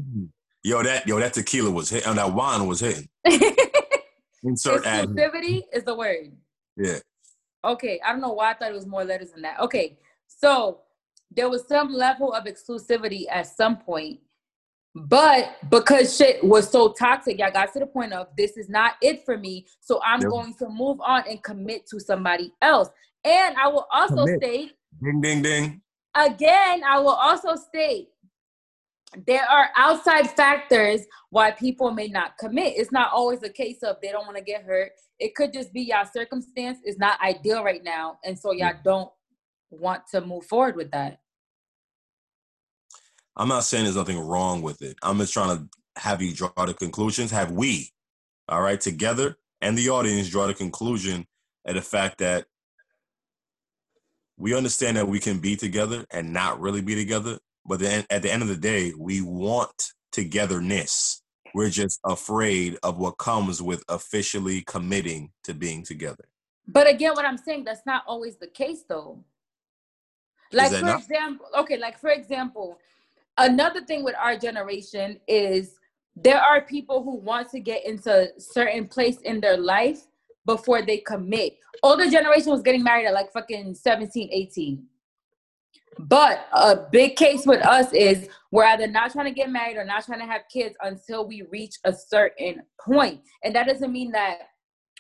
[0.62, 2.09] Yo, that yo, that tequila was hitting.
[2.09, 3.09] Oh, that wine was hitting.
[4.43, 6.33] Insert exclusivity is the word.
[6.77, 6.99] Yeah.
[7.65, 9.61] Okay, I don't know why I thought it was more letters than that.
[9.61, 10.81] Okay, so
[11.31, 14.21] there was some level of exclusivity at some point
[14.95, 18.95] but because shit was so toxic, I got to the point of this is not
[19.01, 19.67] it for me.
[19.81, 20.31] So I'm yep.
[20.31, 22.89] going to move on and commit to somebody else.
[23.25, 24.43] And I will also commit.
[24.43, 24.73] state
[25.03, 25.81] ding ding ding.
[26.17, 28.09] Again, I will also state
[29.27, 32.74] there are outside factors why people may not commit.
[32.77, 34.93] It's not always a case of they don't want to get hurt.
[35.19, 38.19] It could just be y'all circumstance is not ideal right now.
[38.24, 38.82] And so y'all mm.
[38.85, 39.11] don't
[39.70, 41.19] want to move forward with that.
[43.37, 44.97] I'm not saying there's nothing wrong with it.
[45.03, 45.69] I'm just trying to
[46.01, 47.31] have you draw the conclusions.
[47.31, 47.91] Have we,
[48.49, 51.27] all right, together and the audience draw the conclusion
[51.66, 52.47] at the fact that
[54.37, 57.39] we understand that we can be together and not really be together.
[57.66, 61.23] But then at the end of the day, we want togetherness.
[61.55, 66.24] We're just afraid of what comes with officially committing to being together.
[66.66, 69.24] But again, what I'm saying, that's not always the case though.
[70.53, 71.01] Like for not?
[71.01, 72.78] example, okay, like for example,
[73.39, 75.77] another thing with our generation is
[76.16, 80.03] there are people who want to get into certain place in their life
[80.47, 81.57] before they commit.
[81.82, 84.87] Older generation was getting married at like fucking 17, 18.
[86.09, 89.85] But a big case with us is we're either not trying to get married or
[89.85, 93.21] not trying to have kids until we reach a certain point.
[93.45, 94.39] And that doesn't mean that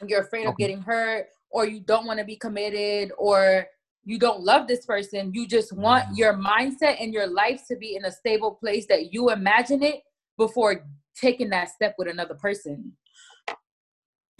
[0.06, 3.66] you're afraid of getting hurt or you don't want to be committed or
[4.04, 5.32] you don't love this person.
[5.34, 6.14] You just want mm-hmm.
[6.16, 10.00] your mindset and your life to be in a stable place that you imagine it
[10.38, 10.86] before
[11.16, 12.92] taking that step with another person.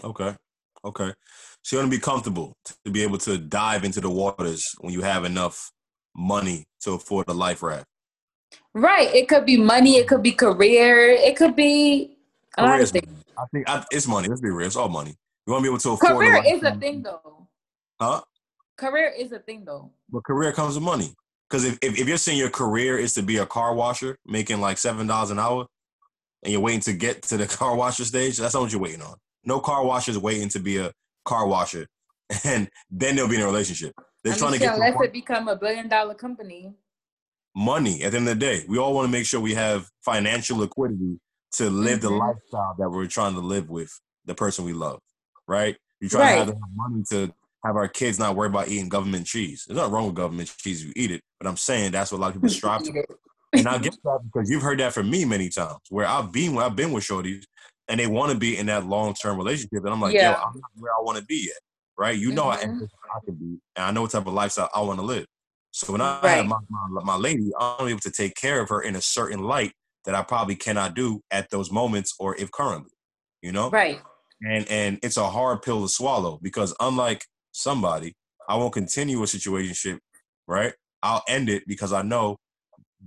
[0.03, 0.35] Okay.
[0.85, 1.13] Okay.
[1.63, 4.95] So you want to be comfortable to be able to dive into the waters when
[4.95, 5.71] you have enough
[6.15, 7.87] money to afford a life raft.
[8.75, 9.13] Right.
[9.15, 9.97] It could be money.
[9.97, 11.09] It could be career.
[11.11, 12.17] It could be
[12.57, 12.81] a lot.
[12.81, 14.29] I think I, it's money.
[14.29, 14.67] Let's be real.
[14.67, 15.15] It's all money.
[15.47, 16.17] You want to be able to afford.
[16.17, 17.49] Career is a thing, though.
[18.01, 18.21] Huh?
[18.77, 19.91] Career is a thing, though.
[20.11, 21.15] But career comes with money.
[21.49, 24.61] Because if, if, if you're saying your career is to be a car washer, making
[24.61, 25.67] like seven dollars an hour,
[26.43, 29.03] and you're waiting to get to the car washer stage, that's not what you're waiting
[29.03, 29.17] on.
[29.45, 30.93] No car washer is waiting to be a
[31.25, 31.87] car washer,
[32.45, 33.93] and then they'll be in a relationship.
[34.23, 36.75] They're I trying to get unless it become a billion dollar company.
[37.55, 39.89] Money at the end of the day, we all want to make sure we have
[40.05, 41.19] financial liquidity
[41.53, 42.09] to live mm-hmm.
[42.09, 43.91] the lifestyle that we're trying to live with
[44.27, 45.01] the person we love,
[45.49, 45.77] right?
[46.01, 46.47] You're trying right.
[46.47, 47.33] to have money to
[47.65, 49.65] have our kids not worry about eating government cheese.
[49.67, 52.19] There's nothing wrong with government cheese if you eat it, but I'm saying that's what
[52.19, 53.05] a lot of people strive to.
[53.53, 56.55] and I get that because you've heard that from me many times, where I've been,
[56.55, 57.45] where I've been with shorties,
[57.89, 60.31] and they want to be in that long term relationship, and I'm like, yeah.
[60.31, 61.59] yo, I'm not where I want to be yet
[62.01, 62.19] right?
[62.19, 62.83] You know mm-hmm.
[62.83, 65.27] I, I can be, and I know what type of lifestyle I want to live.
[65.71, 66.37] So when I right.
[66.39, 66.57] have my,
[66.89, 69.73] my, my lady, I'm able to take care of her in a certain light
[70.07, 72.91] that I probably cannot do at those moments or if currently,
[73.43, 73.69] you know?
[73.69, 74.01] Right.
[74.43, 78.15] And and it's a hard pill to swallow because unlike somebody,
[78.49, 80.01] I won't continue a situation,
[80.49, 80.73] right?
[81.03, 82.39] I'll end it because I know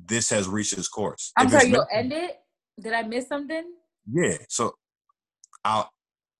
[0.07, 1.32] this has reached its course.
[1.36, 2.38] I'm if sorry, you'll end it?
[2.80, 3.64] Did I miss something?
[4.14, 4.38] Yeah.
[4.48, 4.76] So
[5.65, 5.90] I'll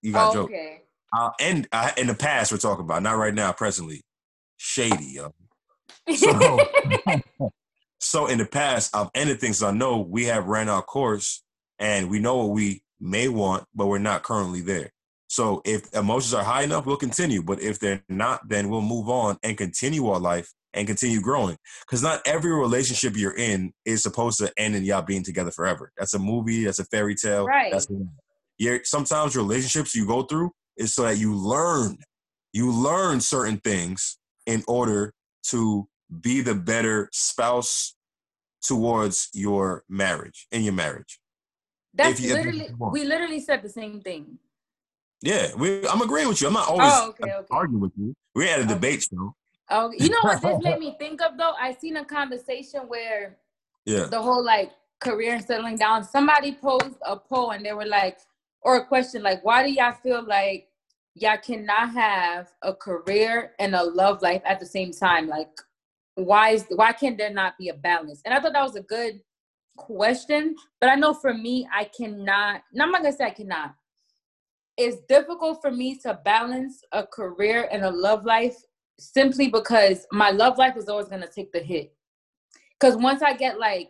[0.04, 0.52] you got oh, joke.
[0.52, 0.84] Okay
[1.16, 4.02] uh, and uh, in the past we're talking about, not right now, presently,
[4.58, 5.34] shady, yo.
[6.16, 6.60] So,
[8.00, 11.44] so in the past, I've ended things I know we have ran our course
[11.80, 14.92] and we know what we may want, but we're not currently there.
[15.28, 17.42] So if emotions are high enough, we'll continue.
[17.42, 21.58] But if they're not, then we'll move on and continue our life and continue growing.
[21.86, 25.92] Because not every relationship you're in is supposed to end in y'all being together forever.
[25.98, 26.66] That's a movie.
[26.66, 27.46] That's a fairy tale.
[27.46, 27.72] Right.
[27.72, 27.88] That's
[28.60, 31.98] you're, sometimes relationships you go through is so that you learn
[32.52, 35.14] you learn certain things in order
[35.50, 35.88] to
[36.22, 37.96] be the better spouse
[38.64, 41.20] towards your marriage in your marriage.
[41.94, 44.40] That's you, literally we literally said the same thing.
[45.22, 46.48] Yeah we, i'm agreeing with you.
[46.48, 47.48] I'm not always oh, okay, okay.
[47.52, 48.14] arguing with you.
[48.36, 48.74] We had a okay.
[48.74, 49.36] debate show
[49.70, 51.54] oh you know what this made me think of though?
[51.60, 53.38] I seen a conversation where
[53.86, 54.06] yeah.
[54.06, 54.72] the whole like
[55.04, 56.04] career and settling down.
[56.04, 58.20] Somebody posed a poll and they were like
[58.64, 60.68] or a question like, why do y'all feel like
[61.16, 65.28] y'all cannot have a career and a love life at the same time?
[65.28, 65.50] Like,
[66.16, 68.22] why is why can there not be a balance?
[68.26, 69.20] And I thought that was a good
[69.78, 72.62] question, but I know for me, I cannot.
[72.74, 73.76] No, I'm not gonna say I cannot.
[74.78, 78.56] It's difficult for me to balance a career and a love life
[79.00, 81.94] simply because my love life is always gonna take the hit.
[82.80, 83.90] Because once I get like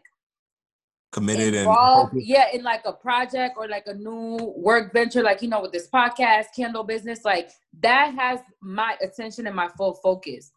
[1.14, 5.42] committed involved, and yeah, in like a project or like a new work venture, like
[5.42, 9.94] you know, with this podcast, Kindle business, like that has my attention and my full
[9.94, 10.52] focus.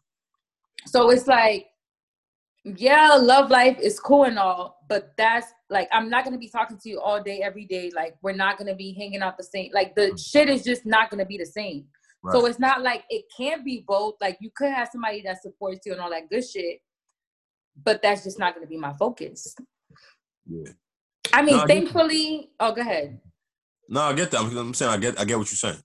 [0.85, 1.67] So it's like,
[2.63, 6.77] yeah, love life is cool and all, but that's like I'm not gonna be talking
[6.77, 7.91] to you all day, every day.
[7.95, 9.69] Like we're not gonna be hanging out the same.
[9.73, 10.19] Like the mm.
[10.19, 11.85] shit is just not gonna be the same.
[12.23, 12.33] Right.
[12.33, 14.15] So it's not like it can't be both.
[14.19, 16.81] Like you could have somebody that supports you and all that good shit,
[17.83, 19.55] but that's just not gonna be my focus.
[20.49, 20.71] Yeah.
[21.33, 22.49] I mean, no, thankfully.
[22.59, 23.19] I oh, go ahead.
[23.89, 24.41] No, I get that.
[24.41, 25.81] I'm saying I get I get what you're saying.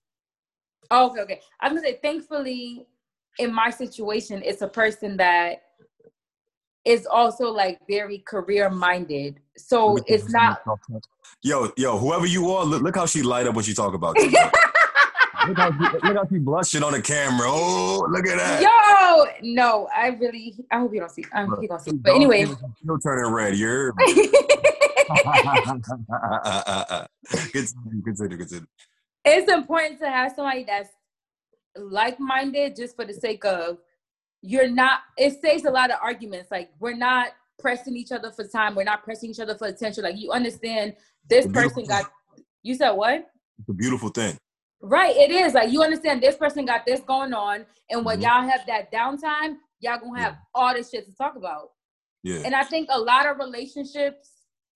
[0.90, 1.40] Oh, okay, okay.
[1.60, 2.86] I'm gonna say thankfully
[3.38, 5.62] in my situation, it's a person that
[6.84, 9.40] is also like very career minded.
[9.56, 10.62] So it's not
[11.44, 14.16] Yo, yo, whoever you are, look, look how she light up when she talk about
[14.20, 14.32] you.
[15.48, 17.46] Look, how she, look how she blushing on the camera.
[17.48, 18.62] Oh, look at that.
[18.62, 21.24] Yo, no, I really, I hope you don't see.
[21.32, 21.92] I'm um, gonna see.
[21.92, 22.46] But anyway,
[22.82, 23.56] you're turning red.
[23.56, 23.92] You're.
[27.52, 28.66] continue, continue, continue.
[29.24, 30.90] It's important to have somebody that's
[31.76, 33.78] like-minded, just for the sake of
[34.42, 35.00] you're not.
[35.16, 36.50] It saves a lot of arguments.
[36.50, 37.28] Like we're not
[37.58, 38.74] pressing each other for time.
[38.74, 40.04] We're not pressing each other for attention.
[40.04, 40.94] Like you understand,
[41.28, 42.10] this person got.
[42.62, 43.28] You said what?
[43.58, 44.36] It's a beautiful thing.
[44.84, 48.24] Right, it is like you understand this person got this going on, and when mm-hmm.
[48.24, 50.38] y'all have that downtime, y'all gonna have yeah.
[50.54, 51.70] all this shit to talk about.
[52.24, 52.42] Yeah.
[52.44, 54.30] And I think a lot of relationships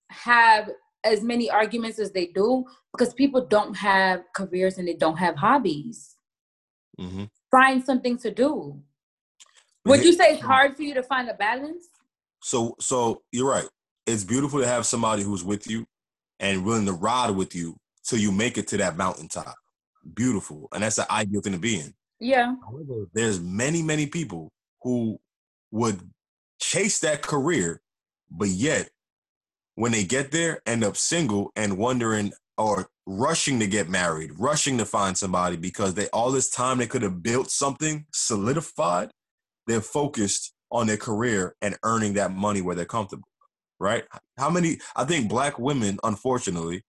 [0.09, 0.69] have
[1.03, 5.35] as many arguments as they do because people don't have careers and they don't have
[5.35, 6.15] hobbies.
[6.99, 7.25] Mm-hmm.
[7.51, 8.81] Find something to do.
[9.85, 11.87] Would you say it's hard for you to find a balance?
[12.41, 13.67] So, so you're right.
[14.05, 15.85] It's beautiful to have somebody who's with you
[16.39, 19.55] and willing to ride with you till you make it to that mountaintop.
[20.13, 21.93] Beautiful, and that's the ideal thing to be in.
[22.19, 22.55] Yeah.
[22.65, 24.51] However, there's many, many people
[24.81, 25.19] who
[25.71, 25.99] would
[26.59, 27.81] chase that career,
[28.31, 28.89] but yet
[29.75, 34.77] when they get there, end up single and wondering or rushing to get married, rushing
[34.79, 39.11] to find somebody because they all this time they could have built something solidified.
[39.67, 43.27] They're focused on their career and earning that money where they're comfortable.
[43.79, 44.05] Right?
[44.37, 46.81] How many I think black women, unfortunately,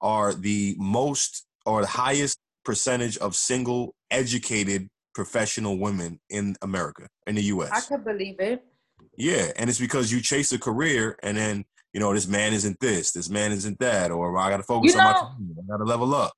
[0.00, 7.34] are the most or the highest percentage of single educated professional women in America, in
[7.34, 7.70] the US.
[7.72, 8.64] I could believe it.
[9.16, 12.78] Yeah, and it's because you chase a career and then you know, this man isn't
[12.80, 15.64] this, this man isn't that, or I got to focus you know, on my career,
[15.64, 16.32] I got to level up.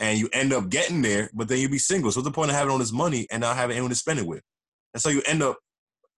[0.00, 2.10] And you end up getting there, but then you be single.
[2.10, 4.18] So what's the point of having all this money and not having anyone to spend
[4.18, 4.42] it with?
[4.94, 5.58] And so you end up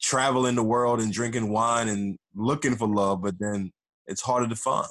[0.03, 3.71] traveling the world and drinking wine and looking for love, but then
[4.07, 4.89] it's harder to find.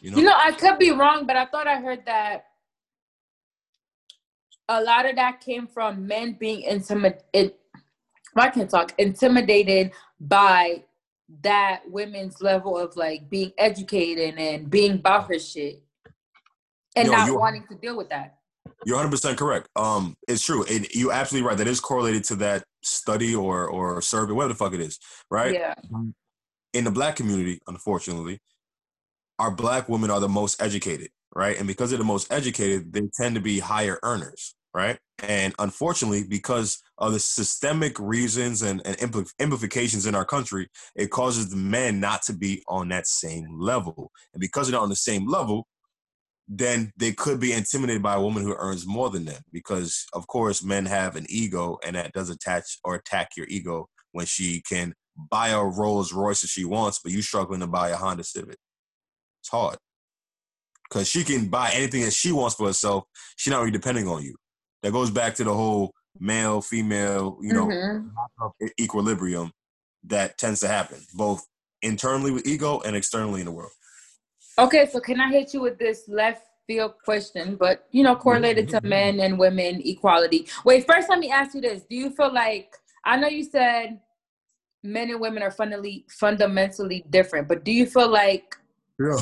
[0.00, 0.16] You know?
[0.18, 2.44] you know, I could be wrong, but I thought I heard that
[4.68, 7.54] a lot of that came from men being intimidated.
[8.36, 10.84] I can talk intimidated by
[11.42, 15.82] that women's level of like being educated and being about her shit
[16.96, 18.38] and Yo, not wanting to deal with that.
[18.86, 19.68] You're 100 percent correct.
[19.76, 20.64] Um, it's true.
[20.68, 21.56] It, you're absolutely right.
[21.56, 24.98] That is correlated to that study or or survey, whatever the fuck it is,
[25.30, 25.54] right?
[25.54, 25.74] Yeah.
[26.72, 28.40] In the black community, unfortunately,
[29.38, 31.58] our black women are the most educated, right?
[31.58, 34.98] And because they're the most educated, they tend to be higher earners right?
[35.20, 38.96] And unfortunately, because of the systemic reasons and, and
[39.38, 44.10] implications in our country, it causes the men not to be on that same level.
[44.34, 45.68] And because they're not on the same level,
[46.48, 49.40] then they could be intimidated by a woman who earns more than them.
[49.52, 53.88] Because of course, men have an ego, and that does attach or attack your ego
[54.12, 54.92] when she can
[55.30, 58.58] buy a Rolls Royce if she wants, but you struggling to buy a Honda Civic.
[59.40, 59.78] It's hard
[60.94, 63.04] because she can buy anything that she wants for herself.
[63.36, 64.36] She's not really depending on you.
[64.82, 68.66] That goes back to the whole male female you know mm-hmm.
[68.80, 69.50] equilibrium
[70.04, 71.44] that tends to happen both
[71.82, 73.72] internally with ego and externally in the world.
[74.56, 78.68] Okay so can i hit you with this left field question but you know correlated
[78.68, 80.46] to men and women equality.
[80.64, 81.82] Wait first let me ask you this.
[81.90, 83.98] Do you feel like i know you said
[84.84, 88.54] men and women are fundamentally fundamentally different but do you feel like
[89.00, 89.16] yeah.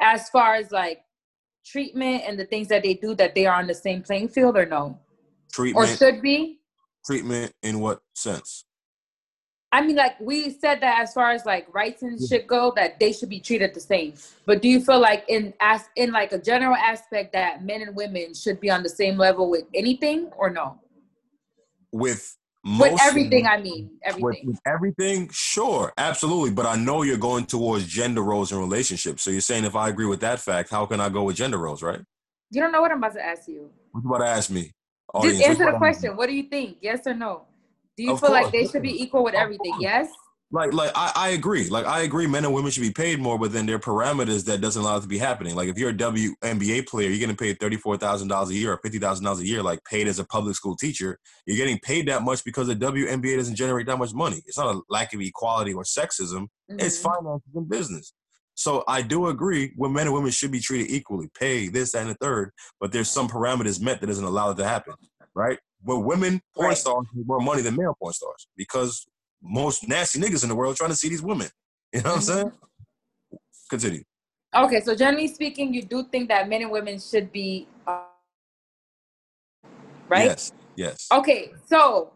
[0.00, 1.00] as far as like
[1.66, 4.56] treatment and the things that they do that they are on the same playing field
[4.56, 4.98] or no
[5.56, 5.88] Treatment.
[5.88, 6.60] Or should be?
[7.06, 8.66] Treatment in what sense?
[9.72, 13.00] I mean, like we said that as far as like rights and shit go, that
[13.00, 14.12] they should be treated the same.
[14.44, 17.96] But do you feel like in as in like a general aspect that men and
[17.96, 20.78] women should be on the same level with anything or no?
[21.90, 22.36] With
[22.66, 24.22] with everything, I mean everything.
[24.22, 26.50] With, with, everything, sure, absolutely.
[26.50, 29.22] But I know you're going towards gender roles in relationships.
[29.22, 31.58] So you're saying if I agree with that fact, how can I go with gender
[31.58, 32.00] roles, right?
[32.50, 33.70] You don't know what I'm about to ask you.
[33.92, 34.72] What you about to ask me?
[35.22, 36.16] Just answer the question.
[36.16, 36.78] What do you think?
[36.80, 37.44] Yes or no?
[37.96, 38.42] Do you of feel course.
[38.44, 39.76] like they should be equal with everything?
[39.80, 40.10] Yes.
[40.52, 41.68] Like, like I, I agree.
[41.68, 42.26] Like, I agree.
[42.26, 44.96] Men and women should be paid more, but then there are parameters that doesn't allow
[44.96, 45.56] it to be happening.
[45.56, 48.72] Like, if you're a WNBA player, you're getting paid thirty four thousand dollars a year
[48.72, 51.18] or fifty thousand dollars a year, like paid as a public school teacher.
[51.46, 54.42] You're getting paid that much because the WNBA doesn't generate that much money.
[54.46, 56.48] It's not a lack of equality or sexism.
[56.70, 56.80] Mm-hmm.
[56.80, 58.12] It's finances and business.
[58.54, 62.08] So I do agree when men and women should be treated equally, pay this and
[62.08, 64.94] the third, but there's some parameters met that doesn't allow it to happen
[65.36, 65.58] right?
[65.82, 66.76] Where women porn right.
[66.76, 69.06] stars make more money than male porn stars because
[69.42, 71.48] most nasty niggas in the world trying to see these women.
[71.92, 72.30] You know what mm-hmm.
[72.30, 72.52] I'm saying?
[73.70, 74.02] Continue.
[74.54, 78.02] Okay, so generally speaking, you do think that men and women should be uh,
[80.08, 80.24] right?
[80.24, 80.52] Yes.
[80.76, 81.08] Yes.
[81.12, 82.12] Okay, so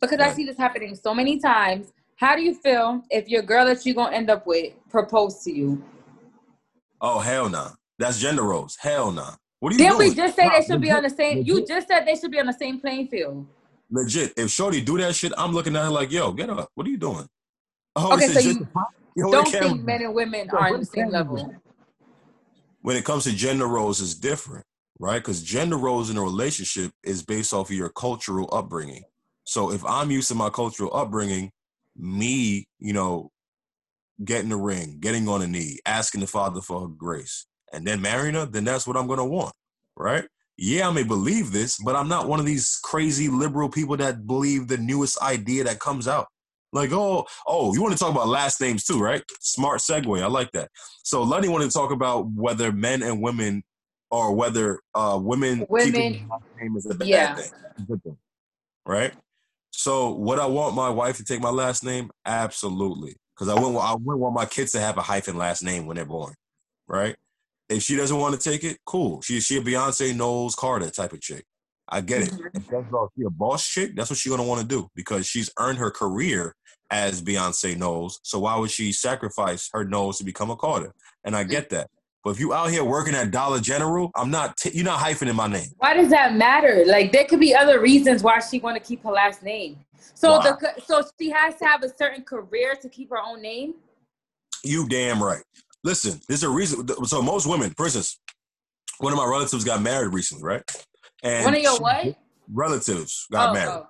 [0.00, 0.30] because right.
[0.30, 3.84] I see this happening so many times, how do you feel if your girl that
[3.86, 5.82] you're gonna end up with proposed to you?
[7.00, 7.64] Oh hell no!
[7.64, 7.70] Nah.
[7.98, 8.76] That's gender roles.
[8.80, 9.22] Hell no.
[9.22, 9.34] Nah.
[9.60, 10.10] What are you Didn't doing?
[10.10, 11.42] we just say they should be on the same?
[11.42, 13.46] You just said they should be on the same playing field.
[13.92, 14.32] Legit.
[14.38, 16.70] If Shorty do that shit, I'm looking at her like, yo, get up.
[16.74, 17.28] What are you doing?
[17.94, 18.66] Oh, okay, so you
[19.30, 21.52] don't think men and women are on the same level.
[22.80, 24.64] When it comes to gender roles, it's different,
[24.98, 25.18] right?
[25.18, 29.04] Because gender roles in a relationship is based off of your cultural upbringing.
[29.44, 31.50] So if I'm used to my cultural upbringing,
[31.94, 33.30] me, you know,
[34.24, 38.34] getting the ring, getting on a knee, asking the Father for grace, and then marrying
[38.36, 39.52] her, then that's what I'm gonna want,
[39.96, 40.24] right?
[40.56, 44.26] Yeah, I may believe this, but I'm not one of these crazy liberal people that
[44.26, 46.28] believe the newest idea that comes out.
[46.74, 49.22] Like, oh, oh, you want to talk about last names too, right?
[49.40, 50.22] Smart segue.
[50.22, 50.70] I like that.
[51.02, 53.62] So Lenny wanted to talk about whether men and women
[54.10, 56.26] or whether uh, women, Women-
[56.60, 57.34] name is a bad Yeah.
[57.34, 57.50] thing.
[58.02, 58.16] thing.
[58.86, 59.12] Right?
[59.70, 62.10] So would I want my wife to take my last name?
[62.24, 63.16] Absolutely.
[63.34, 65.96] Because I wouldn't, I wouldn't want my kids to have a hyphen last name when
[65.96, 66.34] they're born.
[66.86, 67.16] Right?
[67.76, 69.22] If she doesn't want to take it, cool.
[69.22, 71.44] She she a Beyonce Knowles Carter type of chick.
[71.88, 72.30] I get it.
[72.30, 72.50] Mhm.
[72.54, 75.26] If that's all she a boss chick, that's what she's gonna want to do because
[75.26, 76.54] she's earned her career
[76.90, 78.20] as Beyonce Knowles.
[78.22, 80.92] So why would she sacrifice her Knowles to become a Carter?
[81.24, 81.88] And I get that.
[82.24, 84.56] But if you out here working at Dollar General, I'm not.
[84.56, 85.68] T- you're not hyphening my name.
[85.78, 86.84] Why does that matter?
[86.86, 89.78] Like there could be other reasons why she want to keep her last name.
[90.14, 90.52] So Why?
[90.52, 93.74] the so she has to have a certain career to keep her own name.
[94.62, 95.42] You damn right.
[95.84, 96.86] Listen, there's a reason.
[97.06, 98.20] So most women, for instance,
[98.98, 100.62] one of my relatives got married recently, right?
[101.22, 102.16] And One of your what?
[102.52, 103.70] relatives got Oh, married.
[103.72, 103.86] oh.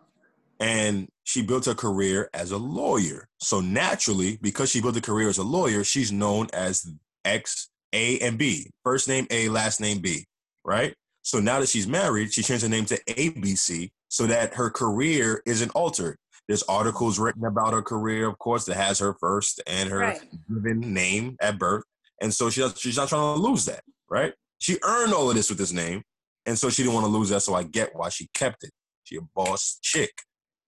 [0.60, 3.28] and she built her career as a lawyer.
[3.38, 6.86] So naturally, because she built a career as a lawyer, she's known as
[7.24, 8.70] X, A, and B.
[8.84, 10.24] First name A, last name B,
[10.64, 10.94] right?
[11.22, 15.42] So now that she's married, she changed her name to ABC so that her career
[15.46, 16.16] isn't altered.
[16.48, 20.20] There's articles written about her career, of course, that has her first and her Right.
[20.48, 21.84] given name at birth.
[22.20, 24.34] And so she does, she's not trying to lose that, right?
[24.58, 26.02] She earned all of this with this name.
[26.46, 27.40] And so she didn't want to lose that.
[27.42, 28.70] So I get why she kept it.
[29.04, 30.12] She a boss chick,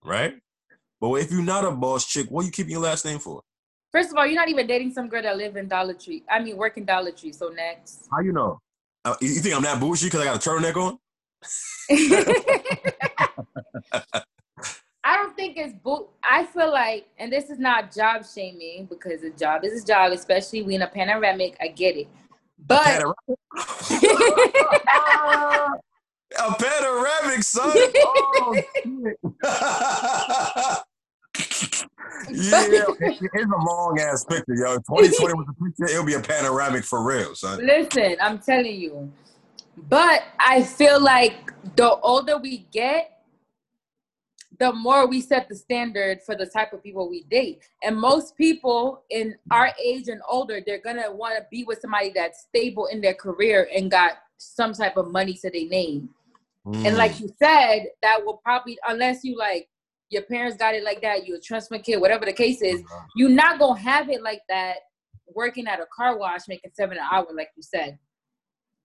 [0.04, 0.34] right?
[1.00, 3.42] But if you're not a boss chick, what are you keeping your last name for?
[3.92, 6.24] First of all, you're not even dating some girl that live in Dollar Tree.
[6.28, 7.32] I mean, work in Dollar Tree.
[7.32, 8.08] So next.
[8.10, 8.60] How you know?
[9.04, 10.98] Uh, you you think I'm that bougie because I got a turtleneck on?
[15.36, 19.30] Don't think it's bo- I feel like, and this is not job shaming because a
[19.30, 21.56] job is a job, especially we in a panoramic.
[21.60, 22.06] I get it,
[22.68, 23.16] but Panoramic?
[26.38, 27.76] a panoramic, son.
[28.06, 28.54] Oh,
[32.30, 34.76] yeah, it's a long ass picture, yo.
[34.76, 35.86] 2020 was a picture.
[35.92, 37.58] It'll be a panoramic for real, son.
[37.64, 39.12] listen, I'm telling you.
[39.76, 43.13] But I feel like the older we get,
[44.58, 47.62] the more we set the standard for the type of people we date.
[47.82, 52.12] And most people in our age and older, they're gonna want to be with somebody
[52.14, 56.10] that's stable in their career and got some type of money to their name.
[56.66, 56.98] And Mm.
[56.98, 59.68] like you said, that will probably, unless you like
[60.10, 62.82] your parents got it like that, you're a transfer kid, whatever the case is,
[63.16, 64.76] you're not gonna have it like that
[65.34, 67.98] working at a car wash making seven an hour, like you said.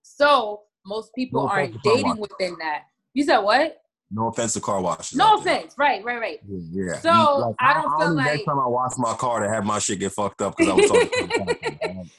[0.02, 2.86] So most people aren't dating within that.
[3.14, 3.82] You said what?
[4.12, 5.16] No offense to car washes.
[5.18, 5.58] No out there.
[5.58, 5.76] offense.
[5.78, 6.40] Right, right, right.
[6.48, 7.00] Yeah.
[7.00, 9.64] So, You- I don't feel need like- next time I wash my car to have
[9.66, 12.10] my shit get fucked up because I was talking.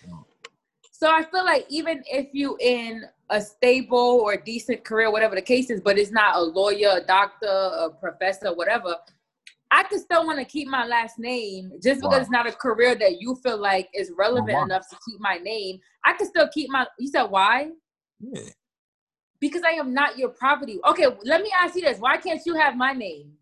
[0.92, 5.40] So I feel like even if you in a stable or decent career, whatever the
[5.42, 8.94] case is, but it's not a lawyer, a doctor, a professor, whatever,
[9.70, 12.94] I could still want to keep my last name just because it's not a career
[12.96, 15.78] that you feel like is relevant enough to keep my name.
[16.04, 16.86] I could still keep my.
[16.98, 17.70] You said why?
[18.20, 18.50] yeah.
[19.40, 20.78] Because I am not your property.
[20.86, 23.32] Okay, let me ask you this: Why can't you have my name?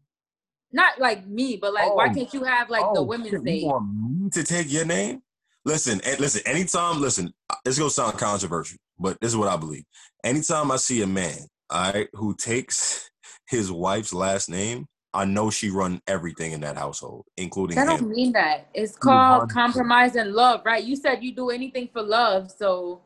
[0.72, 2.14] Not like me, but like why Oh.
[2.14, 3.60] can't you have like the Oh, women's shit, name?
[3.62, 5.22] You want me to take your name?
[5.64, 6.42] Listen, and listen.
[6.46, 7.32] Anytime, listen.
[7.64, 9.84] It's gonna sound controversial, but this is what I believe.
[10.24, 11.38] Anytime I see a man,
[11.70, 13.10] all right, who takes
[13.48, 18.00] his wife's last name, I know she run everything in that household, including That him.
[18.00, 18.68] don't mean that.
[18.74, 19.52] It's called 100%.
[19.52, 20.84] compromise and love, right?
[20.84, 23.00] You said you do anything for love, so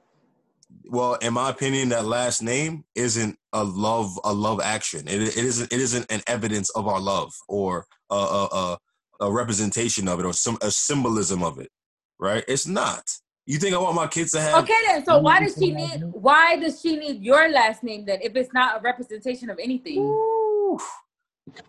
[0.87, 5.07] well, in my opinion, that last name isn't a love a love action.
[5.09, 8.79] It, it isn't it isn't an evidence of our love or a a, a,
[9.27, 11.71] a representation of it or some a symbolism of it,
[12.19, 12.45] right?
[12.49, 13.05] It's not.
[13.47, 14.65] You think I want my kids to have?
[14.65, 15.05] okay then.
[15.05, 16.03] So why does she need?
[16.13, 18.21] Why does she need your last name then?
[18.23, 20.79] If it's not a representation of anything, Woo,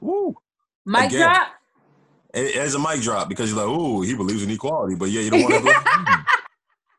[0.01, 0.35] woo.
[0.85, 1.21] mic Again.
[1.21, 1.47] drop.
[2.33, 5.21] It, it's a mic drop because you're like, ooh, he believes in equality, but yeah,
[5.21, 6.25] you don't want to.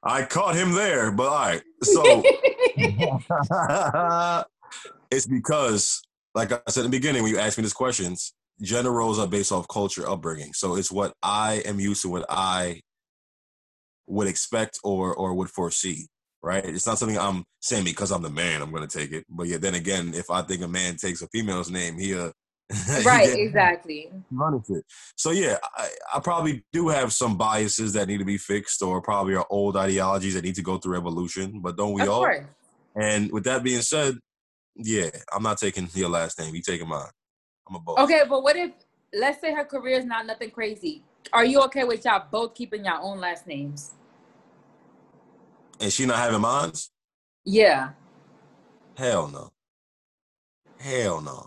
[0.02, 1.62] I caught him there, but all right.
[1.84, 2.22] So
[5.10, 6.02] it's because,
[6.34, 9.26] like I said in the beginning, when you asked me these questions, gender roles are
[9.26, 10.52] based off culture, upbringing.
[10.52, 12.80] So it's what I am used to, what I
[14.06, 16.08] would expect or or would foresee.
[16.42, 16.64] Right?
[16.64, 18.60] It's not something I'm saying because I'm the man.
[18.60, 19.24] I'm going to take it.
[19.30, 22.26] But yeah, then again, if I think a man takes a female's name, he uh,
[22.26, 22.32] he
[23.04, 24.10] right, exactly.
[24.70, 24.84] it.
[25.16, 29.02] So yeah, I, I probably do have some biases that need to be fixed, or
[29.02, 31.60] probably are old ideologies that need to go through evolution.
[31.60, 32.20] But don't we of all?
[32.20, 32.46] course.
[32.96, 34.16] And with that being said,
[34.76, 36.54] yeah, I'm not taking your last name.
[36.54, 37.08] You taking mine.
[37.68, 37.98] I'm a boss.
[37.98, 38.72] Okay, but what if
[39.12, 41.02] let's say her career is not nothing crazy?
[41.32, 43.92] Are you okay with y'all both keeping your own last names?
[45.80, 46.72] And she not having mine?
[47.44, 47.90] Yeah.
[48.96, 49.50] Hell no.
[50.78, 51.46] Hell no.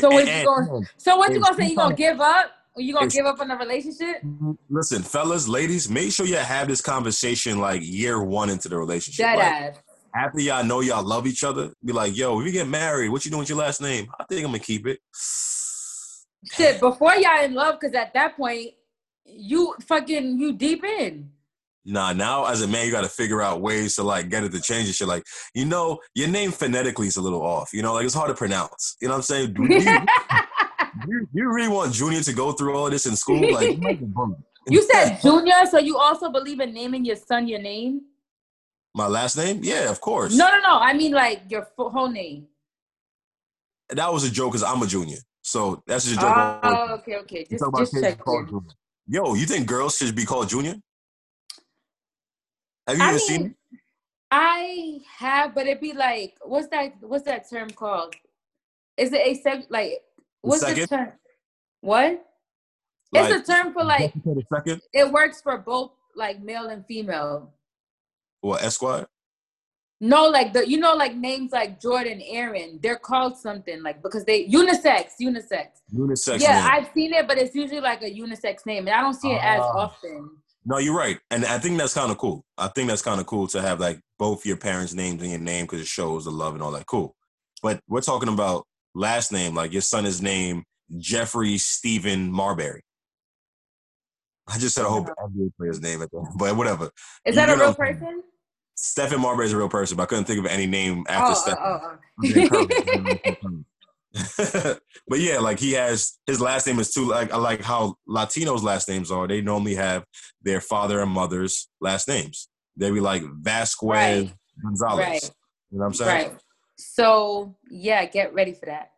[0.00, 0.86] So what you going?
[0.96, 1.68] So what you gonna say?
[1.68, 2.52] You gonna give up?
[2.76, 4.22] You gonna give up on the relationship?
[4.70, 9.24] Listen, fellas, ladies, make sure you have this conversation like year one into the relationship.
[9.24, 9.82] That like, ass.
[10.14, 13.24] After y'all know y'all love each other, be like, yo, if you get married, what
[13.24, 14.08] you doing with your last name?
[14.18, 15.00] I think I'm gonna keep it.
[16.52, 18.70] Shit, before y'all in love, because at that point,
[19.24, 21.30] you fucking you deep in.
[21.84, 24.52] Nah, now as a man, you got to figure out ways to like get it
[24.52, 25.08] to change and shit.
[25.08, 27.72] Like, you know, your name phonetically is a little off.
[27.72, 28.96] You know, like it's hard to pronounce.
[29.00, 29.54] You know what I'm saying?
[29.54, 29.80] Do you,
[31.08, 33.52] you, you really want Junior to go through all this in school?
[33.52, 33.78] Like,
[34.68, 38.02] you said Junior, so you also believe in naming your son your name?
[38.94, 39.60] My last name?
[39.62, 40.36] Yeah, of course.
[40.36, 40.78] No, no, no.
[40.78, 42.46] I mean like your whole name.
[43.88, 45.18] That was a joke because I'm a junior.
[45.42, 46.60] So that's just a joke.
[46.62, 47.46] Oh, okay, okay.
[47.50, 48.20] Just, just check.
[49.08, 50.76] Yo, you think girls should be called junior?
[52.92, 53.54] Have you I ever mean, seen?
[54.30, 56.94] I have, but it'd be like, what's that?
[57.00, 58.14] What's that term called?
[58.96, 59.64] Is it a sec?
[59.68, 60.00] Like,
[60.40, 61.12] what's the term?
[61.80, 62.24] What?
[63.12, 64.12] Like, it's a term for like.
[64.54, 64.80] Second.
[64.92, 67.52] It works for both, like male and female.
[68.40, 69.06] What Esquire?
[70.00, 74.24] No, like the you know, like names like Jordan, Aaron, they're called something like because
[74.24, 75.66] they unisex, unisex.
[75.94, 76.40] Unisex.
[76.40, 76.70] Yeah, name.
[76.72, 79.38] I've seen it, but it's usually like a unisex name, and I don't see it
[79.38, 79.78] uh, as ah.
[79.78, 80.30] often.
[80.64, 82.44] No, you're right, and I think that's kind of cool.
[82.56, 85.40] I think that's kind of cool to have like both your parents' names in your
[85.40, 86.86] name because it shows the love and all that.
[86.86, 87.16] Cool,
[87.62, 89.54] but we're talking about last name.
[89.54, 90.64] Like your son is named
[90.98, 92.82] Jeffrey Stephon Marbury.
[94.46, 96.04] I just said a whole NBA player's name
[96.36, 96.90] but whatever.
[97.24, 98.22] Is that you a real person?
[98.76, 101.98] Stephon Marbury is a real person, but I couldn't think of any name after oh,
[102.22, 102.58] oh Stephen.
[102.64, 103.64] Oh, oh.
[105.08, 108.62] but yeah, like he has his last name is too like I like how Latinos'
[108.62, 109.26] last names are.
[109.26, 110.04] They normally have
[110.42, 112.48] their father and mother's last names.
[112.76, 114.34] They be like Vasquez right.
[114.62, 114.98] Gonzalez.
[114.98, 115.30] Right.
[115.70, 116.28] You know what I'm saying?
[116.30, 116.40] Right.
[116.76, 118.90] So yeah, get ready for that.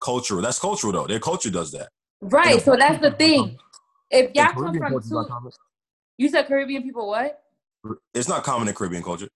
[0.00, 0.42] Cultural.
[0.42, 1.06] That's cultural though.
[1.06, 1.88] Their culture does that.
[2.20, 2.62] Right.
[2.62, 3.58] so that's the thing.
[4.10, 5.50] If y'all come from two,
[6.18, 7.42] you said Caribbean people what?
[8.14, 9.28] It's not common in Caribbean culture.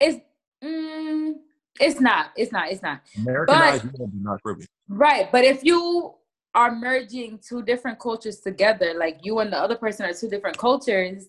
[0.00, 0.20] It's
[0.62, 1.34] mm,
[1.80, 2.30] it's not.
[2.36, 2.70] It's not.
[2.70, 3.00] It's not.
[3.16, 4.68] Americanized, but, not Caribbean.
[4.88, 6.14] Right, but if you
[6.54, 10.58] are merging two different cultures together, like you and the other person are two different
[10.58, 11.26] cultures,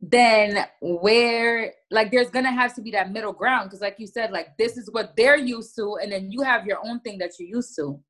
[0.00, 4.30] then where like there's gonna have to be that middle ground because, like you said,
[4.30, 7.32] like this is what they're used to, and then you have your own thing that
[7.38, 8.00] you're used to.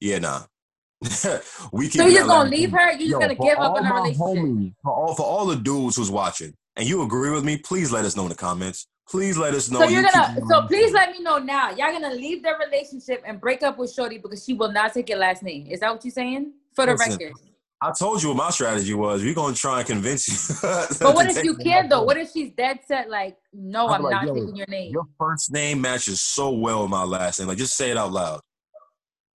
[0.00, 0.42] Yeah, nah.
[1.72, 2.00] we can.
[2.00, 2.92] so you're gonna leave her?
[2.92, 4.20] You're just gonna give up on a relationship?
[4.20, 7.90] Homies, for all for all the dudes who's watching, and you agree with me, please
[7.90, 8.86] let us know in the comments.
[9.08, 9.80] Please let us know.
[9.80, 10.36] So you're gonna.
[10.48, 11.70] So please let me know now.
[11.70, 15.08] Y'all gonna leave their relationship and break up with Shorty because she will not take
[15.08, 15.66] your last name.
[15.66, 16.52] Is that what you're saying?
[16.74, 17.32] For the Listen, record.
[17.82, 19.24] I told you what my strategy was.
[19.24, 20.56] We're gonna try and convince you.
[21.00, 22.04] but what if you can though?
[22.04, 23.10] What if she's dead set?
[23.10, 24.92] Like, no, I'm, I'm like, not taking your name.
[24.92, 27.48] Your first name matches so well with my last name.
[27.48, 28.40] Like, just say it out loud.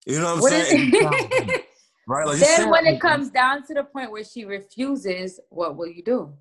[0.06, 0.93] You know what I'm what saying?
[2.09, 2.26] right.
[2.26, 6.02] Like, then when it comes down to the point where she refuses, what will you
[6.02, 6.32] do?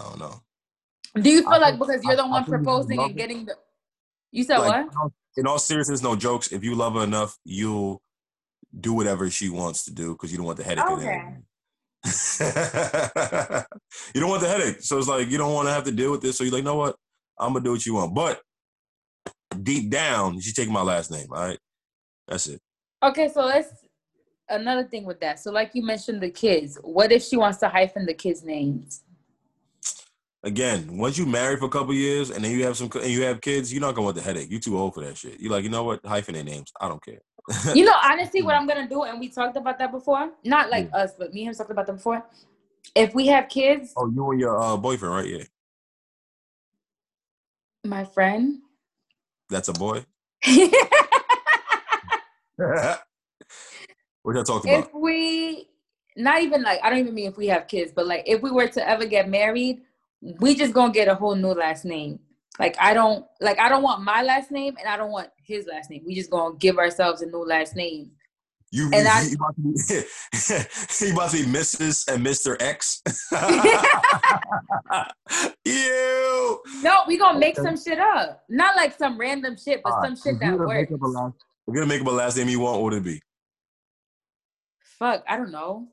[0.00, 0.42] I don't know.
[1.20, 3.56] Do you feel I like think, because you're the I, one proposing and getting the?
[4.32, 5.12] You said like, what?
[5.36, 6.52] In all seriousness, no jokes.
[6.52, 8.00] If you love her enough, you'll
[8.78, 10.84] do whatever she wants to do because you don't want the headache.
[10.84, 11.34] Okay.
[14.14, 16.10] you don't want the headache, so it's like you don't want to have to deal
[16.10, 16.38] with this.
[16.38, 16.96] So you're like, know what?
[17.38, 18.40] I'm gonna do what you want, but
[19.62, 21.26] deep down, she's taking my last name.
[21.30, 21.58] All right,
[22.26, 22.60] that's it.
[23.02, 23.68] Okay, so let's
[24.50, 25.40] another thing with that.
[25.40, 26.78] So, like you mentioned, the kids.
[26.82, 29.02] What if she wants to hyphen the kids' names?
[30.42, 33.22] Again, once you marry for a couple years and then you have some and you
[33.22, 34.50] have kids, you're not gonna want the headache.
[34.50, 35.40] You're too old for that shit.
[35.40, 36.02] You're like, you know what?
[36.02, 36.72] Hyphenate names.
[36.80, 37.20] I don't care.
[37.74, 40.30] you know, honestly, what I'm gonna do, and we talked about that before.
[40.44, 40.98] Not like yeah.
[41.02, 42.24] us, but me and him talked about that before.
[42.94, 45.26] If we have kids, oh, you and your uh, boyfriend, right?
[45.26, 45.44] Yeah.
[47.84, 48.58] My friend.
[49.48, 50.04] That's a boy.
[52.56, 53.00] what
[54.26, 54.84] y'all talked about?
[54.84, 55.68] If we,
[56.16, 58.50] not even like, I don't even mean if we have kids, but like if we
[58.50, 59.80] were to ever get married,
[60.20, 62.20] we just gonna get a whole new last name.
[62.58, 65.66] Like I don't like I don't want my last name and I don't want his
[65.66, 66.02] last name.
[66.06, 68.12] We just gonna give ourselves a new last name.
[68.72, 69.70] You, and you, I, you, about to be,
[71.06, 72.06] you about to be Mrs.
[72.12, 72.56] and Mr.
[72.62, 73.02] X.
[75.64, 76.62] you.
[76.82, 78.44] No, we gonna make some shit up.
[78.48, 80.92] Not like some random shit, but some shit that works.
[81.00, 81.34] Last,
[81.66, 82.76] we're gonna make up a last name you want.
[82.76, 83.20] What would it be?
[84.98, 85.88] Fuck, I don't know.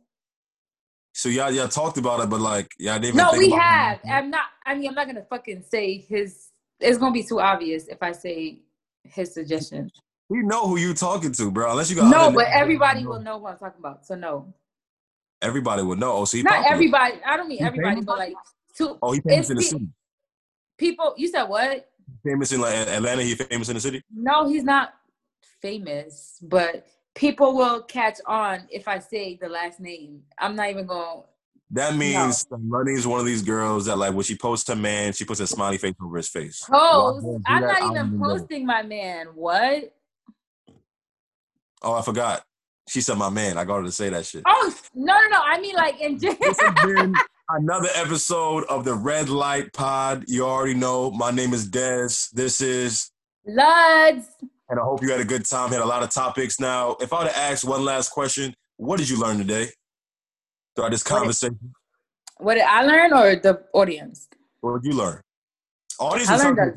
[1.17, 3.15] So y'all y'all talked about it, but like y'all didn't.
[3.15, 3.99] No, we have.
[4.03, 4.07] It.
[4.07, 4.45] I'm not.
[4.63, 6.49] I mean, I'm not gonna fucking say his.
[6.79, 8.59] It's gonna be too obvious if I say
[9.03, 9.89] his suggestion.
[10.29, 11.71] We know who you're talking to, bro.
[11.71, 12.11] Unless you got.
[12.11, 14.05] No, but everybody will know who I'm talking about.
[14.05, 14.53] So no.
[15.41, 16.13] Everybody would know.
[16.13, 16.71] Oh, so not popular.
[16.71, 17.15] everybody.
[17.25, 18.35] I don't mean he everybody, but like
[18.77, 18.99] two.
[19.01, 19.87] Oh, he famous in the city.
[20.77, 21.89] People, you said what?
[22.23, 23.23] famous in like Atlanta?
[23.23, 24.03] He famous in the city?
[24.13, 24.93] No, he's not
[25.63, 26.85] famous, but
[27.17, 30.21] people will catch on if I say the last name.
[30.37, 31.23] I'm not even going.
[31.71, 32.57] That means no.
[32.59, 35.41] Money is one of these girls that like when she posts her man, she puts
[35.41, 36.63] a smiley face over his face.
[36.69, 37.25] Post.
[37.45, 39.27] I'm not even posting my man.
[39.35, 39.93] What?
[41.81, 42.43] Oh, I forgot.
[42.87, 43.57] She said my man.
[43.57, 44.43] I got her to say that shit.
[44.47, 45.39] Oh no, no, no.
[45.43, 46.37] I mean like in this
[47.49, 50.23] another episode of the Red Light Pod.
[50.27, 51.11] You already know.
[51.11, 52.29] My name is Des.
[52.31, 53.11] This is
[53.45, 54.27] Luds.
[54.69, 55.71] And I hope you had a good time.
[55.71, 56.59] Had a lot of topics.
[56.59, 59.69] Now, if I were to ask one last question, what did you learn today
[60.75, 61.57] throughout this conversation?
[62.37, 64.27] What did, what did I learn, or the audience?
[64.61, 65.21] What did you learn?
[65.99, 66.29] Audience.
[66.29, 66.73] I learned.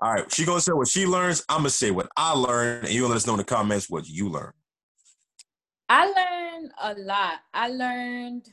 [0.00, 1.44] All right, she gonna say what she learns.
[1.48, 3.90] I'm gonna say what I learned, and you gonna let us know in the comments
[3.90, 4.52] what you learned.
[5.88, 7.40] I learned a lot.
[7.52, 8.48] I learned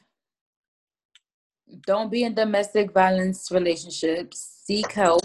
[1.85, 4.61] don't be in domestic violence relationships.
[4.65, 5.21] Seek help.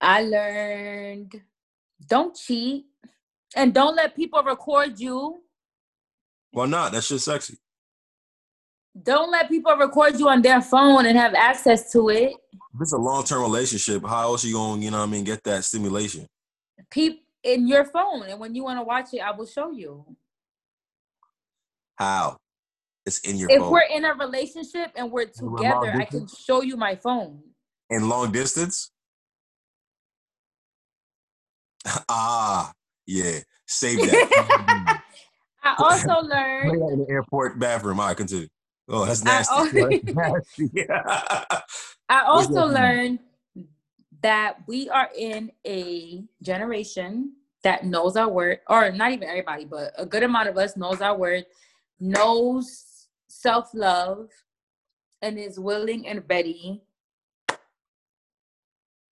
[0.00, 1.40] I learned
[2.08, 2.86] don't cheat
[3.54, 5.38] and don't let people record you.
[6.52, 6.92] Why not?
[6.92, 7.58] That's just sexy.
[9.02, 12.32] Don't let people record you on their phone and have access to it.
[12.52, 15.10] If it's a long term relationship, how else are you going, you know what I
[15.10, 16.26] mean, get that stimulation?
[16.90, 18.24] Peep in your phone.
[18.24, 20.04] And when you want to watch it, I will show you.
[21.96, 22.38] How?
[23.04, 23.70] It's in your if phone.
[23.70, 27.40] we're in a relationship and we're together, I can show you my phone.
[27.90, 28.90] In long distance?
[32.08, 32.72] ah,
[33.06, 33.40] yeah.
[33.66, 35.00] Save that.
[35.62, 38.00] I also learned in the airport bathroom.
[38.00, 38.48] I continue.
[38.88, 39.54] Oh, that's nasty.
[39.82, 40.86] I, that's nasty.
[42.08, 43.18] I also learned
[44.22, 47.32] that we are in a generation
[47.64, 51.00] that knows our word, or not even everybody, but a good amount of us knows
[51.00, 51.44] our word,
[51.98, 54.28] knows self love,
[55.22, 56.82] and is willing and ready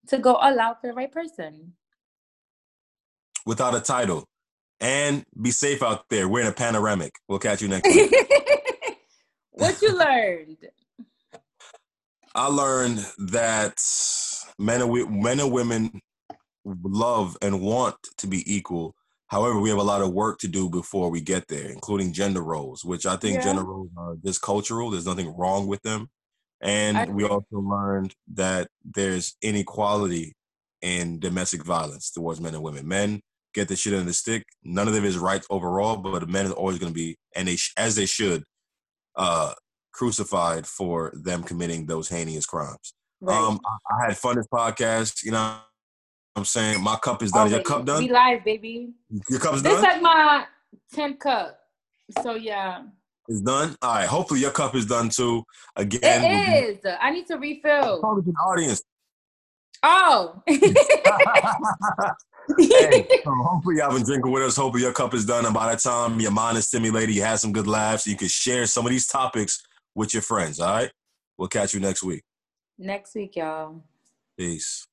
[0.06, 1.72] to go all out for the right person.
[3.46, 4.24] Without a title.
[4.80, 6.28] And be safe out there.
[6.28, 7.14] We're in a panoramic.
[7.28, 8.12] We'll catch you next week.
[9.52, 10.58] what you learned?
[12.34, 13.78] I learned that
[14.58, 16.00] men and, men and women
[16.64, 18.94] love and want to be equal.
[19.28, 22.42] However, we have a lot of work to do before we get there, including gender
[22.42, 23.44] roles, which I think yeah.
[23.44, 24.90] gender roles are just cultural.
[24.90, 26.08] There's nothing wrong with them.
[26.60, 30.34] And we also learned that there's inequality
[30.82, 32.88] in domestic violence towards men and women.
[32.88, 33.20] Men
[33.54, 34.44] get the shit in the stick.
[34.62, 37.48] None of them is right overall, but the men are always going to be, and
[37.48, 38.44] they as they should,
[39.16, 39.54] uh,
[39.92, 42.94] crucified for them committing those heinous crimes.
[43.20, 43.36] Right.
[43.36, 45.24] Um, I, I, had fun this podcast.
[45.24, 45.56] You know,
[46.36, 47.46] I'm saying my cup is done.
[47.46, 48.02] Oh, your cup done?
[48.02, 48.92] We live, baby.
[49.30, 49.82] Your cup's this done.
[49.82, 50.44] This like my
[50.92, 51.58] 10 cup.
[52.22, 52.82] So yeah.
[53.28, 53.74] It's done.
[53.80, 54.06] All right.
[54.06, 55.44] Hopefully your cup is done too.
[55.76, 56.98] Again, it we'll is.
[57.00, 58.00] I need to refill.
[58.00, 58.82] Probably audience.
[59.82, 60.42] Oh.
[62.58, 64.56] hey, so hopefully y'all been drinking with us.
[64.56, 67.36] Hopefully your cup is done, and by the time your mind is stimulated, you had
[67.36, 68.06] some good laughs.
[68.06, 69.62] You can share some of these topics
[69.94, 70.60] with your friends.
[70.60, 70.90] All right.
[71.36, 72.22] We'll catch you next week.
[72.78, 73.82] Next week, y'all.
[74.38, 74.86] Peace.